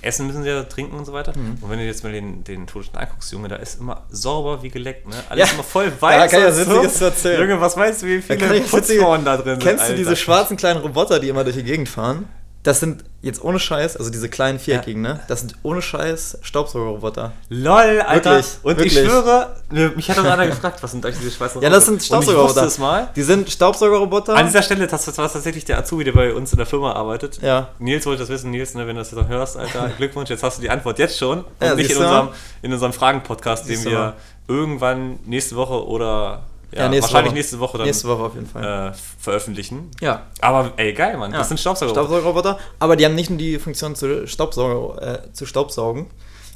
essen 0.00 0.26
müssen 0.26 0.42
sie 0.42 0.48
ja 0.48 0.64
trinken 0.64 0.96
und 0.96 1.04
so 1.04 1.12
weiter. 1.12 1.32
Mhm. 1.36 1.58
Und 1.60 1.70
wenn 1.70 1.78
du 1.78 1.84
jetzt 1.84 2.02
mal 2.02 2.12
den, 2.12 2.42
den 2.42 2.66
Todesstern 2.66 3.02
anguckst, 3.02 3.30
Junge, 3.32 3.46
da 3.46 3.56
ist 3.56 3.80
immer 3.80 4.04
sauber 4.10 4.62
wie 4.64 4.68
geleckt, 4.68 5.06
ne? 5.06 5.14
Ja. 5.14 5.22
Alles 5.28 5.52
immer 5.52 5.62
voll 5.62 5.92
weiß. 6.00 6.30
kann 6.30 6.40
ich 6.40 6.46
und 6.46 6.52
was 6.52 6.66
Witziges 6.66 6.98
zu 6.98 7.04
erzählen. 7.04 7.40
Junge, 7.40 7.60
was 7.60 7.76
weißt 7.76 8.02
du, 8.02 8.06
wie 8.06 8.20
Da 8.20 8.36
kann 8.36 8.48
viele 8.48 8.60
Putzfrauen 8.62 9.24
da 9.24 9.36
drin 9.36 9.60
sind? 9.60 9.62
Kennst 9.62 9.88
du 9.88 9.94
diese 9.94 10.16
schwarzen 10.16 10.56
kleinen 10.56 10.80
Roboter, 10.80 11.20
die 11.20 11.28
immer 11.28 11.44
durch 11.44 11.56
die 11.56 11.62
Gegend 11.62 11.88
fahren? 11.88 12.28
Das 12.62 12.78
sind 12.78 13.02
jetzt 13.22 13.42
ohne 13.42 13.58
Scheiß, 13.58 13.96
also 13.96 14.08
diese 14.10 14.28
kleinen 14.28 14.60
viereckigen, 14.60 15.02
ne? 15.02 15.18
Das 15.26 15.40
sind 15.40 15.56
ohne 15.64 15.82
Scheiß 15.82 16.38
Staubsaugerroboter. 16.42 17.32
LOL, 17.48 18.00
Alter. 18.06 18.36
Wirklich, 18.36 18.46
und 18.62 18.76
wirklich. 18.76 18.96
ich 18.98 19.08
schwöre, 19.08 19.56
ne, 19.70 19.92
mich 19.96 20.08
hat 20.08 20.18
doch 20.18 20.24
einer 20.24 20.46
gefragt, 20.46 20.80
was 20.80 20.92
sind 20.92 21.04
eigentlich 21.04 21.18
diese 21.18 21.32
schwarzen 21.32 21.60
Ja, 21.60 21.70
das 21.70 21.86
sind 21.86 22.00
ich 22.00 22.06
Staubsaugerroboter. 22.06 22.64
es 22.64 22.78
mal. 22.78 23.08
Die 23.16 23.22
sind 23.22 23.50
Staubsaugerroboter. 23.50 24.36
An 24.36 24.46
dieser 24.46 24.62
Stelle, 24.62 24.86
das 24.86 25.06
war 25.18 25.32
tatsächlich 25.32 25.64
der 25.64 25.78
Azubi, 25.78 26.04
der 26.04 26.12
bei 26.12 26.32
uns 26.32 26.52
in 26.52 26.56
der 26.58 26.66
Firma 26.66 26.92
arbeitet. 26.92 27.40
Ja. 27.42 27.70
Nils 27.80 28.06
wollte 28.06 28.20
das 28.20 28.28
wissen. 28.28 28.52
Nils, 28.52 28.74
ne, 28.74 28.86
wenn 28.86 28.94
du 28.94 29.00
das 29.00 29.10
jetzt 29.10 29.20
noch 29.20 29.28
hörst, 29.28 29.56
Alter, 29.56 29.88
Glückwunsch, 29.96 30.30
jetzt 30.30 30.44
hast 30.44 30.58
du 30.58 30.62
die 30.62 30.70
Antwort 30.70 31.00
jetzt 31.00 31.18
schon. 31.18 31.40
Und 31.40 31.46
Ja, 31.60 31.74
nicht 31.74 31.90
in 31.90 31.96
unserem, 31.96 32.28
in 32.62 32.72
unserem 32.72 32.92
Fragen-Podcast, 32.92 33.68
den 33.68 33.84
wir 33.84 34.14
irgendwann 34.46 35.18
nächste 35.24 35.56
Woche 35.56 35.84
oder 35.86 36.44
ja, 36.74 36.90
Ja, 36.92 37.02
wahrscheinlich 37.02 37.30
Woche. 37.30 37.34
nächste 37.34 37.58
Woche 37.60 37.78
dann 37.78 37.86
Nächste 37.86 38.08
Woche 38.08 38.22
auf 38.22 38.34
jeden 38.34 38.46
Fall. 38.46 38.90
äh, 38.90 38.92
veröffentlichen. 39.18 39.90
ja. 40.00 40.26
Aber 40.40 40.72
ey, 40.76 40.92
geil, 40.92 41.16
Mann. 41.18 41.32
Ja. 41.32 41.38
Das 41.38 41.48
sind 41.48 41.60
Staubsaugerroboter. 41.60 42.06
Staubsaugerroboter. 42.08 42.58
Aber 42.78 42.96
die 42.96 43.04
haben 43.04 43.14
nicht 43.14 43.30
nur 43.30 43.38
die 43.38 43.58
Funktion 43.58 43.94
zu, 43.94 44.26
Staubsauger, 44.26 45.24
äh, 45.26 45.32
zu 45.32 45.46
Staubsaugen, 45.46 46.06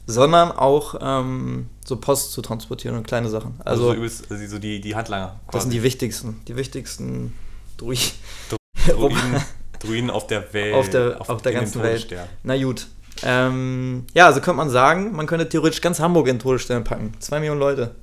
sondern 0.07 0.53
auch 0.53 0.95
ähm, 1.01 1.69
so 1.85 1.97
Post 1.97 2.33
zu 2.33 2.43
transportieren 2.43 2.97
und 2.97 3.07
kleine 3.07 3.29
Sachen. 3.29 3.55
Also, 3.65 3.83
Also, 3.85 3.93
so, 3.93 3.95
übelst, 3.97 4.31
also 4.31 4.47
so 4.47 4.59
die, 4.59 4.81
die 4.81 4.95
Handlanger. 4.95 5.39
das 5.51 5.63
sind 5.63 5.71
quasi. 5.71 5.79
die 5.79 5.83
wichtigsten. 5.83 6.41
Die 6.49 6.57
wichtigsten 6.57 7.33
durch. 7.77 8.15
Druiden, 8.89 9.43
Druiden 9.81 10.11
auf 10.11 10.27
der 10.29 10.53
Welt. 10.55 10.75
Auf 10.75 10.89
der- 10.91 11.21
auf 11.21 11.43
der 11.43 11.53
in 11.53 11.59
den 11.59 11.65
ganzen 11.65 11.83
Welt. 11.83 12.07
Na 12.45 12.57
gut. 12.63 12.87
Ähm, 13.23 14.05
ja, 14.15 14.27
also 14.27 14.41
könnte 14.41 14.59
man 14.59 14.71
sagen, 14.71 15.13
man 15.17 15.27
könnte 15.27 15.49
theoretisch 15.49 15.81
ganz 15.81 15.99
Hamburg 16.01 16.29
in 16.29 16.39
Todesstern 16.39 16.85
packen. 16.85 17.15
Zwei 17.19 17.39
Millionen 17.41 17.61
Leute. 17.61 17.95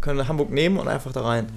Könnte 0.00 0.28
Hamburg 0.28 0.50
nehmen 0.50 0.78
und 0.78 0.88
einfach 0.88 1.12
da 1.12 1.22
rein. 1.22 1.48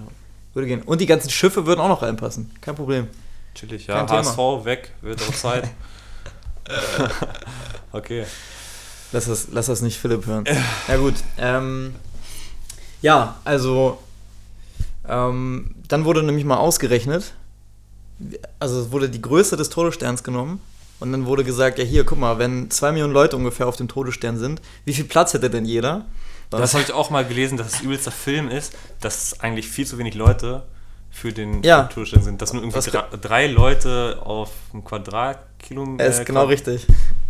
Würde 0.53 0.67
gehen. 0.67 0.82
Und 0.84 1.01
die 1.01 1.06
ganzen 1.06 1.29
Schiffe 1.29 1.65
würden 1.65 1.79
auch 1.79 1.88
noch 1.88 2.01
reinpassen. 2.01 2.51
Kein 2.62 2.75
Problem. 2.75 3.08
Chillig, 3.56 3.88
ja. 3.88 3.97
Kein 3.97 4.08
Thema. 4.08 4.19
HSV 4.19 4.65
weg, 4.65 4.91
wird 5.01 5.21
auch 5.21 5.34
Zeit. 5.34 5.69
okay. 7.91 8.25
Lass 9.12 9.25
das, 9.25 9.47
lass 9.51 9.67
das 9.67 9.82
nicht 9.82 9.99
Philipp 9.99 10.25
hören. 10.25 10.45
Ja 10.88 10.97
gut. 10.97 11.15
Ähm, 11.38 11.95
ja, 13.01 13.36
also 13.43 13.99
ähm, 15.08 15.75
dann 15.88 16.06
wurde 16.06 16.23
nämlich 16.23 16.45
mal 16.45 16.58
ausgerechnet, 16.58 17.34
also 18.60 18.79
es 18.79 18.91
wurde 18.91 19.10
die 19.10 19.21
Größe 19.21 19.58
des 19.58 19.69
Todessterns 19.69 20.23
genommen 20.23 20.62
und 20.99 21.12
dann 21.12 21.25
wurde 21.25 21.43
gesagt, 21.43 21.77
ja 21.77 21.84
hier, 21.84 22.06
guck 22.06 22.17
mal, 22.17 22.39
wenn 22.39 22.71
zwei 22.71 22.91
Millionen 22.91 23.13
Leute 23.13 23.36
ungefähr 23.36 23.67
auf 23.67 23.75
dem 23.75 23.88
Todesstern 23.88 24.38
sind, 24.38 24.62
wie 24.86 24.93
viel 24.93 25.06
Platz 25.06 25.34
hätte 25.34 25.49
denn 25.49 25.65
jeder? 25.65 26.06
Das 26.49 26.73
habe 26.73 26.84
ich 26.84 26.91
auch 26.93 27.10
mal 27.10 27.25
gelesen, 27.25 27.58
dass 27.58 27.67
es 27.73 27.82
übelster 27.82 28.12
Film 28.12 28.47
ist, 28.49 28.73
dass 29.01 29.39
eigentlich 29.39 29.67
viel 29.67 29.88
zu 29.88 29.97
wenig 29.97 30.13
Leute 30.15 30.63
für 31.10 31.32
den 31.32 31.63
Ja. 31.63 31.84
Tourstern 31.84 32.23
sind. 32.23 32.41
Dass 32.41 32.53
nur 32.53 32.63
irgendwie 32.63 32.79
drei, 33.21 33.47
Leute 33.47 34.19
auf 34.23 34.51
einem 34.73 34.84
Quadratkilometer. 34.84 36.03
Es 36.06 36.19
ist 36.19 36.25
genau 36.25 36.45
richtig. 36.45 36.88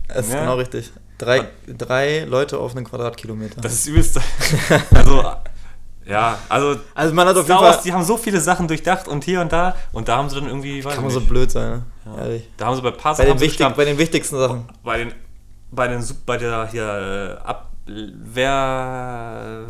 Es 0.08 0.28
ist 0.28 0.34
Ja. 0.34 0.42
genau 0.42 0.56
richtig. 0.56 0.92
Drei, 1.18 1.48
drei 1.68 2.22
Leute 2.26 2.58
auf 2.58 2.76
einen 2.76 2.86
Quadratkilometer. 2.86 3.62
Das 3.62 3.74
ist 3.74 3.88
übelst. 3.88 4.20
also, 4.94 5.24
ja, 6.06 6.38
also. 6.50 6.78
also 6.96 7.14
man 7.14 7.28
hat 7.28 7.38
auf 7.38 7.46
Star 7.46 7.58
jeden 7.58 7.66
Wars, 7.68 7.76
Fall... 7.78 7.84
die 7.86 7.94
haben 7.94 8.04
so 8.04 8.18
viele 8.18 8.40
Sachen 8.42 8.68
durchdacht 8.68 9.08
und 9.08 9.24
hier 9.24 9.40
und 9.42 9.54
da 9.54 9.76
und 9.94 10.08
da 10.10 10.18
haben 10.18 10.30
sie 10.30 10.36
dann 10.36 10.48
irgendwie, 10.48 10.82
Kann 10.82 11.02
man 11.02 11.12
so 11.12 11.22
blöd 11.22 11.50
sein, 11.52 11.70
ne? 11.72 11.84
ja. 12.06 12.18
Ehrlich. 12.24 12.50
da 12.58 12.66
haben 12.66 12.76
sie 12.76 12.82
bei 12.82 12.90
ein 12.90 12.98
paar 12.98 13.16
Bei 13.16 13.24
Sachen 13.26 13.38
den, 13.38 13.40
wichtig, 13.40 13.68
bei 13.70 13.86
den 13.86 13.98
wichtigsten 13.98 14.38
Sachen. 14.38 14.66
bei 14.84 14.98
den 14.98 15.14
bei 15.72 15.88
den 15.88 16.04
bei 16.26 16.38
der 16.38 16.68
hier 16.70 17.40
äh, 17.42 17.50
Abwehr 17.88 19.66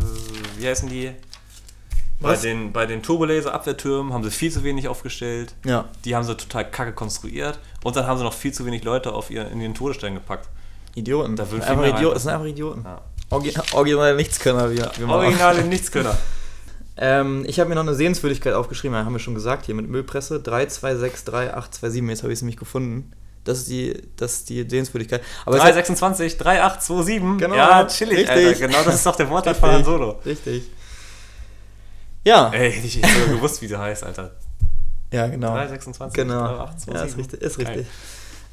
wie 0.58 0.68
heißen 0.68 0.90
die 0.90 1.12
bei 2.20 2.36
den 2.36 2.72
bei 2.72 2.86
den 2.86 3.02
Turbolaser 3.04 3.54
Abwehrtürmen 3.54 4.14
haben 4.14 4.24
sie 4.24 4.32
viel 4.32 4.52
zu 4.52 4.64
wenig 4.64 4.88
aufgestellt 4.88 5.56
Ja. 5.66 5.90
die 6.06 6.16
haben 6.16 6.24
sie 6.24 6.36
total 6.38 6.70
kacke 6.70 6.94
konstruiert 6.94 7.60
und 7.84 7.96
dann 7.96 8.08
haben 8.08 8.18
sie 8.18 8.24
noch 8.24 8.34
viel 8.34 8.54
zu 8.54 8.66
wenig 8.66 8.84
Leute 8.84 9.14
auf 9.14 9.30
ihr 9.30 9.50
in 9.50 9.60
den 9.60 9.74
Todesstern 9.74 10.14
gepackt 10.14 10.48
Idioten. 10.96 11.36
Da 11.36 11.46
viel 11.46 11.62
einfach 11.62 11.86
Idioten. 11.86 12.14
Das 12.14 12.24
sind 12.24 12.32
einfach 12.32 12.46
Idioten. 12.46 12.84
Ja. 12.84 13.02
Orgi 13.30 13.52
originale 13.74 14.16
Nichtskönner, 14.16 14.72
wie, 14.72 14.78
wie 14.78 15.04
originale 15.04 15.64
Nichtskönner 15.64 16.18
Ähm, 16.96 17.44
ich 17.48 17.60
habe 17.60 17.70
mir 17.70 17.76
noch 17.76 17.82
eine 17.82 17.96
Sehenswürdigkeit 17.96 18.54
aufgeschrieben, 18.54 18.96
haben 18.96 19.14
wir 19.14 19.20
schon 19.20 19.34
gesagt, 19.34 19.66
hier 19.66 19.74
mit 19.74 19.90
Müllpresse. 19.90 20.36
3263827, 20.38 22.10
jetzt 22.10 22.22
habe 22.22 22.32
ich 22.32 22.38
es 22.38 22.42
nämlich 22.44 22.58
gefunden. 22.58 23.12
Das 23.44 23.60
ist 23.60 23.70
die, 23.70 24.02
das 24.16 24.34
ist 24.36 24.50
die 24.50 24.66
Sehenswürdigkeit. 24.70 25.22
Aber 25.46 25.56
es 25.58 25.62
hat- 25.64 25.70
326 25.76 26.38
3827 26.38 27.40
Genau, 27.40 27.56
ja 27.56 27.86
chillig 27.88 28.20
richtig. 28.20 28.30
Alter 28.48 28.68
genau 28.68 28.84
das 28.84 28.96
ist 28.96 29.06
doch 29.06 29.16
der 29.16 29.30
Wortlaut 29.30 29.58
von 29.58 29.70
Han 29.70 29.76
Richtig. 29.78 29.94
Solo 29.94 30.10
Richtig. 30.26 30.64
Ja. 32.24 32.52
ey 32.54 32.72
hätte 32.72 32.88
ich 32.88 32.96
nicht 32.98 33.10
sogar 33.14 33.36
gewusst 33.36 33.62
wie 33.62 33.68
der 33.68 33.80
heißt 33.80 34.04
Alter 34.04 34.32
Ja, 35.12 35.28
genau. 35.28 35.50
326 35.54 36.14
Genau. 36.16 36.40
3827. 36.48 36.94
Ja, 36.96 37.04
ist 37.04 37.18
richtig. 37.18 37.42
Ist 37.42 37.58
Geil. 37.60 37.68
richtig. 37.68 37.88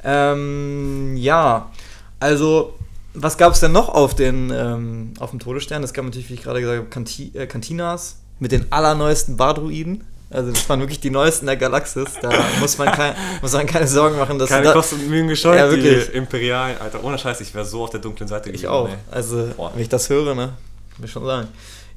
Ähm, 0.02 1.16
ja, 1.16 1.70
also, 2.18 2.74
was 3.14 3.36
gab 3.38 3.52
es 3.52 3.60
denn 3.60 3.72
noch 3.72 3.88
auf, 3.90 4.14
den, 4.14 4.50
ähm, 4.50 5.12
auf 5.20 5.30
dem 5.30 5.38
Todesstern? 5.38 5.82
Es 5.84 5.92
gab 5.92 6.04
natürlich, 6.04 6.30
wie 6.30 6.34
ich 6.34 6.42
gerade 6.42 6.60
gesagt 6.60 6.78
habe, 6.78 6.88
Kanti 6.88 7.30
äh, 7.34 7.46
Cantinas 7.46 8.16
mit 8.38 8.50
den 8.52 8.72
allerneuesten 8.72 9.36
Bardruiden. 9.36 10.04
Also, 10.30 10.52
das 10.52 10.68
waren 10.68 10.78
wirklich 10.80 11.00
die 11.00 11.10
neuesten 11.10 11.46
der 11.46 11.56
Galaxis. 11.56 12.10
Da 12.22 12.30
muss 12.60 12.78
man, 12.78 12.92
kein, 12.92 13.14
muss 13.42 13.52
man 13.52 13.66
keine 13.66 13.86
Sorgen 13.88 14.16
machen, 14.16 14.38
dass 14.38 14.48
Keine 14.48 14.66
da, 14.66 14.72
Kosten 14.72 14.96
und 14.96 15.08
Mühen 15.08 15.26
gescheut, 15.26 15.58
Ja, 15.58 15.68
wirklich. 15.68 16.06
die 16.06 16.12
Imperialen. 16.16 16.78
Alter, 16.78 17.02
ohne 17.02 17.18
Scheiß, 17.18 17.40
ich 17.40 17.52
wäre 17.52 17.64
so 17.64 17.82
auf 17.82 17.90
der 17.90 17.98
dunklen 18.00 18.28
Seite 18.28 18.48
Ich 18.50 18.62
geblieben, 18.62 18.72
auch. 18.72 18.88
ey. 18.88 18.94
Also, 19.10 19.48
Boah. 19.56 19.72
wenn 19.74 19.82
ich 19.82 19.88
das 19.88 20.08
höre, 20.08 20.34
ne, 20.36 20.52
will 20.98 21.06
ich 21.06 21.10
schon 21.12 21.24
sagen. 21.26 21.48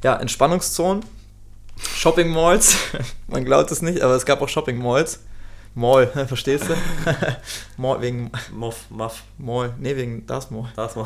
Ja, 0.03 0.15
Entspannungszonen, 0.15 1.05
Shopping 1.95 2.31
Malls. 2.33 2.75
Man 3.27 3.45
glaubt 3.45 3.71
es 3.71 3.81
nicht, 3.83 4.01
aber 4.01 4.15
es 4.15 4.25
gab 4.25 4.41
auch 4.41 4.49
Shopping 4.49 4.81
Malls. 4.81 5.19
Mall, 5.75 6.07
verstehst 6.27 6.65
du? 6.69 6.75
Mall, 7.77 8.01
wegen 8.01 8.31
Muff, 8.51 8.77
Muff, 8.89 9.23
Mall. 9.37 9.73
Nee, 9.79 9.95
wegen 9.95 10.25
das 10.27 10.49
Mall. 10.51 10.71
das 10.75 10.95
mal. 10.95 11.05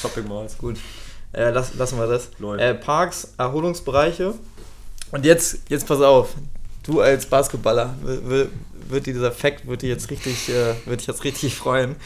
Shopping 0.00 0.28
Malls. 0.28 0.56
Gut. 0.58 0.78
Äh, 1.32 1.50
lass, 1.50 1.74
lassen 1.74 1.96
wir 1.98 2.06
das. 2.08 2.28
Äh, 2.58 2.74
Parks, 2.74 3.34
Erholungsbereiche. 3.38 4.34
Und 5.12 5.24
jetzt, 5.24 5.58
jetzt 5.68 5.86
pass 5.86 6.00
auf. 6.00 6.34
Du 6.82 7.00
als 7.00 7.26
Basketballer, 7.26 7.94
wird 8.02 9.06
dir 9.06 9.12
dieser 9.12 9.32
Fact 9.32 9.66
wird 9.66 9.82
dir 9.82 9.88
jetzt 9.88 10.10
richtig, 10.10 10.48
äh, 10.48 10.74
wird 10.86 11.00
dich 11.00 11.06
jetzt 11.06 11.24
richtig 11.24 11.54
freuen. 11.54 11.96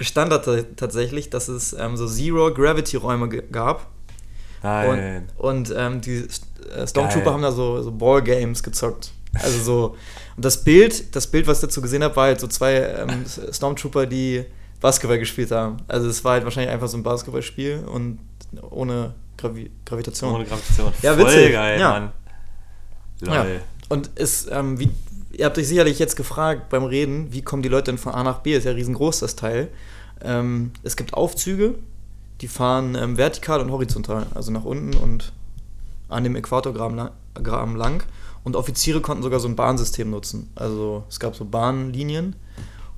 Stand 0.00 0.32
da 0.32 0.38
tatsächlich, 0.38 1.28
dass 1.30 1.48
es 1.48 1.72
ähm, 1.74 1.96
so 1.96 2.06
Zero-Gravity-Räume 2.06 3.28
gab. 3.28 3.86
Nein. 4.62 5.28
Und, 5.36 5.68
und 5.68 5.74
ähm, 5.76 6.00
die 6.00 6.26
äh, 6.74 6.86
Stormtrooper 6.86 7.24
Geil. 7.24 7.32
haben 7.34 7.42
da 7.42 7.52
so, 7.52 7.82
so 7.82 7.90
Ballgames 7.92 8.62
gezockt. 8.62 9.12
Also 9.34 9.58
so. 9.62 9.96
Und 10.36 10.44
das 10.44 10.64
Bild, 10.64 11.14
das 11.14 11.26
Bild, 11.26 11.46
was 11.46 11.58
ich 11.58 11.68
dazu 11.68 11.80
gesehen 11.82 12.02
habe, 12.02 12.16
war 12.16 12.24
halt 12.26 12.40
so 12.40 12.46
zwei 12.46 12.74
ähm, 12.76 13.24
Stormtrooper, 13.52 14.06
die 14.06 14.44
Basketball 14.80 15.18
gespielt 15.18 15.50
haben. 15.50 15.78
Also 15.88 16.08
es 16.08 16.24
war 16.24 16.32
halt 16.32 16.44
wahrscheinlich 16.44 16.72
einfach 16.72 16.88
so 16.88 16.96
ein 16.96 17.02
Basketballspiel 17.02 17.84
und 17.86 18.18
ohne 18.70 19.14
Gravi 19.36 19.70
Gravitation. 19.84 20.34
Ohne 20.34 20.44
Gravitation. 20.44 20.92
Ja, 21.02 21.14
Voll 21.14 21.26
witzig. 21.26 21.52
geil, 21.52 21.80
Ja. 21.80 21.90
Mann. 21.90 22.12
Lol. 23.20 23.34
Ja. 23.34 23.46
Und 23.88 24.10
es, 24.14 24.46
ähm, 24.50 24.78
wie, 24.78 24.90
ihr 25.32 25.46
habt 25.46 25.58
euch 25.58 25.68
sicherlich 25.68 25.98
jetzt 25.98 26.16
gefragt 26.16 26.68
beim 26.68 26.84
Reden, 26.84 27.32
wie 27.32 27.42
kommen 27.42 27.62
die 27.62 27.68
Leute 27.68 27.90
denn 27.90 27.98
von 27.98 28.14
A 28.14 28.22
nach 28.22 28.38
B? 28.38 28.54
Ist 28.54 28.64
ja 28.64 28.72
riesengroß, 28.72 29.20
das 29.20 29.36
Teil. 29.36 29.68
Ähm, 30.22 30.72
es 30.82 30.96
gibt 30.96 31.14
Aufzüge, 31.14 31.74
die 32.40 32.48
fahren 32.48 32.94
ähm, 32.94 33.16
vertikal 33.16 33.60
und 33.60 33.70
horizontal, 33.70 34.26
also 34.34 34.52
nach 34.52 34.64
unten 34.64 34.96
und 34.96 35.32
an 36.08 36.24
dem 36.24 36.36
Äquatorgraben 36.36 37.10
Graben 37.34 37.76
lang. 37.76 38.02
Und 38.42 38.56
Offiziere 38.56 39.00
konnten 39.00 39.22
sogar 39.22 39.38
so 39.38 39.48
ein 39.48 39.56
Bahnsystem 39.56 40.10
nutzen. 40.10 40.50
Also 40.54 41.04
es 41.08 41.20
gab 41.20 41.36
so 41.36 41.44
Bahnlinien 41.44 42.36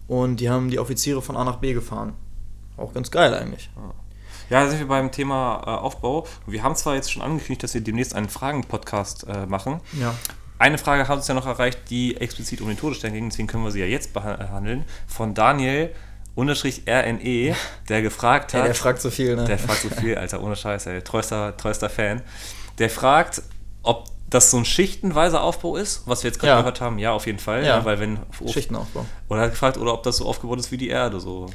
und 0.06 0.36
die 0.36 0.48
haben 0.48 0.70
die 0.70 0.78
Offiziere 0.78 1.20
von 1.20 1.36
A 1.36 1.44
nach 1.44 1.56
B 1.56 1.74
gefahren. 1.74 2.12
Auch 2.76 2.94
ganz 2.94 3.10
geil 3.10 3.34
eigentlich. 3.34 3.70
Ja, 4.52 4.64
da 4.64 4.68
sind 4.68 4.80
wir 4.80 4.86
beim 4.88 5.10
Thema 5.10 5.62
äh, 5.66 5.70
Aufbau. 5.70 6.26
Wir 6.46 6.62
haben 6.62 6.74
zwar 6.76 6.94
jetzt 6.94 7.10
schon 7.10 7.22
angekündigt, 7.22 7.62
dass 7.62 7.72
wir 7.72 7.80
demnächst 7.80 8.14
einen 8.14 8.28
Fragen-Podcast 8.28 9.26
äh, 9.26 9.46
machen. 9.46 9.80
Ja. 9.98 10.14
Eine 10.58 10.76
Frage 10.76 11.08
hat 11.08 11.16
uns 11.16 11.26
ja 11.26 11.32
noch 11.32 11.46
erreicht, 11.46 11.78
die 11.88 12.18
explizit 12.20 12.60
um 12.60 12.68
den 12.68 12.76
Todesstern 12.76 13.14
ging, 13.14 13.30
deswegen 13.30 13.48
können 13.48 13.64
wir 13.64 13.70
sie 13.70 13.80
ja 13.80 13.86
jetzt 13.86 14.12
behandeln. 14.12 14.84
Von 15.06 15.32
Daniel 15.32 15.90
unterstrich 16.34 16.82
RNE, 16.86 17.56
der 17.88 18.02
gefragt 18.02 18.52
Ja, 18.52 18.58
hat. 18.58 18.66
der 18.66 18.74
fragt 18.74 19.00
so 19.00 19.08
viel, 19.10 19.36
ne? 19.36 19.44
Der 19.44 19.58
fragt 19.58 19.80
so 19.80 19.88
viel, 19.88 20.16
Alter, 20.18 20.42
ohne 20.42 20.54
Scheiß, 20.54 20.84
ey. 20.86 21.00
Treuster, 21.00 21.56
treuster 21.56 21.88
Fan. 21.88 22.20
Der 22.78 22.90
fragt, 22.90 23.40
ob 23.82 24.08
das 24.28 24.50
so 24.50 24.58
ein 24.58 24.66
schichtenweiser 24.66 25.42
Aufbau 25.42 25.76
ist, 25.76 26.02
was 26.06 26.24
wir 26.24 26.28
jetzt 26.30 26.38
gerade 26.38 26.52
Ja. 26.52 26.58
gehört 26.58 26.82
haben. 26.82 26.98
Ja, 26.98 27.12
auf 27.12 27.24
jeden 27.24 27.38
Fall. 27.38 27.60
Ja. 27.62 27.78
Ja. 27.78 27.84
weil 27.86 28.00
wenn. 28.00 28.18
Schichtenaufbau. 28.46 29.06
Oder 29.30 29.40
er 29.40 29.44
hat 29.44 29.50
gefragt, 29.52 29.78
oder 29.78 29.94
ob 29.94 30.02
das 30.02 30.18
so 30.18 30.26
aufgebaut 30.26 30.58
ist 30.58 30.70
wie 30.70 30.76
die 30.76 30.88
Erde. 30.90 31.20
So. 31.20 31.46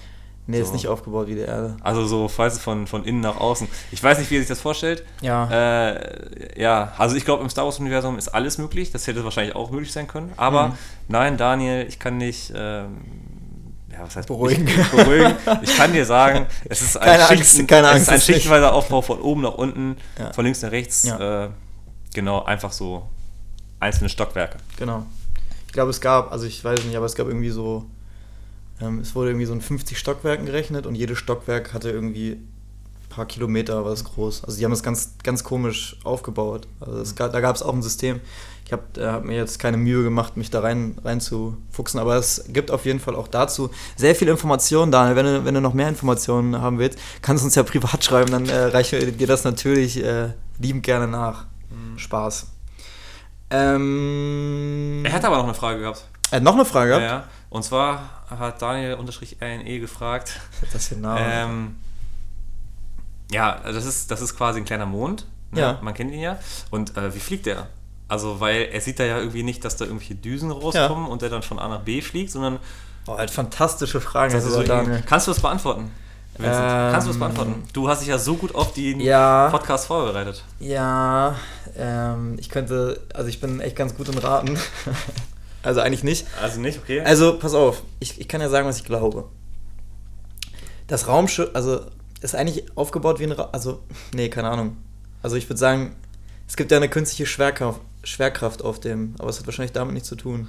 Nee, 0.50 0.60
ist 0.62 0.68
So. 0.70 0.74
nicht 0.74 0.88
aufgebaut 0.88 1.28
wie 1.28 1.36
die 1.36 1.42
Erde. 1.42 1.76
Also 1.82 2.06
so, 2.08 2.28
falls 2.30 2.54
es 2.56 2.60
von, 2.62 2.88
von 2.88 3.04
innen 3.04 3.20
nach 3.20 3.36
außen. 3.38 3.68
Ich 3.92 4.02
weiß 4.02 4.18
nicht, 4.20 4.32
wie 4.32 4.36
er 4.38 4.40
sich 4.40 4.48
das 4.48 4.62
vorstellt. 4.62 5.04
Ja. 5.22 5.50
Äh, 5.52 6.62
ja, 6.62 6.94
also 6.98 7.16
ich 7.18 7.26
glaube, 7.26 7.44
im 7.44 7.50
Star 7.50 7.66
Wars-Universum 7.66 8.18
ist 8.18 8.30
alles 8.30 8.58
möglich. 8.58 8.92
Das 8.92 9.06
hätte 9.08 9.24
wahrscheinlich 9.26 9.56
auch 9.56 9.72
möglich 9.72 9.92
sein 9.92 10.08
können. 10.08 10.32
Aber 10.38 10.70
Mhm. 10.70 10.74
nein, 11.10 11.38
Daniel, 11.38 11.86
ich 11.88 12.00
kann 12.00 12.20
dich. 12.20 12.52
Ähm, 12.56 12.98
ja, 13.92 14.04
was 14.06 14.16
heißt 14.16 14.28
Beruhigen. 14.28 14.68
Ich, 14.68 14.90
beruhigen. 14.92 15.34
Ich 15.64 15.76
kann 15.76 15.92
dir 15.92 16.06
sagen, 16.06 16.46
es 16.70 16.82
ist 16.82 16.96
ein, 16.98 17.04
Keine 17.06 17.28
Angst, 17.28 17.44
Schichten- 17.56 17.68
keine 17.68 17.88
es 17.88 17.94
Angst, 17.94 18.02
ist 18.04 18.10
ein 18.10 18.16
ist 18.16 18.28
nicht. 18.28 18.36
schichtenweiser 18.38 18.74
Aufbau 18.74 19.02
von 19.02 19.20
oben 19.20 19.42
nach 19.42 19.56
unten, 19.56 19.98
Ja. 20.18 20.32
von 20.34 20.46
links 20.46 20.62
nach 20.62 20.72
rechts. 20.72 21.04
Ja. 21.04 21.46
Äh, 21.46 21.50
genau, 22.14 22.44
einfach 22.44 22.72
so 22.72 23.04
einzelne 23.82 24.10
Stockwerke. 24.10 24.58
Genau. 24.78 25.06
Ich 25.66 25.74
glaube, 25.74 25.90
es 25.90 26.00
gab, 26.00 26.32
also 26.32 26.46
ich 26.46 26.64
weiß 26.64 26.84
nicht, 26.86 26.96
aber 26.96 27.06
es 27.06 27.16
gab 27.16 27.28
irgendwie 27.28 27.50
so 27.50 27.86
es 29.02 29.16
wurde 29.16 29.30
irgendwie 29.30 29.46
so 29.46 29.54
in 29.54 29.62
50 29.62 29.98
Stockwerken 29.98 30.46
gerechnet 30.46 30.86
und 30.86 30.96
jedes 30.96 31.18
Stockwerk 31.18 31.74
hatte 31.74 31.90
irgendwie 31.90 32.34
ein 32.34 33.10
paar 33.10 33.26
Kilometer 33.26 33.84
was 33.86 34.04
groß. 34.04 34.44
Also 34.44 34.58
die 34.58 34.66
haben 34.66 34.72
das 34.72 34.84
ganz, 34.84 35.16
ganz 35.24 35.44
komisch 35.44 35.98
aufgebaut. 36.04 36.68
Also 36.80 37.00
es 37.00 37.16
da 37.16 37.40
gab 37.40 37.56
es 37.56 37.64
auch 37.64 37.74
ein 37.74 37.82
System. 37.82 38.22
Ich 38.66 38.74
habe 38.74 38.84
hab 39.00 39.24
mir 39.24 39.38
jetzt 39.38 39.60
keine 39.60 39.78
Mühe 39.78 40.04
gemacht, 40.04 40.36
mich 40.36 40.50
da 40.50 40.60
rein, 40.60 40.98
rein 41.04 41.22
zu 41.22 41.56
fuchsen, 41.72 42.02
aber 42.02 42.18
es 42.18 42.44
gibt 42.50 42.70
auf 42.70 42.86
jeden 42.86 43.00
Fall 43.00 43.16
auch 43.16 43.30
dazu 43.30 43.70
sehr 43.96 44.14
viele 44.14 44.32
Informationen, 44.32 44.92
Daniel. 44.92 45.16
Wenn 45.16 45.26
du, 45.26 45.46
wenn 45.46 45.54
du 45.54 45.62
noch 45.62 45.74
mehr 45.74 45.88
Informationen 45.88 46.60
haben 46.60 46.78
willst, 46.78 47.00
kannst 47.22 47.44
du 47.44 47.46
uns 47.46 47.56
ja 47.56 47.64
privat 47.64 48.04
schreiben, 48.04 48.30
dann 48.30 48.48
äh, 48.50 48.66
reiche 48.66 49.00
dir 49.12 49.28
das 49.28 49.46
natürlich 49.46 50.04
äh, 50.04 50.34
liebend 50.60 50.84
gerne 50.84 51.08
nach. 51.08 51.46
Mhm. 51.70 51.98
Spaß. 51.98 52.48
Ähm, 53.50 55.04
er 55.06 55.14
hat 55.14 55.24
aber 55.24 55.38
noch 55.38 55.46
eine 55.46 55.54
Frage 55.54 55.80
gehabt. 55.80 56.04
Er 56.30 56.38
hat 56.38 56.44
noch 56.44 56.56
eine 56.56 56.66
Frage 56.66 56.90
gehabt? 56.90 57.04
Ja, 57.04 57.10
ja. 57.20 57.28
Und 57.50 57.64
zwar 57.64 58.10
hat 58.30 58.62
Daniel-RNE 58.62 59.80
gefragt. 59.80 60.40
Das 60.74 60.92
Name. 60.92 61.20
Ähm, 61.24 61.76
ja, 63.32 63.60
das 63.64 63.86
ist, 63.86 64.12
das 64.12 64.22
ist 64.22 64.36
quasi 64.36 64.60
ein 64.60 64.66
kleiner 64.66 64.86
Mond. 64.86 65.26
Ne? 65.52 65.62
Ja. 65.62 65.80
Man 65.82 65.94
kennt 65.94 66.12
ihn 66.12 66.20
ja. 66.20 66.40
Und 66.72 66.98
äh, 66.98 67.14
wie 67.14 67.20
fliegt 67.20 67.46
der? 67.46 67.68
Also, 68.10 68.40
weil 68.40 68.70
er 68.72 68.82
sieht 68.82 69.00
da 69.00 69.04
ja 69.04 69.18
irgendwie 69.18 69.44
nicht, 69.44 69.66
dass 69.66 69.76
da 69.76 69.86
irgendwelche 69.86 70.16
Düsen 70.16 70.52
rauskommen 70.52 71.06
ja. 71.06 71.12
und 71.12 71.22
der 71.22 71.30
dann 71.30 71.42
von 71.42 71.60
A 71.60 71.68
nach 71.68 71.82
B 71.82 72.02
fliegt, 72.02 72.32
sondern. 72.32 72.60
Oh, 73.06 73.18
halt 73.18 73.32
fantastische 73.32 74.02
Fragen. 74.02 74.34
Das 74.34 74.46
also, 74.46 74.64
Daniel. 74.64 75.04
Kannst 75.06 75.28
du 75.28 75.32
das 75.32 75.42
beantworten? 75.42 75.92
Ähm, 76.40 76.46
Kannst 76.46 77.08
du 77.08 77.12
das 77.12 77.20
beantworten? 77.20 77.64
Du 77.74 77.90
hast 77.90 78.02
dich 78.02 78.10
ja 78.10 78.18
so 78.18 78.36
gut 78.36 78.54
auf 78.54 78.74
den 78.74 79.00
ja, 79.00 79.50
Podcast 79.50 79.88
vorbereitet. 79.88 80.44
Ja, 80.60 81.36
ähm, 81.78 82.36
ich 82.38 82.50
könnte, 82.50 83.02
also 83.14 83.28
ich 83.28 83.40
bin 83.40 83.60
echt 83.60 83.76
ganz 83.76 83.96
gut 83.96 84.10
im 84.10 84.18
Raten. 84.18 84.58
also 85.68 85.82
eigentlich 85.82 86.04
nicht. 86.04 86.26
Also 86.42 86.60
nicht, 86.60 86.80
okay. 86.80 87.02
Also 87.02 87.38
pass 87.38 87.54
auf, 87.54 87.84
ich, 88.00 88.20
ich 88.22 88.28
kann 88.28 88.42
ja 88.42 88.50
sagen, 88.50 88.68
was 88.68 88.78
ich 88.78 88.86
glaube. 88.86 89.26
Das 90.88 91.08
Raumschiff, 91.08 91.50
also 91.54 91.82
ist 92.22 92.36
eigentlich 92.36 92.66
aufgebaut 92.76 93.20
wie 93.20 93.26
ein, 93.26 93.34
Ra 93.34 93.50
also 93.52 93.84
nee, 94.14 94.30
keine 94.30 94.50
Ahnung. 94.50 94.78
Also 95.22 95.36
ich 95.36 95.50
würde 95.50 95.60
sagen, 95.60 95.96
es 96.48 96.56
gibt 96.56 96.72
ja 96.72 96.78
eine 96.78 96.90
künstliche 96.90 97.26
Schwerkraft, 97.26 97.82
Schwerkraft 98.04 98.62
auf 98.64 98.80
dem, 98.80 99.16
aber 99.20 99.30
es 99.30 99.40
hat 99.40 99.46
wahrscheinlich 99.46 99.74
damit 99.74 99.94
nichts 99.94 100.08
zu 100.08 100.16
tun. 100.16 100.48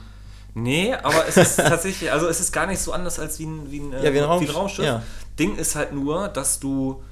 Nee, 0.55 0.95
aber 0.95 1.27
es 1.27 1.37
ist 1.37 1.57
tatsächlich, 1.57 2.13
also 2.13 2.29
es 2.29 2.41
ist 2.41 2.53
gar 2.53 2.67
nicht 2.67 2.81
so 2.81 2.93
anders 2.93 3.19
als 3.19 3.39
wie 3.39 3.47
ein, 3.47 3.71
wie 3.71 3.81
ein, 3.81 3.93
ja, 3.93 4.13
wie 4.13 4.19
ein, 4.19 4.25
Raum, 4.25 4.41
wie 4.41 4.49
ein 4.49 4.55
Raumschiff. 4.55 4.85
Ja. 4.85 5.03
Ding 5.39 5.57
ist 5.57 5.75
halt 5.75 5.93
nur, 5.93 6.29
dass 6.29 6.61
du 6.61 7.03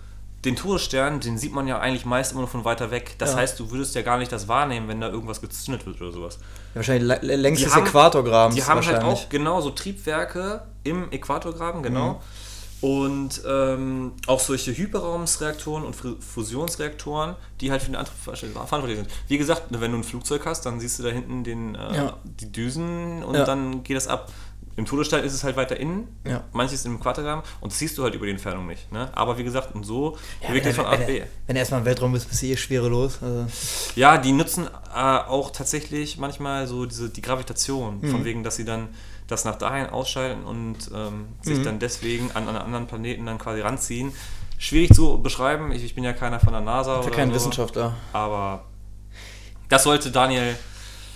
den 0.47 0.57
Todesstern, 0.57 1.21
den 1.21 1.37
sieht 1.37 1.53
man 1.53 1.67
ja 1.67 1.81
eigentlich 1.81 2.07
meist 2.07 2.33
immer 2.33 2.43
nur 2.43 2.49
von 2.49 2.65
weiter 2.65 2.91
weg. 2.91 3.17
Das 3.19 3.33
ja. 3.33 3.39
heißt, 3.39 3.59
du 3.59 3.71
würdest 3.71 3.95
ja 3.95 4.03
gar 4.03 4.17
nicht 4.17 4.31
das 4.31 4.49
wahrnehmen, 4.49 4.89
wenn 4.89 5.01
da 5.01 5.09
irgendwas 5.09 5.41
gezündet 5.41 5.85
wird 5.87 6.01
oder 6.01 6.13
sowas. 6.13 6.39
Ja, 6.75 6.77
wahrscheinlich 6.77 7.21
längs 7.23 7.63
des 7.63 7.77
Äquatorgrabens. 7.77 8.55
Die 8.55 8.65
haben 8.65 8.85
halt 8.87 9.03
auch 9.03 9.29
genau 9.29 9.61
so 9.61 9.71
Triebwerke 9.71 10.63
im 10.85 11.11
Äquatorgraben, 11.11 11.83
genau. 11.83 12.13
Mhm. 12.13 12.19
Und 12.83 13.41
ähm, 13.49 14.13
auch 14.27 14.39
solche 14.39 14.77
Hyperraumsreaktoren 14.77 15.85
und 15.85 15.97
Fusionsreaktoren, 16.23 17.35
die 17.61 17.71
halt 17.71 17.83
für 17.83 17.91
den 17.91 17.97
Antrieb 17.97 18.17
verantwortlich 18.19 18.99
sind. 18.99 19.11
Wie 19.29 19.39
gesagt, 19.39 19.65
wenn 19.71 19.91
du 19.91 19.99
ein 19.99 20.05
Flugzeug 20.05 20.45
hast, 20.45 20.67
dann 20.67 20.79
siehst 20.79 20.99
du 20.99 21.03
da 21.03 21.09
hinten 21.09 21.43
den, 21.43 21.75
äh, 21.75 21.97
ja. 21.97 22.17
die 22.23 22.53
Düsen 22.53 23.25
und 23.25 23.35
ja. 23.35 23.45
dann 23.45 23.83
geht 23.83 23.97
das 23.97 24.07
ab. 24.07 24.31
Im 24.77 24.85
Todesstern 24.85 25.25
ist 25.25 25.33
es 25.33 25.43
halt 25.43 25.57
weiter 25.57 25.79
innen, 25.79 26.07
ja. 26.25 26.45
manches 26.53 26.85
im 26.85 27.01
Quatergramm 27.01 27.43
und 27.61 27.73
das 27.73 27.79
siehst 27.79 27.97
du 27.97 28.05
halt 28.05 28.15
über 28.15 28.27
die 28.27 28.33
Entfernung 28.33 28.67
nicht. 28.67 28.93
Ne? 28.93 29.11
Aber 29.15 29.39
wie 29.39 29.45
gesagt, 29.45 29.75
und 29.75 29.85
so 29.85 30.19
ja, 30.43 30.49
bewegt 30.49 30.67
von 30.75 30.85
A 30.85 30.97
nach 30.97 31.07
B. 31.07 31.23
Wenn 31.47 31.55
du 31.55 31.59
erstmal 31.59 31.81
im 31.81 31.87
Weltraum 31.87 32.13
bist, 32.13 32.29
bist 32.29 32.43
du 32.43 32.47
eh 32.47 32.57
schwerelos. 32.57 33.23
Also. 33.23 33.47
Ja, 33.95 34.19
die 34.19 34.33
nutzen 34.33 34.67
äh, 34.67 34.99
auch 34.99 35.51
tatsächlich 35.51 36.19
manchmal 36.19 36.67
so 36.67 36.85
diese, 36.85 37.09
die 37.09 37.23
Gravitation, 37.23 38.01
mhm. 38.01 38.11
von 38.11 38.25
wegen, 38.27 38.43
dass 38.43 38.57
sie 38.57 38.67
dann 38.67 38.89
das 39.27 39.47
nach 39.47 39.57
dahin 39.57 39.87
ausschalten 39.87 40.45
und 40.45 40.77
ähm, 40.95 41.29
sich 41.41 41.59
mhm. 41.59 41.65
dann 41.65 41.79
deswegen 41.79 42.31
an, 42.33 42.47
an 42.47 42.57
anderen 42.57 42.87
Planeten 42.87 43.25
dann 43.25 43.39
quasi 43.39 43.63
ranziehen. 43.63 44.13
Schwierig 44.59 44.93
zu 44.95 45.23
beschreiben, 45.23 45.73
ich, 45.73 45.85
ich 45.85 45.95
bin 45.95 46.05
ja 46.05 46.13
keiner 46.13 46.39
von 46.39 46.53
der 46.53 46.63
NASA 46.63 47.01
ich 47.01 47.07
bin 47.07 47.15
kein 47.15 47.29
so, 47.31 47.35
Wissenschaftler. 47.35 47.95
Aber 48.13 48.65
das 49.69 49.85
sollte 49.85 50.11
Daniel 50.11 50.55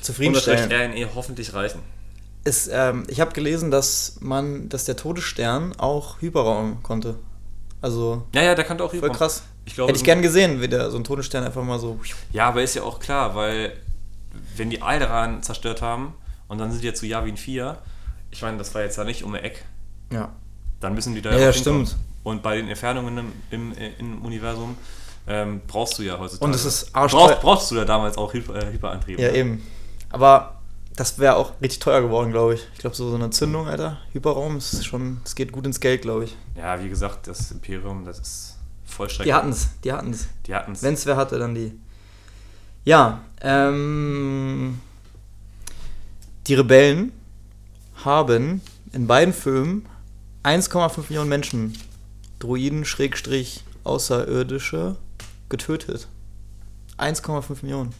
zufriedenstellen. 0.00 0.72
RNE 0.72 1.14
hoffentlich 1.14 1.52
reichen. 1.52 1.80
Ist, 2.44 2.70
ähm, 2.72 3.04
ich 3.08 3.20
habe 3.20 3.32
gelesen, 3.32 3.70
dass 3.70 4.16
man, 4.20 4.68
dass 4.68 4.84
der 4.84 4.96
Todesstern 4.96 5.74
auch 5.76 6.20
Hyperraum 6.20 6.82
konnte. 6.82 7.16
Also. 7.82 8.22
Ja, 8.34 8.42
ja, 8.42 8.54
der 8.54 8.64
konnte 8.64 8.84
auch 8.84 8.92
Hyperraum. 8.92 9.14
Voll 9.14 9.18
krass. 9.18 9.42
Ich 9.66 9.74
glaub, 9.74 9.88
Hätte 9.88 9.98
ich 9.98 10.04
gern 10.04 10.22
gesehen, 10.22 10.60
wie 10.60 10.68
der 10.68 10.90
so 10.90 10.96
ein 10.96 11.04
Todesstern 11.04 11.44
einfach 11.44 11.62
mal 11.62 11.78
so. 11.78 12.00
Ja, 12.32 12.48
aber 12.48 12.62
ist 12.62 12.74
ja 12.74 12.82
auch 12.82 12.98
klar, 12.98 13.34
weil 13.34 13.72
wenn 14.56 14.70
die 14.70 14.82
Alderan 14.82 15.42
zerstört 15.42 15.82
haben 15.82 16.14
und 16.48 16.58
dann 16.58 16.70
sind 16.70 16.82
die 16.82 16.86
jetzt 16.86 17.00
zu 17.00 17.06
Yavin 17.06 17.36
4, 17.36 17.78
ich 18.30 18.42
meine, 18.42 18.58
das 18.58 18.74
war 18.74 18.82
jetzt 18.82 18.96
ja 18.96 19.04
nicht 19.04 19.22
um 19.22 19.34
eine 19.34 19.42
Eck. 19.42 19.64
Ja. 20.12 20.32
Dann 20.80 20.94
müssen 20.94 21.14
die 21.14 21.22
da 21.22 21.32
ja, 21.32 21.38
ja 21.38 21.52
stimmt. 21.52 21.96
Und 22.22 22.42
bei 22.42 22.56
den 22.56 22.68
Entfernungen 22.68 23.32
im, 23.50 23.72
im, 23.72 23.72
im 23.98 24.22
Universum 24.22 24.76
ähm, 25.26 25.60
brauchst 25.66 25.98
du 25.98 26.02
ja 26.02 26.18
heutzutage. 26.18 26.44
Und 26.44 26.54
es 26.54 26.64
ist 26.64 26.92
brauchst, 26.92 27.40
brauchst 27.40 27.70
du 27.70 27.76
ja 27.76 27.84
damals 27.84 28.16
auch 28.16 28.32
Hyper, 28.32 28.56
äh, 28.56 28.72
Hyperantriebe. 28.72 29.22
Ja, 29.22 29.30
ne? 29.30 29.36
eben. 29.36 29.66
Aber 30.10 30.59
das 31.00 31.18
wäre 31.18 31.36
auch 31.36 31.58
richtig 31.62 31.78
teuer 31.78 32.02
geworden, 32.02 32.30
glaube 32.30 32.54
ich. 32.54 32.68
Ich 32.74 32.80
glaube, 32.80 32.94
so, 32.94 33.08
so 33.08 33.14
eine 33.14 33.30
Zündung, 33.30 33.66
Alter, 33.66 33.96
Hyperraum, 34.12 34.58
ist 34.58 34.84
schon, 34.84 35.22
es 35.24 35.34
geht 35.34 35.50
gut 35.50 35.64
ins 35.64 35.80
Geld, 35.80 36.02
glaube 36.02 36.24
ich. 36.24 36.36
Ja, 36.54 36.78
wie 36.84 36.90
gesagt, 36.90 37.26
das 37.26 37.50
Imperium, 37.52 38.04
das 38.04 38.18
ist 38.18 38.58
vollstreckend. 38.84 39.26
Die 39.26 39.32
hatten's, 39.32 39.68
die 39.82 39.92
hatten's. 39.94 40.28
Die 40.46 40.54
hatten's. 40.54 40.82
Wenn 40.82 40.92
es 40.92 41.06
wer 41.06 41.16
hatte, 41.16 41.38
dann 41.38 41.54
die. 41.54 41.72
Ja, 42.84 43.22
ähm. 43.40 44.78
Die 46.46 46.54
Rebellen 46.54 47.12
haben 48.04 48.60
in 48.92 49.06
beiden 49.06 49.32
Filmen 49.32 49.88
1,5 50.42 51.04
Millionen 51.08 51.30
Menschen, 51.30 51.78
Druiden, 52.40 52.84
Schrägstrich, 52.84 53.64
Außerirdische, 53.84 54.96
getötet. 55.48 56.08
1,5 56.98 57.62
Millionen. 57.62 57.94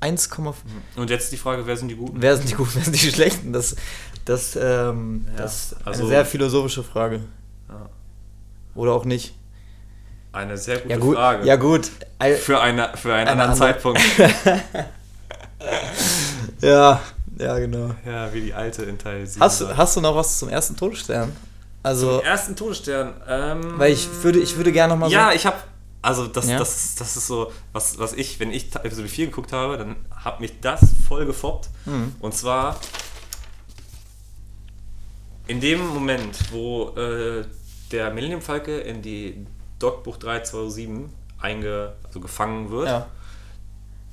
1,5. 0.00 0.54
Und 0.96 1.10
jetzt 1.10 1.32
die 1.32 1.36
Frage, 1.36 1.66
wer 1.66 1.76
sind 1.76 1.88
die 1.88 1.96
Guten? 1.96 2.20
Wer 2.20 2.36
sind 2.36 2.50
die 2.50 2.54
Guten, 2.54 2.70
wer 2.74 2.84
sind 2.84 2.94
die 2.94 3.10
Schlechten? 3.10 3.52
Das, 3.52 3.76
das, 4.24 4.56
ähm, 4.56 5.26
ja, 5.32 5.42
das 5.42 5.72
ist 5.72 5.76
also, 5.84 6.02
eine 6.02 6.08
sehr 6.08 6.24
philosophische 6.26 6.82
Frage. 6.82 7.20
Ja. 7.68 7.88
Oder 8.74 8.92
auch 8.92 9.04
nicht. 9.04 9.34
Eine 10.32 10.56
sehr 10.56 10.78
gute 10.78 10.90
ja, 10.90 10.96
gut, 10.96 11.16
Frage. 11.16 11.46
Ja, 11.46 11.56
gut. 11.56 11.90
Für, 12.40 12.60
eine, 12.60 12.90
für 12.96 13.14
einen 13.14 13.28
eine 13.28 13.42
anderen 13.42 13.54
Zeitpunkt. 13.54 14.00
ja, 16.60 17.00
ja, 17.38 17.58
genau. 17.58 17.94
Ja, 18.04 18.32
wie 18.32 18.40
die 18.40 18.54
alte 18.54 18.82
in 18.82 18.98
Teil 18.98 19.26
7. 19.26 19.40
Hast, 19.40 19.64
hast 19.76 19.96
du 19.96 20.00
noch 20.00 20.16
was 20.16 20.38
zum 20.38 20.48
ersten 20.48 20.76
Todesstern? 20.76 21.30
Also, 21.84 22.18
zum 22.18 22.26
ersten 22.26 22.56
Todesstern? 22.56 23.12
Ähm, 23.28 23.78
weil 23.78 23.92
ich 23.92 24.08
würde, 24.22 24.40
ich 24.40 24.56
würde 24.56 24.72
gerne 24.72 24.94
nochmal 24.94 25.10
so. 25.10 25.14
Ja, 25.14 25.32
ich 25.32 25.46
habe. 25.46 25.56
Also, 26.04 26.26
das, 26.26 26.48
ja? 26.48 26.58
das, 26.58 26.94
das 26.96 27.16
ist 27.16 27.26
so, 27.26 27.50
was, 27.72 27.98
was 27.98 28.12
ich, 28.12 28.38
wenn 28.40 28.52
ich 28.52 28.74
Episode 28.74 29.08
4 29.08 29.26
geguckt 29.26 29.52
habe, 29.52 29.78
dann 29.78 29.96
hat 30.10 30.40
mich 30.40 30.60
das 30.60 30.80
voll 31.08 31.26
gefoppt. 31.26 31.70
Mhm. 31.86 32.14
Und 32.20 32.34
zwar. 32.34 32.78
In 35.46 35.60
dem 35.60 35.86
Moment, 35.86 36.52
wo 36.52 36.90
äh, 36.96 37.44
der 37.92 38.10
Millennium 38.10 38.40
Falke 38.40 38.78
in 38.78 39.02
die 39.02 39.46
Dogbuch 39.78 40.16
327 40.16 41.14
einge, 41.38 41.92
also 42.02 42.20
gefangen 42.20 42.70
wird, 42.70 42.88
ja. 42.88 43.06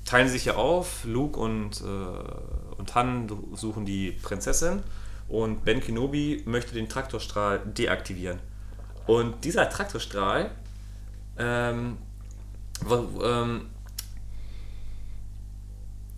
teilen 0.04 0.28
sich 0.28 0.46
ja 0.46 0.56
auf. 0.56 1.06
Luke 1.06 1.40
und 1.40 1.82
äh, 1.82 2.74
und 2.82 2.96
Han 2.96 3.32
suchen 3.54 3.86
die 3.86 4.12
Prinzessin 4.12 4.82
und 5.30 5.64
Ben 5.64 5.80
Kenobi 5.80 6.42
möchte 6.46 6.74
den 6.74 6.90
Traktorstrahl 6.90 7.60
deaktivieren. 7.60 8.40
Und 9.08 9.46
dieser 9.46 9.70
Traktorstrahl 9.70 10.52
ähm, 11.42 11.98
ähm, 13.24 13.70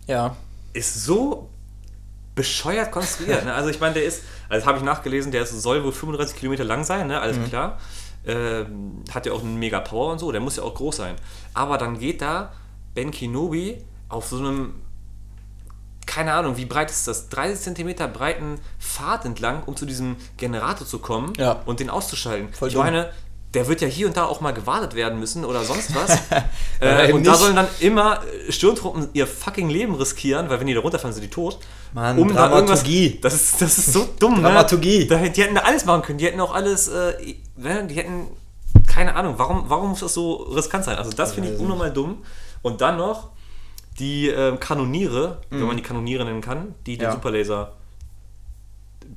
ja. 0.06 0.36
ist 0.72 1.04
so 1.04 1.48
bescheuert 2.34 2.92
konstruiert. 2.92 3.44
ne? 3.44 3.54
Also 3.54 3.70
ich 3.70 3.80
meine, 3.80 3.94
der 3.94 4.04
ist, 4.04 4.22
also 4.48 4.66
habe 4.66 4.78
ich 4.78 4.84
nachgelesen, 4.84 5.32
der 5.32 5.46
soll 5.46 5.82
wohl 5.84 5.92
35 5.92 6.36
Kilometer 6.36 6.64
lang 6.64 6.84
sein, 6.84 7.06
ne? 7.06 7.20
alles 7.20 7.38
mhm. 7.38 7.48
klar. 7.48 7.78
Ähm, 8.26 9.04
hat 9.12 9.26
ja 9.26 9.32
auch 9.32 9.42
einen 9.42 9.58
mega 9.58 9.80
Power 9.80 10.12
und 10.12 10.18
so, 10.18 10.32
der 10.32 10.40
muss 10.40 10.56
ja 10.56 10.62
auch 10.62 10.74
groß 10.74 10.96
sein. 10.96 11.16
Aber 11.52 11.78
dann 11.78 11.98
geht 11.98 12.22
da 12.22 12.52
Ben 12.94 13.10
Kenobi 13.10 13.84
auf 14.08 14.26
so 14.26 14.38
einem 14.38 14.74
keine 16.06 16.34
Ahnung, 16.34 16.56
wie 16.56 16.64
breit 16.64 16.90
ist 16.90 17.08
das? 17.08 17.28
30 17.30 17.74
cm 17.74 18.12
breiten 18.12 18.60
Pfad 18.78 19.24
entlang, 19.24 19.64
um 19.64 19.74
zu 19.74 19.84
diesem 19.84 20.16
Generator 20.36 20.86
zu 20.86 20.98
kommen 20.98 21.32
ja. 21.38 21.62
und 21.66 21.80
den 21.80 21.90
auszuschalten. 21.90 22.52
Voll 22.52 22.68
ich 22.68 22.76
meine, 22.76 23.10
der 23.54 23.68
wird 23.68 23.80
ja 23.80 23.88
hier 23.88 24.06
und 24.06 24.16
da 24.16 24.24
auch 24.24 24.40
mal 24.40 24.52
gewartet 24.52 24.94
werden 24.94 25.18
müssen 25.18 25.44
oder 25.44 25.64
sonst 25.64 25.94
was. 25.94 26.18
äh, 26.80 27.12
und 27.12 27.20
nicht. 27.20 27.26
da 27.30 27.34
sollen 27.34 27.56
dann 27.56 27.68
immer 27.80 28.20
äh, 28.48 28.52
Sturmtruppen 28.52 29.08
ihr 29.12 29.26
fucking 29.26 29.70
Leben 29.70 29.94
riskieren, 29.94 30.48
weil 30.48 30.60
wenn 30.60 30.66
die 30.66 30.74
da 30.74 30.80
runterfallen, 30.80 31.14
sind 31.14 31.22
die 31.22 31.30
tot. 31.30 31.58
Mann, 31.92 32.18
um 32.18 32.32
Dramaturgie. 32.32 33.18
das, 33.22 33.34
ist, 33.34 33.62
das 33.62 33.78
ist 33.78 33.92
so 33.92 34.08
dumm. 34.18 34.36
Ne? 34.36 34.42
Dramaturgie. 34.42 35.06
Ne? 35.08 35.30
Die 35.30 35.42
hätten 35.42 35.56
alles 35.58 35.84
machen 35.84 36.02
können. 36.02 36.18
Die 36.18 36.26
hätten 36.26 36.40
auch 36.40 36.54
alles, 36.54 36.88
äh, 36.88 37.14
ne? 37.56 37.86
die 37.86 37.94
hätten, 37.94 38.26
keine 38.86 39.14
Ahnung, 39.14 39.34
warum, 39.36 39.64
warum 39.68 39.90
muss 39.90 40.00
das 40.00 40.14
so 40.14 40.34
riskant 40.34 40.84
sein? 40.84 40.96
Also 40.96 41.12
das 41.12 41.32
finde 41.32 41.52
ich 41.52 41.60
unnormal 41.60 41.92
dumm. 41.92 42.24
Und 42.62 42.80
dann 42.80 42.96
noch, 42.96 43.30
die 43.98 44.28
äh, 44.28 44.56
Kanoniere, 44.56 45.38
mhm. 45.50 45.60
wenn 45.60 45.66
man 45.66 45.76
die 45.76 45.82
Kanoniere 45.82 46.24
nennen 46.24 46.40
kann, 46.40 46.74
die 46.86 46.96
den 46.96 47.04
ja. 47.04 47.12
Superlaser 47.12 47.72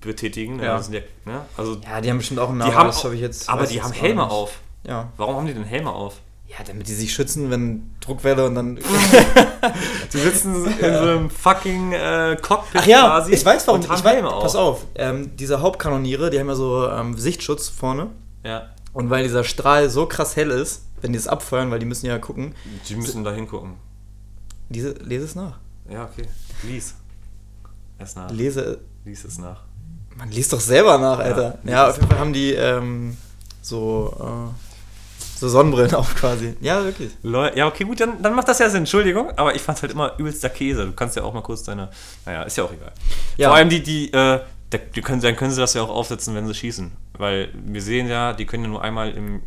betätigen. 0.02 0.60
Ja. 0.60 0.78
Das 0.78 0.86
sind 0.88 0.95
ja, 0.95 1.02
ne? 1.26 1.45
also, 1.56 1.78
Ja, 1.84 2.02
die 2.02 2.10
haben 2.10 2.18
bestimmt 2.18 2.39
auch 2.39 2.50
einen 2.50 2.60
Namen, 2.60 2.76
haben, 2.76 2.88
das 2.88 3.04
habe 3.04 3.16
ich 3.16 3.22
jetzt. 3.22 3.50
aber 3.50 3.66
die 3.66 3.82
haben 3.82 3.93
Helme 3.93 4.24
nicht. 4.24 4.32
auf. 4.32 4.60
Ja. 4.86 5.12
Warum 5.18 5.36
haben 5.38 5.48
die 5.48 5.54
denn 5.54 5.64
Helme 5.64 5.91
auf? 5.91 6.22
Ja, 6.48 6.64
damit 6.66 6.88
die 6.88 6.93
sich 6.93 7.14
schützen, 7.14 7.50
wenn 7.52 7.91
Druckwelle 8.00 8.45
und 8.45 8.56
dann. 8.56 8.76
Die 10.14 10.18
sitzen 10.18 10.66
in 10.66 10.93
so 10.93 11.00
einem 11.02 11.30
fucking 11.30 11.91
äh, 11.91 12.38
Cockpit 12.41 12.82
Ach 12.82 12.86
ja, 12.88 13.02
quasi 13.02 13.34
ich 13.34 13.43
weiß 13.45 13.68
warum. 13.68 13.82
Ich 13.82 13.89
weiß, 13.89 14.04
Helme 14.06 14.30
auf. 14.34 14.43
pass 14.43 14.56
auf, 14.56 14.86
ähm, 14.95 15.36
diese 15.36 15.60
Hauptkanoniere, 15.60 16.30
die 16.30 16.39
haben 16.39 16.48
ja 16.48 16.56
so 16.56 16.88
ähm, 16.89 17.18
Sichtschutz 17.18 17.68
vorne. 17.68 18.12
Ja, 18.45 18.70
Und 18.93 19.10
weil 19.10 19.24
dieser 19.24 19.43
Strahl 19.43 19.89
so 19.89 20.06
krass 20.06 20.38
hell 20.38 20.52
ist, 20.52 20.86
wenn 21.02 21.12
die 21.12 21.18
es 21.18 21.28
abfeuern, 21.28 21.70
weil 21.70 21.80
die 21.80 21.86
müssen 21.86 22.06
ja 22.06 22.18
gucken, 22.18 22.56
die 22.88 22.95
müssen 22.95 23.26
da 23.26 23.32
hingucken. 23.34 23.74
lese 24.70 25.26
es 25.26 25.36
nach. 25.36 25.60
Ja, 25.89 26.06
okay. 26.06 26.28
Lies. 26.64 26.95
Erst 28.00 28.16
nach. 28.16 28.32
Lese. 28.32 28.80
Lies 29.04 29.26
es 29.26 29.38
nach. 29.38 29.64
Man 30.18 30.32
liest 30.32 30.51
doch 30.53 30.59
selber 30.59 30.97
nach, 30.97 31.20
Alter. 31.20 31.59
Ja, 31.63 31.86
es 31.88 31.95
auf 31.95 31.97
jeden 31.97 32.09
Fall 32.09 32.20
haben 32.20 32.34
die 32.34 32.53
ähm, 32.53 33.15
so, 33.61 34.15
äh, 34.20 35.39
so 35.39 35.47
Sonnenbrillen 35.47 35.93
auf 35.95 36.15
quasi. 36.15 36.55
Ja, 36.61 36.84
wirklich. 36.84 37.11
Leu 37.24 37.51
ja, 37.55 37.68
okay, 37.68 37.84
gut, 37.84 37.99
dann, 37.99 38.22
dann 38.22 38.34
macht 38.36 38.47
das 38.47 38.59
ja 38.59 38.70
Sinn. 38.70 38.80
Entschuldigung, 38.80 39.30
aber 39.38 39.53
ich 39.55 39.61
fand's 39.61 39.82
halt 39.82 39.91
immer 39.91 40.13
übelster 40.18 40.49
Käse. 40.49 40.86
Du 40.86 40.93
kannst 40.93 41.15
ja 41.15 41.24
auch 41.24 41.34
mal 41.34 41.41
kurz 41.43 41.63
deine. 41.63 41.89
Naja, 42.26 42.43
ist 42.43 42.57
ja 42.57 42.63
auch 42.63 42.72
egal. 42.74 42.91
Ja. 43.38 43.49
Vor 43.49 43.57
allem 43.57 43.70
die, 43.70 43.84
die, 43.84 44.07
äh, 44.11 44.39
da- 44.70 44.78
die 44.95 45.01
können, 45.01 45.22
dann 45.22 45.36
können 45.36 45.51
sie 45.51 45.61
das 45.61 45.74
ja 45.76 45.84
auch 45.84 45.89
aufsetzen, 45.89 46.34
wenn 46.36 46.47
sie 46.47 46.53
schießen. 46.55 46.91
Weil 47.18 47.49
wir 47.65 47.82
sehen 47.82 48.07
ja, 48.07 48.34
die 48.34 48.45
können 48.45 48.63
ja 48.63 48.70
nur 48.70 48.82
einmal 48.84 49.11
im, 49.11 49.41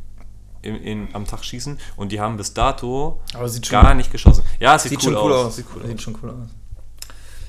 im, 0.62 0.76
in, 0.82 1.08
am 1.14 1.26
Tag 1.26 1.44
schießen 1.44 1.78
und 1.96 2.12
die 2.12 2.20
haben 2.20 2.36
bis 2.36 2.54
dato 2.54 3.20
Aber 3.34 3.48
sieht 3.48 3.68
gar 3.70 3.94
nicht 3.94 4.12
geschossen. 4.12 4.44
Ja, 4.60 4.76
es 4.76 4.82
sieht, 4.84 4.90
Sieht 4.90 4.98
cool, 5.00 5.14
schon 5.14 5.22
cool 5.24 5.32
aus. 5.32 5.46
aus. 5.46 5.56
Sieht 5.56 5.66
cool 5.74 5.82
aus. 5.82 5.88
Sieht 5.88 6.02
schon 6.02 6.16
cool 6.22 6.30
aus. 6.30 6.36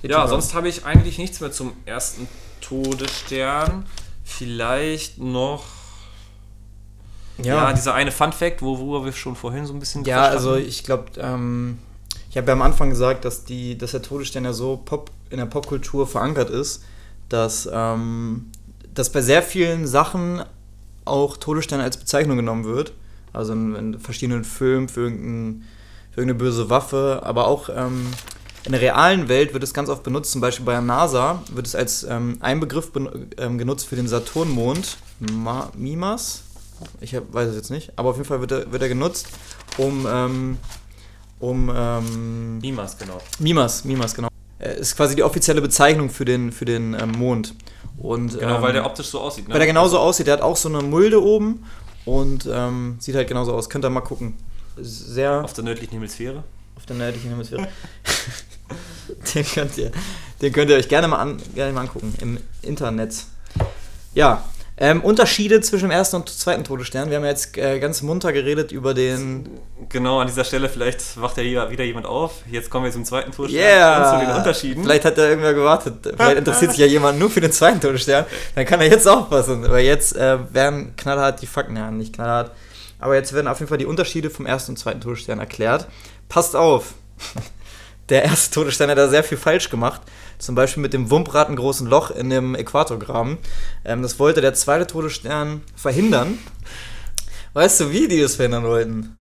Sieht 0.01 0.09
Ja, 0.11 0.27
sonst 0.27 0.53
habe 0.55 0.67
ich 0.69 0.85
eigentlich 0.85 1.17
nichts 1.19 1.39
mehr 1.41 1.51
zum 1.51 1.73
ersten 1.85 2.27
Todesstern. 2.61 3.85
Vielleicht 4.23 5.17
noch. 5.17 5.65
Ja, 7.37 7.55
Ja, 7.55 7.73
dieser 7.73 7.93
eine 7.93 8.11
Fun 8.11 8.31
Fact, 8.31 8.61
wo, 8.61 8.77
worüber 8.79 9.05
wir 9.05 9.11
schon 9.11 9.35
vorhin 9.35 9.65
so 9.65 9.73
ein 9.73 9.79
bisschen 9.79 10.03
ja 10.05 10.23
also 10.23 10.55
ich 10.55 10.83
glaube, 10.83 11.05
ähm, 11.17 11.79
ich 12.29 12.37
habe 12.37 12.47
ja 12.47 12.53
am 12.53 12.61
Anfang 12.61 12.89
gesagt, 12.89 13.25
dass, 13.25 13.43
die, 13.43 13.77
dass 13.77 13.91
der 13.91 14.01
Todesstern 14.01 14.45
ja 14.45 14.53
so 14.53 14.77
Pop, 14.77 15.11
in 15.29 15.37
der 15.37 15.47
Popkultur 15.47 16.07
verankert 16.07 16.49
ist, 16.49 16.83
dass, 17.29 17.67
ähm, 17.71 18.51
dass 18.93 19.11
bei 19.11 19.21
sehr 19.21 19.43
vielen 19.43 19.87
Sachen 19.87 20.43
auch 21.03 21.37
Todesstern 21.37 21.81
als 21.81 21.97
Bezeichnung 21.97 22.37
genommen 22.37 22.65
wird. 22.65 22.93
Also 23.33 23.53
in, 23.53 23.75
in 23.75 23.99
verschiedenen 23.99 24.43
Filmen 24.43 24.87
für, 24.87 25.01
irgendein, 25.01 25.63
für 26.11 26.21
irgendeine 26.21 26.39
böse 26.39 26.69
Waffe, 26.69 27.21
aber 27.23 27.47
auch 27.47 27.69
ähm, 27.73 28.07
in 28.63 28.73
der 28.73 28.81
realen 28.81 29.27
Welt 29.27 29.53
wird 29.53 29.63
es 29.63 29.73
ganz 29.73 29.89
oft 29.89 30.03
benutzt, 30.03 30.31
zum 30.31 30.41
Beispiel 30.41 30.65
bei 30.65 30.73
der 30.73 30.81
NASA 30.81 31.41
wird 31.51 31.65
es 31.65 31.75
als 31.75 32.03
ähm, 32.03 32.37
ein 32.41 32.59
Begriff 32.59 32.91
ähm, 33.37 33.57
genutzt 33.57 33.87
für 33.87 33.95
den 33.95 34.07
Saturnmond, 34.07 34.97
Ma 35.19 35.71
Mimas. 35.75 36.43
Ich 36.99 37.15
hab, 37.15 37.31
weiß 37.33 37.49
es 37.49 37.55
jetzt 37.55 37.71
nicht, 37.71 37.91
aber 37.95 38.09
auf 38.09 38.17
jeden 38.17 38.27
Fall 38.27 38.39
wird 38.41 38.51
er, 38.51 38.71
wird 38.71 38.81
er 38.81 38.89
genutzt, 38.89 39.27
um, 39.77 40.07
ähm, 40.09 40.57
um 41.39 41.71
ähm, 41.73 42.57
Niemals, 42.59 42.97
genau. 42.97 43.19
Mimas, 43.39 43.83
Mimas, 43.83 44.13
genau. 44.13 44.27
Äh, 44.59 44.79
Ist 44.79 44.95
quasi 44.95 45.15
die 45.15 45.23
offizielle 45.23 45.61
Bezeichnung 45.61 46.09
für 46.09 46.25
den, 46.25 46.51
für 46.51 46.65
den 46.65 46.95
ähm, 46.99 47.11
Mond. 47.11 47.55
Und, 47.97 48.39
Genau, 48.39 48.57
ähm, 48.57 48.61
weil 48.61 48.73
der 48.73 48.85
optisch 48.85 49.07
so 49.07 49.19
aussieht. 49.21 49.47
Ne? 49.47 49.53
weil 49.53 49.59
der 49.59 49.67
genauso 49.67 49.99
aussieht. 49.99 50.27
Der 50.27 50.33
hat 50.35 50.41
auch 50.41 50.55
so 50.57 50.69
eine 50.69 50.81
Mulde 50.81 51.21
oben 51.23 51.65
und 52.05 52.47
sieht 52.99 53.15
halt 53.15 53.27
genauso 53.27 53.53
aus. 53.53 53.69
Könnt 53.69 53.85
ihr 53.85 53.89
mal 53.91 54.01
gucken. 54.01 54.35
Sehr 54.77 55.43
Auf 55.43 55.53
der 55.53 55.63
nördlichen 55.63 55.93
Hemisphäre. 55.93 56.43
auf 56.75 56.85
der 56.87 56.95
nördlichen 56.95 57.29
Hemisphäre. 57.29 57.67
den, 59.35 59.45
könnt 59.45 59.77
ihr, 59.77 59.91
den 60.41 60.53
könnt 60.53 60.69
ihr 60.69 60.77
euch 60.77 60.89
gerne 60.89 61.07
mal, 61.07 61.17
an, 61.17 61.41
gerne 61.55 61.73
mal 61.73 61.81
angucken 61.81 62.13
im 62.21 62.37
Internet. 62.61 63.15
Ja, 64.13 64.43
ähm, 64.83 65.01
Unterschiede 65.03 65.61
zwischen 65.61 65.89
dem 65.89 65.91
ersten 65.91 66.15
und 66.15 66.27
zweiten 66.27 66.63
Todesstern. 66.63 67.11
Wir 67.11 67.17
haben 67.17 67.23
ja 67.23 67.29
jetzt 67.29 67.55
äh, 67.55 67.79
ganz 67.79 68.01
munter 68.01 68.33
geredet 68.33 68.71
über 68.71 68.95
den. 68.95 69.47
Genau, 69.89 70.19
an 70.19 70.25
dieser 70.25 70.43
Stelle 70.43 70.69
vielleicht 70.69 71.21
wacht 71.21 71.37
ja 71.37 71.69
wieder 71.69 71.83
jemand 71.83 72.07
auf. 72.07 72.41
Jetzt 72.49 72.71
kommen 72.71 72.85
wir 72.85 72.91
zum 72.91 73.05
zweiten 73.05 73.31
Todesstern 73.31 73.61
Yeah! 73.61 74.19
zu 74.19 74.25
den 74.25 74.35
Unterschieden. 74.35 74.83
Vielleicht 74.83 75.05
hat 75.05 75.19
da 75.19 75.27
irgendwer 75.27 75.53
gewartet. 75.53 75.97
Vielleicht 76.15 76.37
interessiert 76.37 76.71
sich 76.71 76.79
ja 76.79 76.87
jemand 76.87 77.19
nur 77.19 77.29
für 77.29 77.41
den 77.41 77.51
zweiten 77.51 77.79
Todesstern. 77.79 78.25
Dann 78.55 78.65
kann 78.65 78.81
er 78.81 78.87
jetzt 78.87 79.07
aufpassen. 79.07 79.65
Aber 79.65 79.77
jetzt 79.77 80.15
äh, 80.15 80.39
werden 80.51 80.95
knallhart 80.97 81.43
die 81.43 81.47
Fakten, 81.47 81.77
ja, 81.77 81.91
nicht 81.91 82.15
knallhart. 82.15 82.49
Aber 82.97 83.13
jetzt 83.13 83.33
werden 83.33 83.47
auf 83.47 83.59
jeden 83.59 83.69
Fall 83.69 83.77
die 83.77 83.85
Unterschiede 83.85 84.31
vom 84.31 84.47
ersten 84.47 84.71
und 84.71 84.77
zweiten 84.77 85.01
Todesstern 85.01 85.37
erklärt. 85.37 85.85
Passt 86.27 86.55
auf! 86.55 86.95
Der 88.11 88.23
erste 88.23 88.53
Todesstern 88.53 88.89
hat 88.91 88.97
da 88.99 89.07
sehr 89.07 89.23
viel 89.23 89.37
falsch 89.39 89.69
gemacht. 89.69 90.01
Zum 90.37 90.53
Beispiel 90.53 90.81
mit 90.83 90.93
dem 90.93 91.09
wumpratengroßen 91.09 91.87
Loch 91.87 92.11
in 92.11 92.29
dem 92.29 92.53
Äquatorgraben. 92.55 93.37
Ähm, 93.85 94.01
das 94.03 94.19
wollte 94.19 94.41
der 94.41 94.53
zweite 94.53 94.85
Todesstern 94.85 95.61
verhindern. 95.75 96.37
Weißt 97.53 97.79
du, 97.79 97.91
wie 97.91 98.07
die 98.07 98.21
das 98.21 98.35
verhindern 98.35 98.63
wollten? 98.65 99.17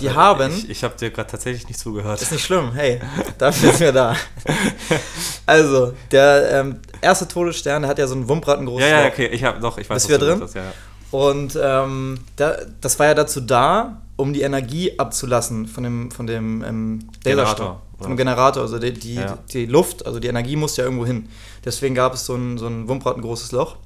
Die 0.00 0.10
haben- 0.10 0.50
Ich, 0.56 0.68
ich 0.70 0.82
habe 0.84 0.96
dir 0.96 1.10
gerade 1.10 1.30
tatsächlich 1.30 1.68
nicht 1.68 1.78
zugehört. 1.78 2.20
Ist 2.20 2.32
nicht 2.32 2.44
schlimm, 2.44 2.72
hey, 2.72 3.00
dafür 3.38 3.70
sind 3.70 3.80
wir 3.80 3.92
da. 3.92 4.16
Also, 5.46 5.92
der 6.10 6.50
ähm, 6.50 6.80
erste 7.02 7.28
Todesstern, 7.28 7.82
der 7.82 7.90
hat 7.90 7.98
ja 7.98 8.06
so 8.06 8.14
einen 8.14 8.28
wumpratengroßen 8.28 8.80
Ja, 8.88 8.88
ja, 9.00 9.04
Loch. 9.04 9.12
okay, 9.12 9.26
ich 9.26 9.44
habe 9.44 9.60
doch, 9.60 9.76
ich 9.78 9.88
weiß 9.90 10.06
Bist 10.06 10.08
was 10.08 10.20
wieder 10.20 10.30
drin? 10.30 10.38
meinst, 10.38 10.54
Ja, 10.54 10.62
ja. 10.64 10.72
Und 11.10 11.58
ähm, 11.62 12.18
da, 12.36 12.56
das 12.80 12.98
war 12.98 13.06
ja 13.06 13.14
dazu 13.14 13.40
da, 13.40 14.00
um 14.16 14.32
die 14.32 14.42
Energie 14.42 14.98
abzulassen 14.98 15.66
von 15.66 15.84
dem, 15.84 16.10
von 16.10 16.26
dem 16.26 16.62
ähm, 16.62 17.08
Generator, 17.22 17.82
oder? 17.98 18.04
Vom 18.06 18.16
Generator. 18.16 18.62
Also 18.62 18.78
die, 18.78 18.92
die, 18.92 19.14
Ja. 19.14 19.38
die 19.52 19.66
Luft, 19.66 20.06
also 20.06 20.20
die 20.20 20.28
Energie 20.28 20.56
musste 20.56 20.82
ja 20.82 20.86
irgendwo 20.86 21.06
hin. 21.06 21.28
Deswegen 21.64 21.94
gab 21.94 22.14
es 22.14 22.26
so 22.26 22.34
ein, 22.34 22.58
so 22.58 22.66
ein 22.66 22.88
wumpratengroßes 22.88 23.52
Loch. 23.52 23.76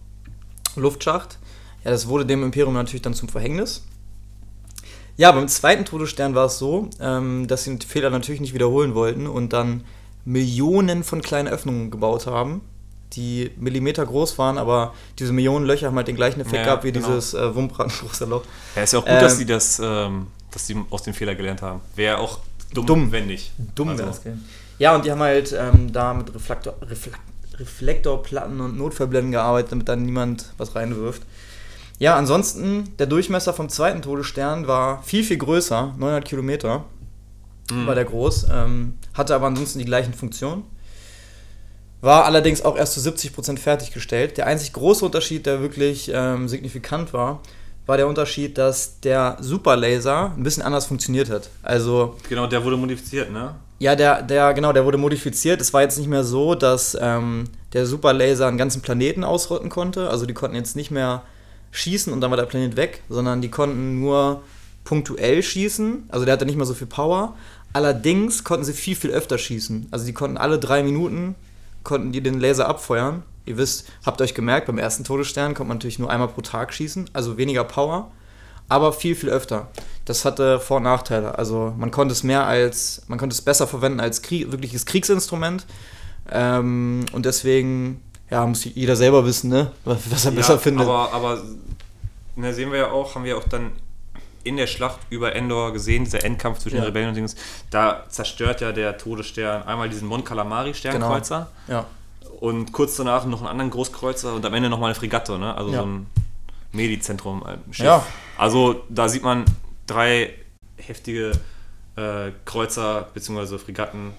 Luftschacht. 0.76 1.39
Ja, 1.85 1.91
das 1.91 2.09
wurde 2.09 2.26
dem 2.26 2.43
Imperium 2.43 2.74
natürlich 2.74 3.03
dann 3.03 3.14
zum 3.14 3.29
Verhängnis. 3.29 3.85
Ja, 5.16 5.33
beim 5.33 5.49
zweiten 5.49 5.85
Todesstern 5.85 6.35
war 6.35 6.47
es 6.47 6.59
so, 6.59 6.91
ähm, 7.01 7.49
dass 7.49 7.64
sie 7.64 7.70
den 7.76 7.81
Fehler 7.81 8.11
natürlich 8.11 8.41
nicht 8.41 8.55
wiederholen 8.55 8.95
wollten 8.95 9.26
und 9.26 9.53
dann 9.53 9.83
Millionen 10.24 11.03
von 11.05 11.22
kleinen 11.22 11.49
Öffnungen 11.49 11.91
gebaut 11.91 12.26
haben, 12.26 12.61
die 13.14 13.50
Millimeter 13.56 14.04
groß 14.04 14.36
waren, 14.38 14.59
aber 14.59 14.94
diese 15.18 15.32
Millionen 15.32 15.64
Löcher 15.66 15.86
haben 15.86 15.96
halt 15.96 16.09
den 16.09 16.16
gleichen 16.16 16.40
Effekt 16.40 16.56
Ja, 16.56 16.64
gehabt 16.64 16.84
wie 16.84 16.92
genau. 16.92 17.06
dieses 17.06 17.34
äh, 17.34 17.54
wumpratengroße 17.54 18.24
Loch. 18.26 18.42
Ja, 18.76 18.82
ist 18.82 18.92
ja 18.92 18.98
auch 18.98 19.04
gut, 19.04 19.12
Ähm, 19.14 19.20
dass 19.20 19.36
sie 19.38 19.46
das, 19.46 19.80
ähm, 19.82 20.26
dass 20.50 20.66
sie 20.66 20.76
aus 20.90 21.02
dem 21.02 21.14
Fehler 21.14 21.34
gelernt 21.34 21.62
haben. 21.62 21.80
Wäre 21.96 22.18
auch 22.18 22.38
dumm, 22.74 22.86
Dumm. 22.86 23.12
wenn 23.12 23.26
nicht. 23.26 23.52
Dumm 23.74 23.88
Also, 23.88 23.98
wäre 24.00 24.11
das? 24.11 24.20
Ja, 24.78 24.94
und 24.94 25.04
die 25.04 25.11
haben 25.11 25.20
halt 25.20 25.52
ähm, 25.59 25.92
da 25.92 26.14
mit 26.14 26.34
Reflektor, 26.34 26.74
Reflek 26.82 27.14
Reflektorplatten 27.59 28.61
und 28.61 28.76
Notfallblenden 28.78 29.32
gearbeitet, 29.32 29.72
damit 29.72 29.88
dann 29.88 30.02
niemand 30.04 30.52
was 30.59 30.74
reinwirft. 30.76 31.22
Ja, 31.98 32.14
ansonsten, 32.16 32.84
der 32.98 33.06
Durchmesser 33.06 33.52
vom 33.52 33.68
zweiten 33.68 34.00
Todesstern 34.02 34.68
war 34.68 35.02
viel, 35.02 35.24
viel 35.24 35.38
größer, 35.38 35.94
900 35.98 36.24
Kilometer 36.24 36.84
Mhm. 37.70 37.86
war 37.86 37.94
der 37.94 38.04
groß, 38.06 38.46
ähm, 38.50 38.94
hatte 39.12 39.34
aber 39.34 39.46
ansonsten 39.46 39.78
die 39.80 39.84
gleichen 39.84 40.14
Funktionen. 40.14 40.62
War 42.01 42.24
allerdings 42.24 42.62
auch 42.62 42.76
erst 42.76 42.94
zu 42.94 43.01
70% 43.01 43.59
fertiggestellt. 43.59 44.36
Der 44.38 44.46
einzig 44.46 44.72
große 44.72 45.05
Unterschied, 45.05 45.46
der 45.46 45.61
wirklich 45.61 46.11
ähm, 46.14 46.49
signifikant 46.49 47.12
war, 47.12 47.40
war 47.86 47.96
der 47.96 48.07
Unterschied, 48.07 48.59
dass 48.59 49.01
der 49.01 49.36
Superlaser 49.40 50.32
ein 50.36 50.42
bisschen 50.42 50.62
anders 50.62 50.86
funktioniert 50.86 51.30
hat. 51.30 51.49
Also 51.62 52.16
Genau, 52.28 52.46
der 52.46 52.62
wurde 52.64 52.76
modifiziert, 52.76 53.32
ne? 53.32 53.55
ja, 53.78 53.94
der, 53.96 54.22
der, 54.22 54.55
genau, 54.55 54.72
der 54.72 54.84
wurde 54.84 54.99
modifiziert. 54.99 55.61
Es 55.61 55.72
war 55.72 55.82
jetzt 55.82 55.99
nicht 55.99 56.09
mehr 56.09 56.24
so, 56.24 56.55
dass 56.55 56.96
ähm, 57.01 57.44
der 57.72 57.86
Superlaser 57.86 58.46
einen 58.46 58.59
ganzen 58.59 58.82
Planeten 58.82 59.24
ausrotten 59.24 59.70
konnte. 59.70 60.11
Also 60.11 60.26
die 60.26 60.34
konnten 60.34 60.57
jetzt 60.57 60.76
nicht 60.76 60.90
mehr 60.90 61.22
schießen 61.70 62.12
und 62.12 62.20
dann 62.20 62.30
war 62.30 62.36
der 62.36 62.46
Planet 62.46 62.76
weg, 62.76 63.03
sondern 63.09 63.40
die 63.40 63.51
konnten 63.51 64.01
nur 64.01 64.42
punktuell 64.84 65.42
schießen. 65.42 66.05
Also 66.09 66.24
der 66.24 66.34
hatte 66.34 66.46
nicht 66.46 66.57
mehr 66.57 66.66
so 66.66 66.74
viel 66.74 66.86
Power. 66.86 67.36
Allerdings 67.72 68.44
konnten 68.44 68.64
sie 68.64 68.72
viel, 68.72 68.96
viel 68.96 69.11
öfter 69.11 69.38
schießen. 69.38 69.88
Also 69.90 70.07
die 70.07 70.14
konnten 70.14 70.38
alle 70.38 70.59
drei 70.59 70.82
Minuten 70.82 71.34
konnten 71.85 72.12
die 72.12 72.20
den 72.20 72.41
Laser 72.41 72.68
abfeuern. 72.68 73.22
Ihr 73.47 73.57
wisst, 73.57 73.91
habt 74.05 74.20
euch 74.20 74.35
gemerkt, 74.35 74.66
beim 74.66 74.79
ersten 74.79 75.05
Todesstern 75.05 75.55
konnte 75.55 75.68
man 75.68 75.79
natürlich 75.79 75.99
nur 75.99 76.11
einmal 76.11 76.29
pro 76.29 76.43
Tag 76.43 76.72
schießen, 76.72 77.11
also 77.14 77.39
weniger 77.39 77.64
Power, 77.64 78.11
aber 78.68 78.93
viel, 78.93 79.14
viel 79.14 79.31
öfter. 79.31 79.68
Das 80.05 80.24
hatte 80.24 80.61
Vor- 80.61 80.79
und 80.79 80.83
Nachteile. 80.83 81.39
Also 81.39 81.72
man 81.79 81.91
konnte 81.91 82.12
es 82.12 82.22
mehr 82.22 82.47
als, 82.47 83.03
man 83.09 83.18
konnte 83.18 83.33
es 83.33 83.41
besser 83.41 83.66
verwenden 83.66 84.01
als 84.01 84.20
Krieg, 84.20 84.53
wirkliches 84.53 84.85
Kriegsinstrument. 84.85 85.66
Ähm, 86.31 87.07
und 87.12 87.24
deswegen, 87.24 88.03
ja, 88.31 88.47
muss 88.47 88.64
jeder 88.64 88.97
selber 88.97 89.24
wissen, 89.24 89.49
ne, 89.49 89.72
was, 89.85 90.26
er 90.26 90.33
besser 90.33 90.59
findet. 90.59 90.87
Aber, 90.87 91.12
aber 91.12 91.43
ne, 92.37 92.53
sehen 92.53 92.70
wir 92.70 92.79
ja 92.79 92.91
auch, 92.91 93.14
haben 93.14 93.24
wir 93.24 93.39
auch 93.39 93.49
dann 93.49 93.72
in 94.45 94.57
der 94.57 94.66
Schlacht 94.66 95.01
über 95.11 95.34
Endor 95.34 95.72
gesehen, 95.72 96.05
dieser 96.05 96.24
Endkampf 96.24 96.59
zwischen 96.59 96.76
Ja. 96.76 96.82
den 96.82 96.86
Rebellen 96.89 97.09
und 97.09 97.14
Dings, 97.14 97.36
da 97.70 98.05
zerstört 98.09 98.61
ja 98.61 98.72
der 98.72 98.97
Todesstern 98.99 99.62
einmal 99.64 99.89
diesen 99.89 100.09
Mon 100.09 100.24
Calamari 100.24 100.74
Sternkreuzer 100.74 101.51
ja. 101.68 101.86
und 102.41 102.72
kurz 102.72 102.97
danach 102.97 103.24
noch 103.26 103.41
einen 103.41 103.49
anderen 103.49 103.70
Großkreuzer 103.70 104.34
und 104.34 104.45
am 104.47 104.55
Ende 104.55 104.68
nochmal 104.70 104.91
eine 104.91 104.95
Fregatte, 104.95 105.39
ne? 105.39 105.55
Also 105.57 105.72
Ja. 105.72 105.80
so 105.80 105.86
ein 105.86 106.07
Medizentrum, 106.72 107.45
Schiff. 107.70 107.86
Ja. 107.86 108.05
Also 108.36 108.84
da 108.89 109.09
sieht 109.09 109.22
man 109.22 109.45
drei 109.86 110.34
heftige 110.76 111.32
äh, 111.97 112.30
Kreuzer 112.45 113.09
bzw. 113.14 113.59
Fregatten 113.59 114.12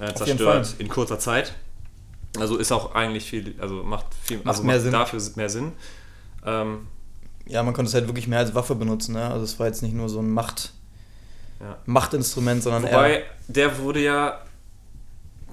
äh, 0.00 0.12
zerstört 0.14 0.74
in 0.78 0.88
kurzer 0.88 1.18
Zeit. 1.18 1.54
Also 2.38 2.56
ist 2.58 2.70
auch 2.72 2.94
eigentlich 2.94 3.24
viel, 3.28 3.54
also 3.58 3.82
macht 3.82 4.06
viel, 4.22 4.36
Macht 4.38 4.48
also 4.48 4.62
mehr 4.62 4.74
macht 4.76 4.82
Sinn. 4.84 4.92
dafür 4.92 5.20
mehr 5.36 5.48
Sinn. 5.48 5.72
Ähm, 6.44 6.86
Ja, 7.48 7.62
man 7.62 7.74
konnte 7.74 7.88
es 7.88 7.94
halt 7.94 8.06
wirklich 8.06 8.28
mehr 8.28 8.38
als 8.40 8.54
Waffe 8.54 8.74
benutzen, 8.74 9.14
ne? 9.14 9.30
Also 9.30 9.44
es 9.44 9.58
war 9.58 9.66
jetzt 9.66 9.82
nicht 9.82 9.94
nur 9.94 10.08
so 10.08 10.20
ein 10.20 10.30
Macht, 10.30 10.72
Ja. 11.60 11.76
Machtinstrument, 11.86 12.62
sondern 12.62 12.84
wobei, 12.84 13.12
eher. 13.20 13.22
der 13.48 13.78
wurde 13.78 14.00
ja, 14.00 14.40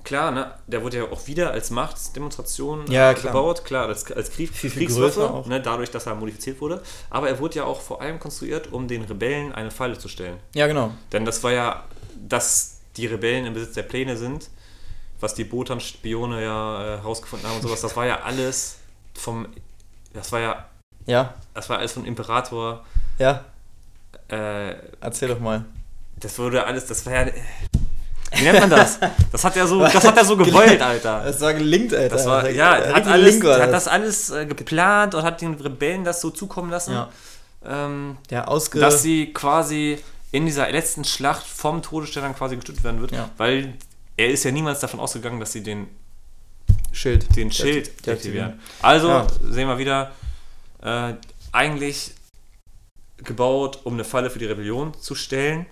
klar, 0.04 0.32
ne, 0.32 0.52
der 0.68 0.84
wurde 0.84 0.98
ja 0.98 1.04
auch 1.06 1.26
wieder 1.28 1.52
als 1.52 1.72
Machtdemonstration 1.72 2.86
Ja, 2.91 3.12
äh, 3.12 3.14
klar. 3.16 3.34
gebaut, 3.34 3.66
klar, 3.66 3.88
als, 3.88 4.12
als 4.12 4.30
Krieg, 4.32 4.50
Viel, 4.54 4.70
viel 4.70 4.86
Kriegswaffe, 4.88 5.43
ne, 5.50 5.62
dadurch, 5.62 5.89
dass 5.89 6.06
er 6.06 6.16
modifiziert 6.16 6.62
wurde. 6.62 6.82
Aber 7.10 7.28
er 7.30 7.39
wurde 7.39 7.56
ja 7.56 7.64
auch 7.64 7.82
vor 7.82 8.02
allem 8.02 8.20
konstruiert, 8.20 8.72
um 8.72 8.88
den 8.88 9.04
Rebellen 9.04 9.52
eine 9.54 9.72
Falle 9.72 9.98
zu 9.98 10.08
stellen. 10.08 10.38
Ja, 10.54 10.68
genau. 10.68 10.91
Denn 11.12 11.26
das 11.26 11.43
war 11.43 11.52
ja, 11.52 11.84
dass 12.28 12.80
die 12.98 13.08
Rebellen 13.08 13.46
im 13.46 13.54
Besitz 13.54 13.74
der 13.74 13.84
Pläne 13.84 14.16
sind, 14.18 14.50
was 15.20 15.34
die 15.34 15.43
Botan-Spione 15.46 16.43
ja 16.43 16.96
äh, 16.96 16.98
herausgefunden 16.98 17.48
haben 17.48 17.56
und 17.56 17.62
sowas, 17.64 17.82
das 17.82 17.96
war 17.96 18.06
ja 18.06 18.22
alles 18.22 18.78
vom, 19.16 19.48
das 20.14 20.32
war 20.32 20.39
ja, 20.41 20.66
Ja, 21.06 21.34
das 21.53 21.70
war 21.70 21.78
alles 21.80 21.91
vom 21.93 22.06
Imperator, 22.06 22.84
ja, 23.20 23.43
äh, 24.30 24.74
erzähl 25.01 25.30
doch 25.30 25.39
mal. 25.39 25.64
das 26.20 26.38
wurde 26.39 26.66
alles, 26.66 26.86
das 26.88 27.06
war 27.06 27.14
ja, 27.14 27.28
wie 28.34 28.43
nennt 28.43 28.60
man 28.60 28.70
das? 28.70 28.99
Das 29.32 29.43
hat 29.43 29.56
er 29.56 29.68
so, 29.68 29.80
das 29.82 30.03
hat 30.03 30.18
er 30.18 30.26
so 30.26 30.36
gewollt, 30.38 30.82
Alter. 30.82 31.24
Das 31.26 31.39
war 31.41 31.53
gelingt, 31.53 31.93
Alter. 31.93 32.16
Das 32.16 32.26
war, 32.26 32.43
Das 32.43 32.56
ja, 32.56 32.74
richtig 32.74 32.95
hat, 32.95 33.08
alles, 33.08 33.43
war 33.43 33.62
hat 33.62 33.72
das 33.72 33.88
alles 33.88 34.30
äh, 34.32 34.45
geplant 34.47 35.14
und 35.16 35.24
hat 35.24 35.41
den 35.41 35.53
Rebellen 35.53 36.03
das 36.03 36.22
so 36.22 36.32
zukommen 36.32 36.72
lassen, 36.72 36.93
Ja. 36.93 37.10
ähm, 37.66 38.18
Der 38.32 38.49
ausge... 38.49 38.80
dass 38.80 39.01
sie 39.03 39.32
quasi 39.32 39.99
in 40.32 40.45
dieser 40.47 40.70
letzten 40.72 41.06
Schlacht 41.06 41.45
vom 41.45 41.82
Todesstern 41.82 42.36
quasi 42.36 42.56
gestützt 42.56 42.84
werden 42.84 42.99
wird, 42.99 43.12
Ja. 43.12 43.30
weil 43.38 43.76
er 44.18 44.30
ist 44.30 44.43
ja 44.43 44.51
niemals 44.51 44.80
davon 44.80 44.99
ausgegangen, 44.99 45.39
dass 45.39 45.51
sie 45.51 45.62
den, 45.64 45.88
Schild. 46.91 47.34
den 47.36 47.51
Schild 47.51 47.91
aktivieren. 48.10 48.60
Also 48.82 49.08
Ja. 49.10 49.28
sehen 49.49 49.68
wir 49.68 49.78
wieder, 49.78 50.12
äh, 50.86 51.16
eigentlich 51.52 52.12
gebaut, 53.18 53.80
um 53.84 53.94
eine 53.94 54.04
Falle 54.04 54.30
für 54.30 54.40
die 54.40 54.46
Rebellion 54.46 54.94
zu 55.00 55.16
stellen. 55.16 55.66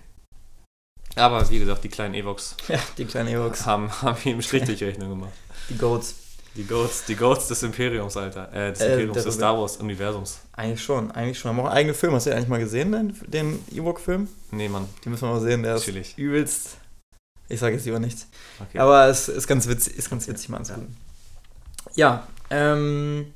Aber 1.16 1.48
wie 1.50 1.60
gesagt, 1.60 1.84
die 1.84 1.90
kleinen 1.90 2.16
Evox 2.16 2.56
Ja, 2.68 2.80
die 2.98 3.06
kleinen 3.06 3.30
Evox. 3.30 3.66
haben, 3.66 3.92
haben 4.02 4.18
im 4.24 4.42
Strich 4.42 4.64
durch 4.66 4.80
die 4.80 4.86
Rechnung 4.86 5.10
gemacht. 5.10 5.34
Die 5.70 5.78
Goats. 5.78 6.16
Die 6.56 6.66
Goats, 6.66 7.06
die 7.06 7.16
Goats 7.16 7.48
des 7.48 7.64
Imperiums, 7.64 8.16
Alter. 8.16 8.52
Äh, 8.54 8.72
des 8.72 8.82
Äh, 8.82 8.94
Imperiums, 8.94 9.24
des 9.24 9.36
Star 9.36 9.58
Wars-Universums. 9.60 10.40
Eigentlich 10.54 10.84
schon, 10.84 11.10
eigentlich 11.12 11.40
schon. 11.40 11.50
Haben 11.50 11.60
auch 11.62 11.66
einen 11.66 11.74
eigenen 11.78 11.96
Film. 11.96 12.14
Hast 12.14 12.26
du 12.26 12.30
den 12.30 12.38
eigentlich 12.38 12.50
mal 12.50 12.60
gesehen, 12.60 12.92
den, 12.92 13.16
den 13.28 13.66
Ewok-Film? 13.72 14.28
Nee, 14.52 14.70
Mann. 14.70 14.88
Den 15.04 15.12
müssen 15.12 15.28
wir 15.28 15.34
mal 15.34 15.42
sehen. 15.42 15.64
Der 15.64 15.76
ist 15.76 15.82
Natürlich. 15.82 16.18
übelst... 16.18 16.78
Ich 17.50 17.60
sage 17.60 17.76
jetzt 17.76 17.86
lieber 17.86 18.00
nichts. 18.00 18.28
Okay. 18.60 18.80
Aber 18.80 19.08
es 19.08 19.28
ist 19.30 19.48
ganz 19.48 19.68
witzig, 19.68 19.96
ist 19.98 20.10
ganz 20.10 20.28
witzig 20.28 20.50
mal 20.50 20.58
anzugucken. 20.58 20.96
Ja, 21.96 22.28
ähm, 22.50 23.34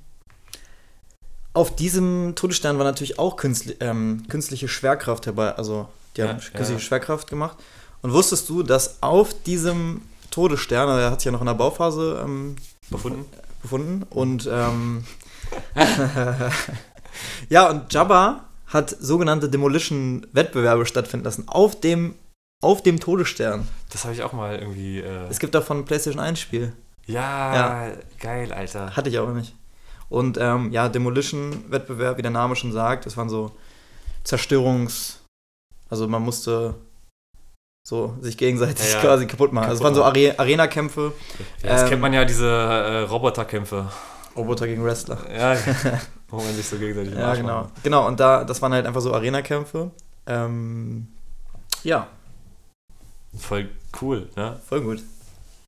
auf 1.58 1.76
diesem 1.76 2.34
Todesstern 2.36 2.78
war 2.78 2.86
natürlich 2.86 3.20
auch 3.20 3.36
künstli 3.36 3.76
ähm, 3.80 4.24
künstliche 4.30 4.68
Schwerkraft 4.68 5.26
herbei, 5.26 5.54
also 5.56 5.88
die 6.16 6.22
Ja, 6.22 6.30
haben 6.30 6.40
ja. 6.40 6.50
künstliche 6.58 6.82
Schwerkraft 6.82 7.28
gemacht. 7.30 7.58
Und 8.02 8.14
wusstest 8.14 8.48
du, 8.50 8.64
dass 8.64 9.02
auf 9.02 9.34
diesem 9.44 10.02
Todesstern, 10.32 10.88
also 10.88 11.02
er 11.02 11.12
hat 11.12 11.20
sich 11.22 11.26
ja 11.26 11.32
noch 11.32 11.42
in 11.42 11.48
der 11.48 11.54
Bauphase 11.56 12.22
ähm, 12.24 12.56
Befunden? 12.90 13.26
befunden 13.62 14.04
und 14.12 14.48
ähm, 14.52 15.04
ja, 17.50 17.70
und 17.70 17.92
Jabba 17.94 18.46
hat 18.68 18.96
sogenannte 19.00 19.50
Demolition-Wettbewerbe 19.50 20.86
stattfinden 20.86 21.26
lassen 21.26 21.48
auf 21.48 21.80
dem, 21.80 22.16
auf 22.62 22.84
dem 22.84 23.00
Todesstern. 23.00 23.68
Das 23.92 24.04
habe 24.04 24.14
ich 24.14 24.24
auch 24.24 24.34
mal 24.34 24.58
irgendwie. 24.60 25.00
Äh, 25.00 25.28
Es 25.30 25.40
gibt 25.40 25.56
davon 25.56 25.80
ein 25.80 25.86
PlayStation 25.86 26.20
1 26.22 26.40
Spiel. 26.40 26.74
ja, 27.08 27.88
geil, 28.20 28.52
Alter. 28.54 28.96
Hatte 28.96 29.10
ich 29.10 29.18
aber 29.18 29.32
nicht. 29.32 29.56
Und 30.10 30.38
ähm, 30.40 30.72
ja, 30.72 30.90
Demolition-Wettbewerb, 30.90 32.18
wie 32.18 32.22
der 32.22 32.32
Name 32.32 32.56
schon 32.56 32.72
sagt, 32.72 33.06
das 33.06 33.18
waren 33.18 33.30
so 33.30 33.52
Zerstörungs... 34.24 35.20
Also 35.90 36.08
man 36.08 36.22
musste 36.22 36.76
so 37.88 38.14
sich 38.20 38.38
gegenseitig 38.38 38.86
Ja, 38.90 38.96
ja. 38.96 39.02
quasi 39.02 39.26
kaputt 39.26 39.54
machen. 39.54 39.70
Also 39.70 39.78
es 39.80 39.84
waren 39.84 39.96
so 39.96 40.04
Are 40.04 40.40
Arena-Kämpfe, 40.40 41.14
Ja, 41.64 41.70
das 41.70 41.84
ähm, 41.84 41.90
kennt 41.90 42.02
man 42.02 42.14
ja, 42.14 42.26
diese 42.26 42.46
äh, 42.50 43.00
Roboterkämpfe. 43.04 43.90
Roboter 44.36 44.68
gegen 44.68 44.84
Wrestler. 44.84 45.18
Ja, 45.34 45.58
wo 46.28 46.38
man 46.38 46.54
sich 46.54 46.68
so 46.68 46.78
gegenseitig 46.78 47.14
Ja, 47.14 47.34
genau. 47.36 47.62
macht. 47.64 47.84
Genau, 47.84 48.06
und 48.06 48.20
da, 48.20 48.44
das 48.44 48.62
waren 48.62 48.74
halt 48.74 48.86
einfach 48.86 49.00
so 49.02 49.14
Arena-Kämpfe. 49.14 49.92
Ähm, 50.26 51.08
ja, 51.84 52.08
Voll 53.38 53.70
cool, 54.02 54.28
ne? 54.36 54.60
voll 54.68 54.82
gut. 54.82 55.04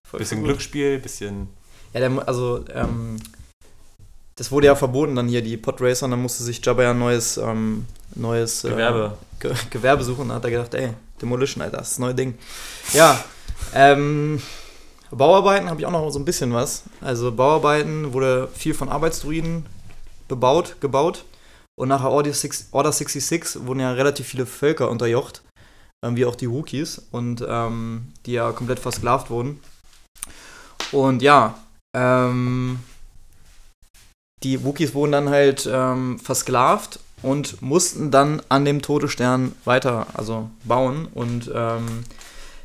Voll 0.08 0.20
Bisschen 0.20 0.40
gut. 0.40 0.48
Glücksspiel, 0.48 1.00
bisschen. 1.00 1.50
Ja, 1.94 2.00
der, 2.00 2.28
also, 2.28 2.66
ähm, 2.74 3.18
das 4.40 4.52
wurde 4.54 4.68
ja 4.68 4.76
verboten 4.76 5.18
dann 5.18 5.28
hier, 5.28 5.42
die 5.42 5.58
Podracer, 5.58 6.06
und 6.06 6.12
dann 6.12 6.22
musste 6.22 6.44
sich 6.44 6.66
Jabba 6.66 6.84
ja 6.84 6.92
ein 6.92 7.00
neues, 7.00 7.36
ähm, 7.36 7.86
neues 8.16 8.64
äh, 8.64 8.70
Gewerbe. 8.70 9.18
Ge 9.38 9.54
Gewerbe 9.70 10.02
suchen. 10.02 10.22
Und 10.22 10.28
dann 10.30 10.38
hat 10.38 10.46
er 10.46 10.52
gedacht, 10.52 10.74
ey, 10.76 10.94
Demolition, 11.22 11.62
Alter, 11.62 11.80
das 11.80 11.90
ist 11.90 11.94
das 11.96 12.00
neue 12.00 12.16
Ding. 12.16 12.38
Ja, 12.94 13.22
ähm, 13.74 14.42
Bauarbeiten 15.12 15.70
habe 15.70 15.82
ich 15.82 15.86
auch 15.86 15.92
noch 15.92 16.10
so 16.10 16.20
ein 16.20 16.24
bisschen 16.24 16.54
was. 16.54 16.84
Also 17.02 17.34
Bauarbeiten 17.34 18.14
wurde 18.14 18.48
viel 18.54 18.74
von 18.74 18.88
Arbeitsdruiden 18.88 19.66
bebaut, 20.30 20.78
gebaut. 20.80 21.26
Und 21.78 21.90
nach 21.90 22.06
Order, 22.06 22.32
Six, 22.32 22.70
Order 22.72 22.94
66 22.94 23.66
wurden 23.66 23.82
ja 23.82 23.92
relativ 23.92 24.26
viele 24.26 24.46
Völker 24.46 24.90
unterjocht, 24.90 25.42
ähm, 26.02 26.16
wie 26.16 26.26
auch 26.26 26.36
die 26.36 26.50
Wookiees, 26.50 27.02
und 27.12 27.46
ähm, 27.46 28.14
die 28.26 28.34
ja 28.34 28.54
komplett 28.54 28.80
versklavt 28.80 29.30
wurden. 29.30 29.60
Und 30.94 31.22
ja, 31.22 31.56
ähm, 31.94 32.80
die 34.44 34.64
Wookiees 34.64 34.94
wurden 34.94 35.12
dann 35.12 35.30
halt 35.30 35.70
ähm, 35.72 36.20
versklavt 36.20 37.00
und 37.22 37.62
mussten 37.62 38.12
dann 38.12 38.42
an 38.50 38.66
dem 38.66 38.82
Todesstern 38.82 39.54
weiter, 39.66 40.08
also 40.14 40.50
bauen. 40.64 41.08
Und 41.14 41.52
ähm, 41.54 42.04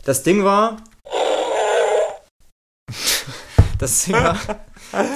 das 0.05 0.23
Ding 0.23 0.45
war, 0.45 0.77
das 3.79 4.05
Ding 4.05 4.15
war, 4.15 4.39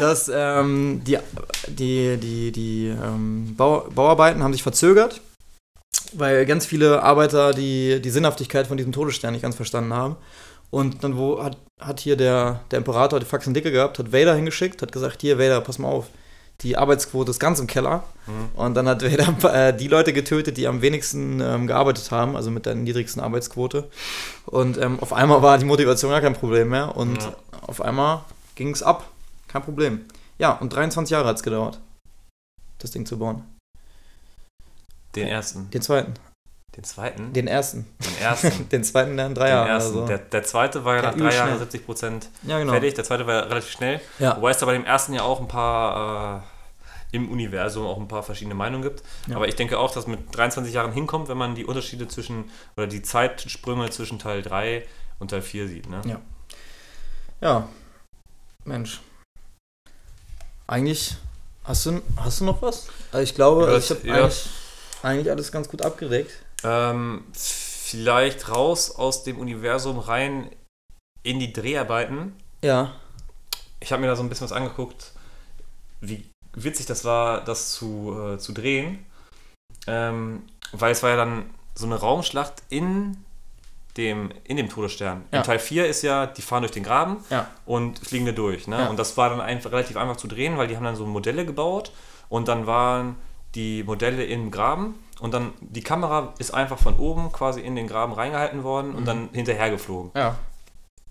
dass 0.00 0.30
ähm, 0.32 1.02
die, 1.04 1.18
die, 1.68 2.16
die, 2.16 2.52
die 2.52 2.86
ähm, 2.88 3.54
Bau, 3.56 3.88
Bauarbeiten 3.94 4.42
haben 4.42 4.52
sich 4.52 4.62
verzögert, 4.62 5.20
weil 6.12 6.46
ganz 6.46 6.66
viele 6.66 7.02
Arbeiter 7.02 7.52
die, 7.52 8.00
die 8.02 8.11
Sinnhaftigkeit 8.11 8.66
von 8.66 8.76
diesem 8.76 8.92
Todesstern 8.92 9.32
nicht 9.32 9.42
ganz 9.42 9.56
verstanden 9.56 9.94
haben. 9.94 10.16
Und 10.70 11.02
dann 11.02 11.16
wo 11.16 11.42
hat, 11.42 11.56
hat 11.80 12.00
hier 12.00 12.16
der, 12.16 12.61
der 12.70 12.78
Imperator 12.78 13.20
die 13.20 13.26
Faxen 13.26 13.54
dicke 13.54 13.70
gehabt, 13.70 13.98
hat 13.98 14.12
Vader 14.12 14.34
hingeschickt, 14.34 14.82
hat 14.82 14.92
gesagt, 14.92 15.22
hier 15.22 15.38
Vader, 15.38 15.61
pass 15.61 15.78
mal 15.78 15.88
auf, 15.88 16.09
die 16.62 16.76
Arbeitsquote 16.76 17.30
ist 17.30 17.38
ganz 17.38 17.61
im 17.61 17.66
Keller. 17.66 18.02
Mhm. 18.26 18.48
Und 18.59 18.74
dann 18.74 18.88
hat 18.88 19.02
Vader 19.02 19.68
äh, 19.68 19.76
die 19.76 19.88
Leute 19.88 20.12
getötet, 20.12 20.56
die 20.56 20.66
am 20.66 20.82
wenigsten 20.82 21.40
ähm, 21.40 21.66
gearbeitet 21.66 22.11
haben, 22.11 22.34
also 22.36 22.50
mit 22.50 22.66
der 22.66 22.74
niedrigsten 22.74 23.22
Arbeitsquote. 23.22 23.88
Und 24.46 24.76
ähm, 24.78 24.98
auf 25.00 25.12
einmal 25.12 25.42
war 25.42 25.59
die 25.59 25.64
Motivation 25.64 26.11
gar 26.11 26.20
kein 26.20 26.34
Problem 26.34 26.68
mehr. 26.70 26.96
Und 26.96 27.22
Ja. 27.22 27.36
auf 27.62 27.80
einmal 27.80 28.24
ging 28.56 28.70
es 28.70 28.82
ab. 28.82 29.09
Kein 29.46 29.62
Problem. 29.62 30.04
Ja, 30.38 30.52
und 30.52 30.72
23 30.72 31.11
Jahre 31.12 31.28
hat 31.28 31.36
es 31.36 31.42
gedauert, 31.42 31.80
das 32.78 32.90
Ding 32.90 33.06
zu 33.06 33.18
bauen. 33.18 33.44
Den 35.14 35.28
ersten. 35.28 35.70
Den 35.70 35.82
zweiten. 35.82 36.14
Den 36.79 36.85
zweiten? 36.85 37.33
Den 37.33 37.49
ersten. 37.49 37.87
Den 37.99 38.22
ersten. 38.22 38.68
Den 38.70 38.85
zweiten 38.85 39.16
dann 39.16 39.31
in 39.31 39.35
drei 39.35 39.49
ersten. 39.49 39.72
Also. 39.72 40.07
Der, 40.07 40.18
der 40.18 40.45
zweite 40.45 40.85
war 40.85 40.95
ja 40.95 41.03
nach 41.03 41.16
drei 41.16 41.35
Jahren 41.35 41.49
schnell. 41.49 41.59
70 41.59 41.85
Prozent 41.85 42.29
ja, 42.45 42.57
genau. 42.61 42.70
fertig. 42.70 42.95
Der 42.95 43.03
zweite 43.03 43.26
war 43.26 43.35
ja 43.35 43.41
relativ 43.41 43.70
schnell. 43.70 44.01
Ja. 44.20 44.37
Wobei 44.37 44.53
es 44.53 44.59
da 44.59 44.66
bei 44.66 44.74
dem 44.74 44.85
ersten 44.85 45.12
ja 45.12 45.22
auch 45.22 45.41
ein 45.41 45.49
paar 45.49 46.45
äh, 47.11 47.16
im 47.16 47.33
Universum 47.33 47.85
auch 47.85 47.97
ein 47.99 48.07
paar 48.07 48.22
verschiedene 48.22 48.55
Meinungen 48.55 48.85
gibt. 48.85 49.03
Ja. 49.26 49.35
Aber 49.35 49.49
ich 49.49 49.57
denke 49.57 49.76
auch, 49.76 49.91
dass 49.91 50.07
mit 50.07 50.20
23 50.37 50.72
Jahren 50.72 50.93
hinkommt, 50.93 51.29
wenn 51.29 51.37
man 51.37 51.57
die 51.57 51.64
Unterschiede 51.64 52.07
zwischen 52.07 52.49
oder 52.76 52.87
die 52.87 53.03
Zeitsprünge 53.03 53.91
zwischen 53.91 54.20
Teil 54.20 54.43
3 54.43 54.87
und 55.18 55.33
Teil 55.33 55.43
4 55.43 55.66
sieht. 55.66 55.91
Ne? 55.91 56.01
Ja. 56.05 56.20
Ja. 57.41 57.68
Mensch. 58.64 59.01
Eigentlich 60.68 61.16
hast 61.64 61.87
du, 61.87 62.03
hast 62.18 62.41
du 62.41 62.45
noch 62.45 62.62
was? 62.62 62.87
Also 63.11 63.24
ich 63.24 63.35
glaube, 63.35 63.66
Ja, 63.66 63.76
ich 63.79 63.91
habe 63.91 64.12
eigentlich, 64.12 64.49
eigentlich 65.03 65.31
alles 65.33 65.51
ganz 65.51 65.68
gut 65.68 65.83
abgedeckt. 65.83 66.45
Ähm, 66.64 67.24
vielleicht 67.34 68.48
raus 68.50 68.90
aus 68.94 69.22
dem 69.24 69.38
Universum 69.38 69.98
rein 69.98 70.50
in 71.22 71.38
die 71.40 71.52
Dreharbeiten. 71.52 72.34
Ja. 72.62 72.94
Ich 73.80 73.92
habe 73.92 74.00
mir 74.02 74.09
da 74.09 74.16
so 74.16 74.22
ein 74.22 74.28
bisschen 74.28 74.44
was 74.44 74.52
angeguckt, 74.52 75.12
wie 76.00 76.28
witzig 76.54 76.86
das 76.86 77.04
war, 77.04 77.44
das 77.44 77.72
zu, 77.72 78.16
äh, 78.34 78.38
zu 78.38 78.52
drehen. 78.52 79.04
Ähm, 79.86 80.42
weil 80.72 80.92
es 80.92 81.02
war 81.02 81.11
ja 81.11 81.16
dann 81.16 81.48
so 81.74 81.86
eine 81.86 81.94
Raumschlacht 81.96 82.54
in 82.68 83.16
dem, 83.96 84.32
in 84.44 84.56
dem 84.56 84.68
Todesstern. 84.68 85.24
Ja. 85.32 85.38
In 85.38 85.44
Teil 85.44 85.59
4 85.59 85.86
ist 85.86 86.02
ja, 86.02 86.26
die 86.26 86.42
fahren 86.42 86.62
durch 86.62 86.72
den 86.72 86.82
Graben 86.84 87.24
Ja. 87.30 87.48
und 87.66 87.98
fliegen 88.00 88.26
da 88.26 88.32
durch. 88.32 88.66
Ne? 88.66 88.78
Ja. 88.78 88.88
Und 88.88 88.98
das 88.98 89.16
war 89.16 89.30
dann 89.30 89.40
einfach 89.40 89.72
relativ 89.72 89.96
einfach 89.96 90.16
zu 90.16 90.28
drehen, 90.28 90.56
weil 90.59 90.68
die 90.68 90.76
haben 90.76 90.84
dann 90.84 90.96
so 90.96 91.06
Modelle 91.06 91.46
gebaut 91.46 91.92
und 92.28 92.48
dann 92.48 92.66
waren 92.66 93.16
die 93.55 93.82
Modelle 93.82 94.24
im 94.24 94.51
Graben 94.51 94.94
und 95.20 95.32
dann 95.34 95.53
die 95.61 95.82
Kamera 95.82 96.34
ist 96.38 96.53
einfach 96.53 96.78
von 96.78 96.96
oben 96.96 97.32
quasi 97.32 97.61
in 97.61 97.76
den 97.76 97.86
Graben 97.86 98.12
reingehalten 98.12 98.62
worden 98.64 98.94
und 98.94 99.03
Mhm. 99.03 99.07
dann 99.07 99.28
hinterher 99.32 99.70
geflogen. 99.70 100.11
Ja. 100.14 100.36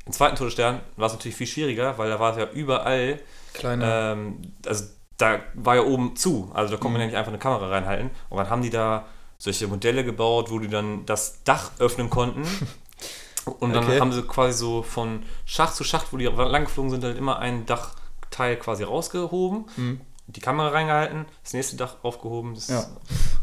Im 0.06 0.14
zweiten 0.14 0.36
Todesstern 0.38 0.80
war 0.96 1.08
es 1.08 1.14
natürlich 1.14 1.36
viel 1.36 1.48
schwieriger, 1.48 1.98
weil 1.98 2.10
da 2.10 2.20
war 2.20 2.32
es 2.32 2.38
ja 2.38 2.50
überall, 2.52 3.20
Kleine. 3.54 3.84
ähm, 4.14 4.42
also 4.66 4.86
da 5.18 5.40
war 5.56 5.76
ja 5.76 5.82
oben 5.84 6.16
zu, 6.16 6.50
also 6.54 6.72
da 6.76 6.78
konnte 6.80 6.90
Mhm. 6.90 6.94
man 6.94 7.02
ja 7.02 7.08
nicht 7.08 7.16
einfach 7.18 7.32
eine 7.32 7.40
Kamera 7.40 7.68
reinhalten. 7.70 8.12
Und 8.30 8.38
dann 8.38 8.50
haben 8.50 8.62
die 8.62 8.70
da 8.70 9.06
solche 9.40 9.68
Modelle 9.68 10.04
gebaut, 10.06 10.50
wo 10.52 10.60
die 10.60 10.68
dann 10.70 11.06
das 11.06 11.44
Dach 11.44 11.72
öffnen 11.80 12.10
konnten. 12.10 12.44
Und 13.60 13.74
dann 13.74 13.86
Okay. 13.86 14.00
haben 14.00 14.12
sie 14.12 14.24
quasi 14.24 14.58
so 14.58 14.84
von 14.84 15.24
Schacht 15.46 15.76
zu 15.76 15.84
Schacht, 15.84 16.12
wo 16.12 16.18
die 16.18 16.26
lang 16.26 16.66
geflogen 16.66 16.92
sind, 16.92 17.04
halt 17.04 17.18
immer 17.18 17.40
ein 17.40 17.66
Dachteil 17.66 18.58
quasi 18.58 18.84
rausgehoben, 18.84 19.66
Mhm. 19.78 20.02
Die 20.28 20.40
Kamera 20.42 20.70
reingehalten, 20.70 21.26
das 21.44 21.54
nächste 21.54 21.76
Dach 21.78 21.96
aufgehoben. 22.04 22.54
Das 22.56 22.68
Ja. 22.68 22.86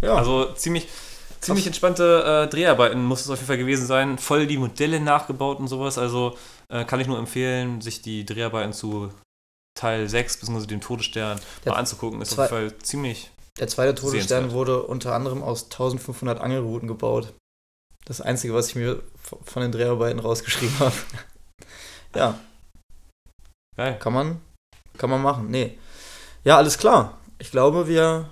ja. 0.02 0.14
Also 0.14 0.52
ziemlich, 0.52 0.88
ziemlich 1.40 1.66
entspannte 1.66 2.44
äh, 2.46 2.50
Dreharbeiten 2.50 3.04
muss 3.04 3.22
es 3.22 3.30
auf 3.30 3.36
jeden 3.38 3.46
Fall 3.46 3.58
gewesen 3.58 3.86
sein. 3.86 4.18
Voll 4.18 4.46
die 4.46 4.58
Modelle 4.58 5.00
nachgebaut 5.00 5.58
und 5.58 5.68
sowas. 5.68 5.98
Also 5.98 6.36
äh, 6.68 6.84
kann 6.84 7.00
ich 7.00 7.06
nur 7.06 7.18
empfehlen, 7.18 7.80
sich 7.80 8.02
die 8.02 8.24
Dreharbeiten 8.26 8.72
zu 8.72 9.10
Teil 9.78 10.08
6 10.08 10.38
bzw. 10.38 10.66
dem 10.66 10.80
Todesstern 10.80 11.40
Der 11.64 11.72
mal 11.72 11.78
anzugucken. 11.78 12.20
Ist 12.22 12.32
auf 12.38 12.50
jeden 12.50 12.70
Fall 12.70 12.78
ziemlich. 12.78 13.30
Der 13.58 13.68
zweite 13.68 13.94
Todesstern 13.94 14.42
Sehenswert. 14.50 14.52
wurde 14.52 14.82
unter 14.82 15.14
anderem 15.14 15.42
aus 15.42 15.64
1500 15.64 16.40
Angelrouten 16.40 16.88
gebaut. 16.88 17.32
Das 18.04 18.20
Einzige, 18.20 18.52
was 18.52 18.68
ich 18.68 18.74
mir 18.74 19.02
von 19.44 19.62
den 19.62 19.72
Dreharbeiten 19.72 20.18
rausgeschrieben 20.18 20.78
habe. 20.80 20.94
ja, 22.14 22.38
Geil. 23.76 23.98
kann 23.98 24.12
man, 24.12 24.40
kann 24.98 25.08
man 25.10 25.22
machen. 25.22 25.50
Nee. 25.50 25.78
Ja, 26.44 26.56
alles 26.58 26.78
klar. 26.78 27.18
Ich 27.38 27.50
glaube, 27.50 27.88
wir 27.88 28.28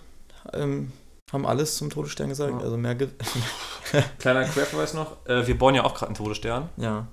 ähm, 0.52 0.92
haben 1.32 1.46
alles 1.46 1.76
zum 1.76 1.90
Todesstern 1.90 2.28
gesagt. 2.28 2.52
Ja. 2.52 2.58
Also 2.58 2.76
mehr 2.76 2.94
gibt. 2.94 3.22
Kleiner 4.18 4.44
Querverweis 4.44 4.94
noch. 4.94 5.16
Äh, 5.26 5.46
wir 5.46 5.58
bauen 5.58 5.74
ja 5.74 5.84
auch 5.84 5.94
gerade 5.94 6.08
einen 6.08 6.16
Todesstern. 6.16 6.68
ja. 6.76 7.06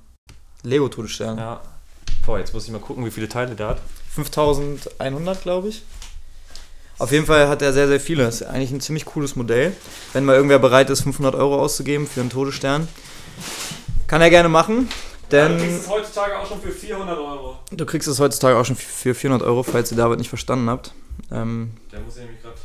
Lego-Todesstern. 0.63 1.37
Ja. 1.37 1.61
Boah, 2.25 2.37
jetzt 2.37 2.53
muss 2.53 2.65
ich 2.65 2.71
mal 2.71 2.81
gucken, 2.81 3.05
wie 3.05 3.11
viele 3.11 3.29
Teile 3.29 3.55
der 3.55 3.69
hat. 3.69 3.81
5100, 4.09 5.41
glaube 5.41 5.69
ich. 5.69 5.83
Auf 6.97 7.13
jeden 7.13 7.25
Fall 7.25 7.47
hat 7.47 7.61
er 7.61 7.71
sehr, 7.71 7.87
sehr 7.87 8.01
viele. 8.01 8.27
Ist 8.27 8.43
eigentlich 8.43 8.71
ein 8.71 8.81
ziemlich 8.81 9.05
cooles 9.05 9.37
Modell. 9.37 9.73
Wenn 10.11 10.25
mal 10.25 10.35
irgendwer 10.35 10.59
bereit 10.59 10.89
ist, 10.89 11.03
500 11.03 11.33
Euro 11.33 11.61
auszugeben 11.61 12.07
für 12.07 12.19
einen 12.19 12.29
Todesstern, 12.29 12.89
kann 14.07 14.21
er 14.21 14.29
gerne 14.29 14.49
machen. 14.49 14.89
Denn 15.31 15.57
es 15.57 15.87
heutzutage 15.87 16.37
auch 16.39 16.47
schon 16.47 16.59
für 16.61 16.71
400 16.71 17.17
Euro. 17.17 17.57
du 17.71 17.85
kriegst 17.85 18.07
es 18.07 18.19
heutzutage 18.19 18.57
auch 18.57 18.65
schon 18.65 18.75
für 18.75 19.13
400 19.13 19.47
Euro, 19.47 19.63
falls 19.63 19.91
ihr 19.91 19.97
David 19.97 20.19
nicht 20.19 20.29
verstanden 20.29 20.69
habt. 20.69 20.93
Ähm, 21.31 21.71
Der 21.91 21.99
muss 21.99 22.15
ja 22.17 22.23
nämlich 22.23 22.41
gerade. 22.41 22.55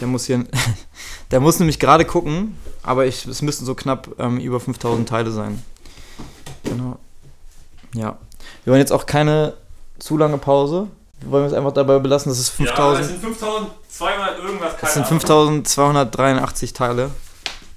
der 0.00 0.08
muss 0.08 0.24
hier, 0.26 0.44
der 1.30 1.40
muss 1.40 1.58
nämlich 1.58 1.78
gerade 1.78 2.04
gucken, 2.04 2.56
aber 2.82 3.06
ich, 3.06 3.26
es 3.26 3.42
müssten 3.42 3.64
so 3.64 3.74
knapp 3.74 4.08
ähm, 4.18 4.38
über 4.38 4.60
5000 4.60 5.08
Teile 5.08 5.30
sein. 5.30 5.62
Genau. 6.64 6.98
Ja. 7.94 8.18
Wir 8.64 8.72
wollen 8.72 8.80
jetzt 8.80 8.92
auch 8.92 9.06
keine 9.06 9.54
zu 9.98 10.16
lange 10.16 10.38
Pause. 10.38 10.88
Wir 11.20 11.30
wollen 11.30 11.44
es 11.46 11.52
einfach 11.52 11.72
dabei 11.72 11.98
belassen, 11.98 12.30
dass 12.30 12.38
es 12.38 12.48
5000. 12.48 12.78
Ja, 12.98 13.00
es 13.00 13.08
sind 13.08 13.20
5200 13.36 14.38
irgendwas. 14.38 14.72
Das 14.80 14.94
sind 14.94 15.02
Ahnung. 15.06 15.20
5283 15.20 16.72
Teile. 16.72 17.10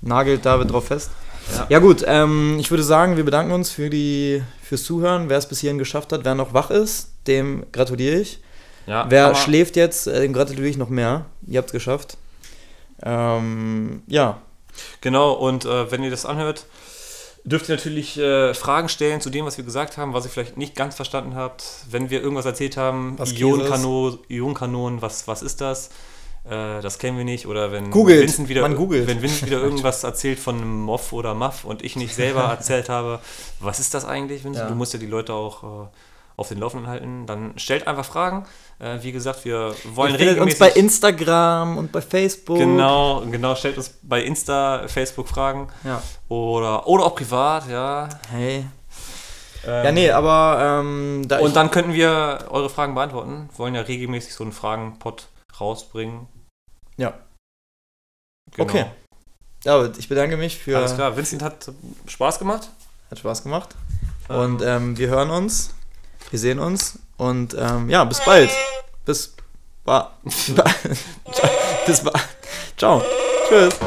Nagelt 0.01 0.45
David 0.45 0.71
drauf 0.71 0.87
fest. 0.87 1.11
Ja. 1.51 1.65
Ja, 1.69 1.79
gut, 1.79 2.03
ähm, 2.07 2.57
ich 2.59 2.69
würde 2.71 2.83
sagen, 2.83 3.17
wir 3.17 3.25
bedanken 3.25 3.51
uns 3.51 3.69
für 3.71 3.89
die, 3.89 4.41
fürs 4.61 4.83
Zuhören. 4.83 5.29
Wer 5.29 5.37
es 5.37 5.47
bis 5.47 5.59
hierhin 5.59 5.77
geschafft 5.77 6.11
hat, 6.13 6.23
wer 6.23 6.35
noch 6.35 6.53
wach 6.53 6.69
ist, 6.69 7.11
dem 7.27 7.65
gratuliere 7.71 8.19
ich. 8.19 8.39
Ja, 8.85 9.05
wer 9.09 9.33
schläft 9.35 9.75
jetzt, 9.75 10.07
äh, 10.07 10.21
dem 10.21 10.33
gratuliere 10.33 10.67
ich 10.67 10.77
noch 10.77 10.89
mehr. 10.89 11.25
Ihr 11.47 11.57
habt 11.57 11.69
es 11.69 11.73
geschafft. 11.73 12.17
Ähm, 13.01 14.03
ja, 14.07 14.41
Genau, 15.01 15.33
und 15.33 15.65
äh, 15.65 15.91
wenn 15.91 16.03
ihr 16.03 16.11
das 16.11 16.25
anhört, 16.25 16.65
dürft 17.43 17.69
ihr 17.69 17.75
natürlich 17.75 18.17
äh, 18.17 18.53
Fragen 18.53 18.89
stellen 18.89 19.21
zu 19.21 19.29
dem, 19.29 19.45
was 19.45 19.57
wir 19.57 19.65
gesagt 19.65 19.97
haben, 19.97 20.13
was 20.13 20.25
ihr 20.25 20.31
vielleicht 20.31 20.57
nicht 20.57 20.75
ganz 20.75 20.95
verstanden 20.95 21.35
habt. 21.35 21.63
Wenn 21.89 22.09
wir 22.09 22.21
irgendwas 22.21 22.45
erzählt 22.45 22.77
haben, 22.77 23.15
Was 23.17 23.33
Ionenkanonen, 23.33 24.19
Ionenkanonen, 24.29 25.01
was, 25.01 25.27
was 25.27 25.41
ist 25.41 25.61
das? 25.61 25.89
Äh, 26.45 26.81
das 26.81 26.99
kennen 26.99 27.17
wir 27.17 27.25
nicht. 27.25 27.47
Oder 27.47 27.71
wenn 27.71 27.89
Googelt, 27.91 28.21
Vincent 28.21 28.49
wieder, 28.49 28.63
wenn 28.63 29.21
Vincent 29.21 29.45
wieder 29.45 29.61
irgendwas 29.63 30.03
erzählt 30.03 30.39
von 30.39 30.57
einem 30.57 30.81
Moff 30.81 31.13
oder 31.13 31.33
Muff 31.33 31.63
und 31.63 31.83
ich 31.83 31.95
nicht 31.95 32.15
selber 32.15 32.43
erzählt 32.43 32.89
habe, 32.89 33.19
was 33.59 33.79
ist 33.79 33.93
das 33.93 34.05
eigentlich, 34.05 34.43
Vincent? 34.43 34.65
Ja. 34.65 34.69
Du 34.69 34.75
musst 34.75 34.93
ja 34.93 34.99
die 34.99 35.07
Leute 35.07 35.33
auch 35.33 35.63
äh, 35.63 35.87
auf 36.35 36.49
den 36.49 36.59
Laufenden 36.59 36.87
halten. 36.87 37.25
Dann 37.25 37.53
stellt 37.57 37.87
einfach 37.87 38.05
Fragen. 38.05 38.45
Äh, 38.79 38.97
wie 39.01 39.11
gesagt, 39.11 39.45
wir 39.45 39.73
wollen 39.93 40.15
findet 40.15 40.39
uns 40.39 40.53
regelmäßig... 40.53 40.59
bei 40.59 40.69
Instagram 40.71 41.77
und 41.77 41.91
bei 41.91 42.01
Facebook. 42.01 42.57
Genau, 42.57 43.23
genau, 43.29 43.55
stellt 43.55 43.77
uns 43.77 43.93
bei 44.01 44.21
Insta, 44.23 44.87
Facebook 44.87 45.27
Fragen 45.27 45.67
Ja. 45.83 46.01
oder, 46.27 46.87
oder 46.87 47.05
auch 47.05 47.15
privat, 47.15 47.69
ja. 47.69 48.09
Hey. 48.31 48.65
Ähm, 49.65 49.85
Ja, 49.85 49.91
nee, 49.91 50.09
aber 50.11 50.81
ähm, 50.81 51.25
da 51.27 51.39
Und 51.39 51.55
dann 51.55 51.71
könnten 51.71 51.93
wir 51.93 52.47
eure 52.49 52.69
Fragen 52.69 52.95
beantworten. 52.95 53.49
Wollen 53.55 53.75
ja 53.75 53.81
regelmäßig 53.81 54.33
so 54.33 54.43
einen 54.43 54.51
Fragenpot 54.51 55.27
rausbringen. 55.63 56.27
Ja. 56.97 57.13
Genau. 58.51 58.69
Okay. 58.69 58.85
David, 59.63 59.97
ich 59.97 60.09
bedanke 60.09 60.37
mich 60.37 60.57
für. 60.57 60.77
Alles 60.77 60.95
klar, 60.95 61.15
Vincent 61.15 61.41
hat 61.41 61.71
Spaß 62.05 62.37
gemacht. 62.39 62.69
Hat 63.09 63.19
Spaß 63.19 63.43
gemacht. 63.43 63.69
Ähm, 64.29 64.35
Und 64.35 64.61
ähm, 64.61 64.97
wir 64.97 65.07
hören 65.07 65.29
uns, 65.29 65.73
wir 66.29 66.39
sehen 66.39 66.59
uns 66.59 66.99
und 67.17 67.55
ähm, 67.57 67.89
ja, 67.89 68.03
bis 68.03 68.23
bald. 68.23 68.51
Bis 69.05 69.33
ba 69.85 70.11
bis 71.85 72.03
ba 72.03 72.11
Ciao. 72.77 73.01
Tschüss. 73.47 73.79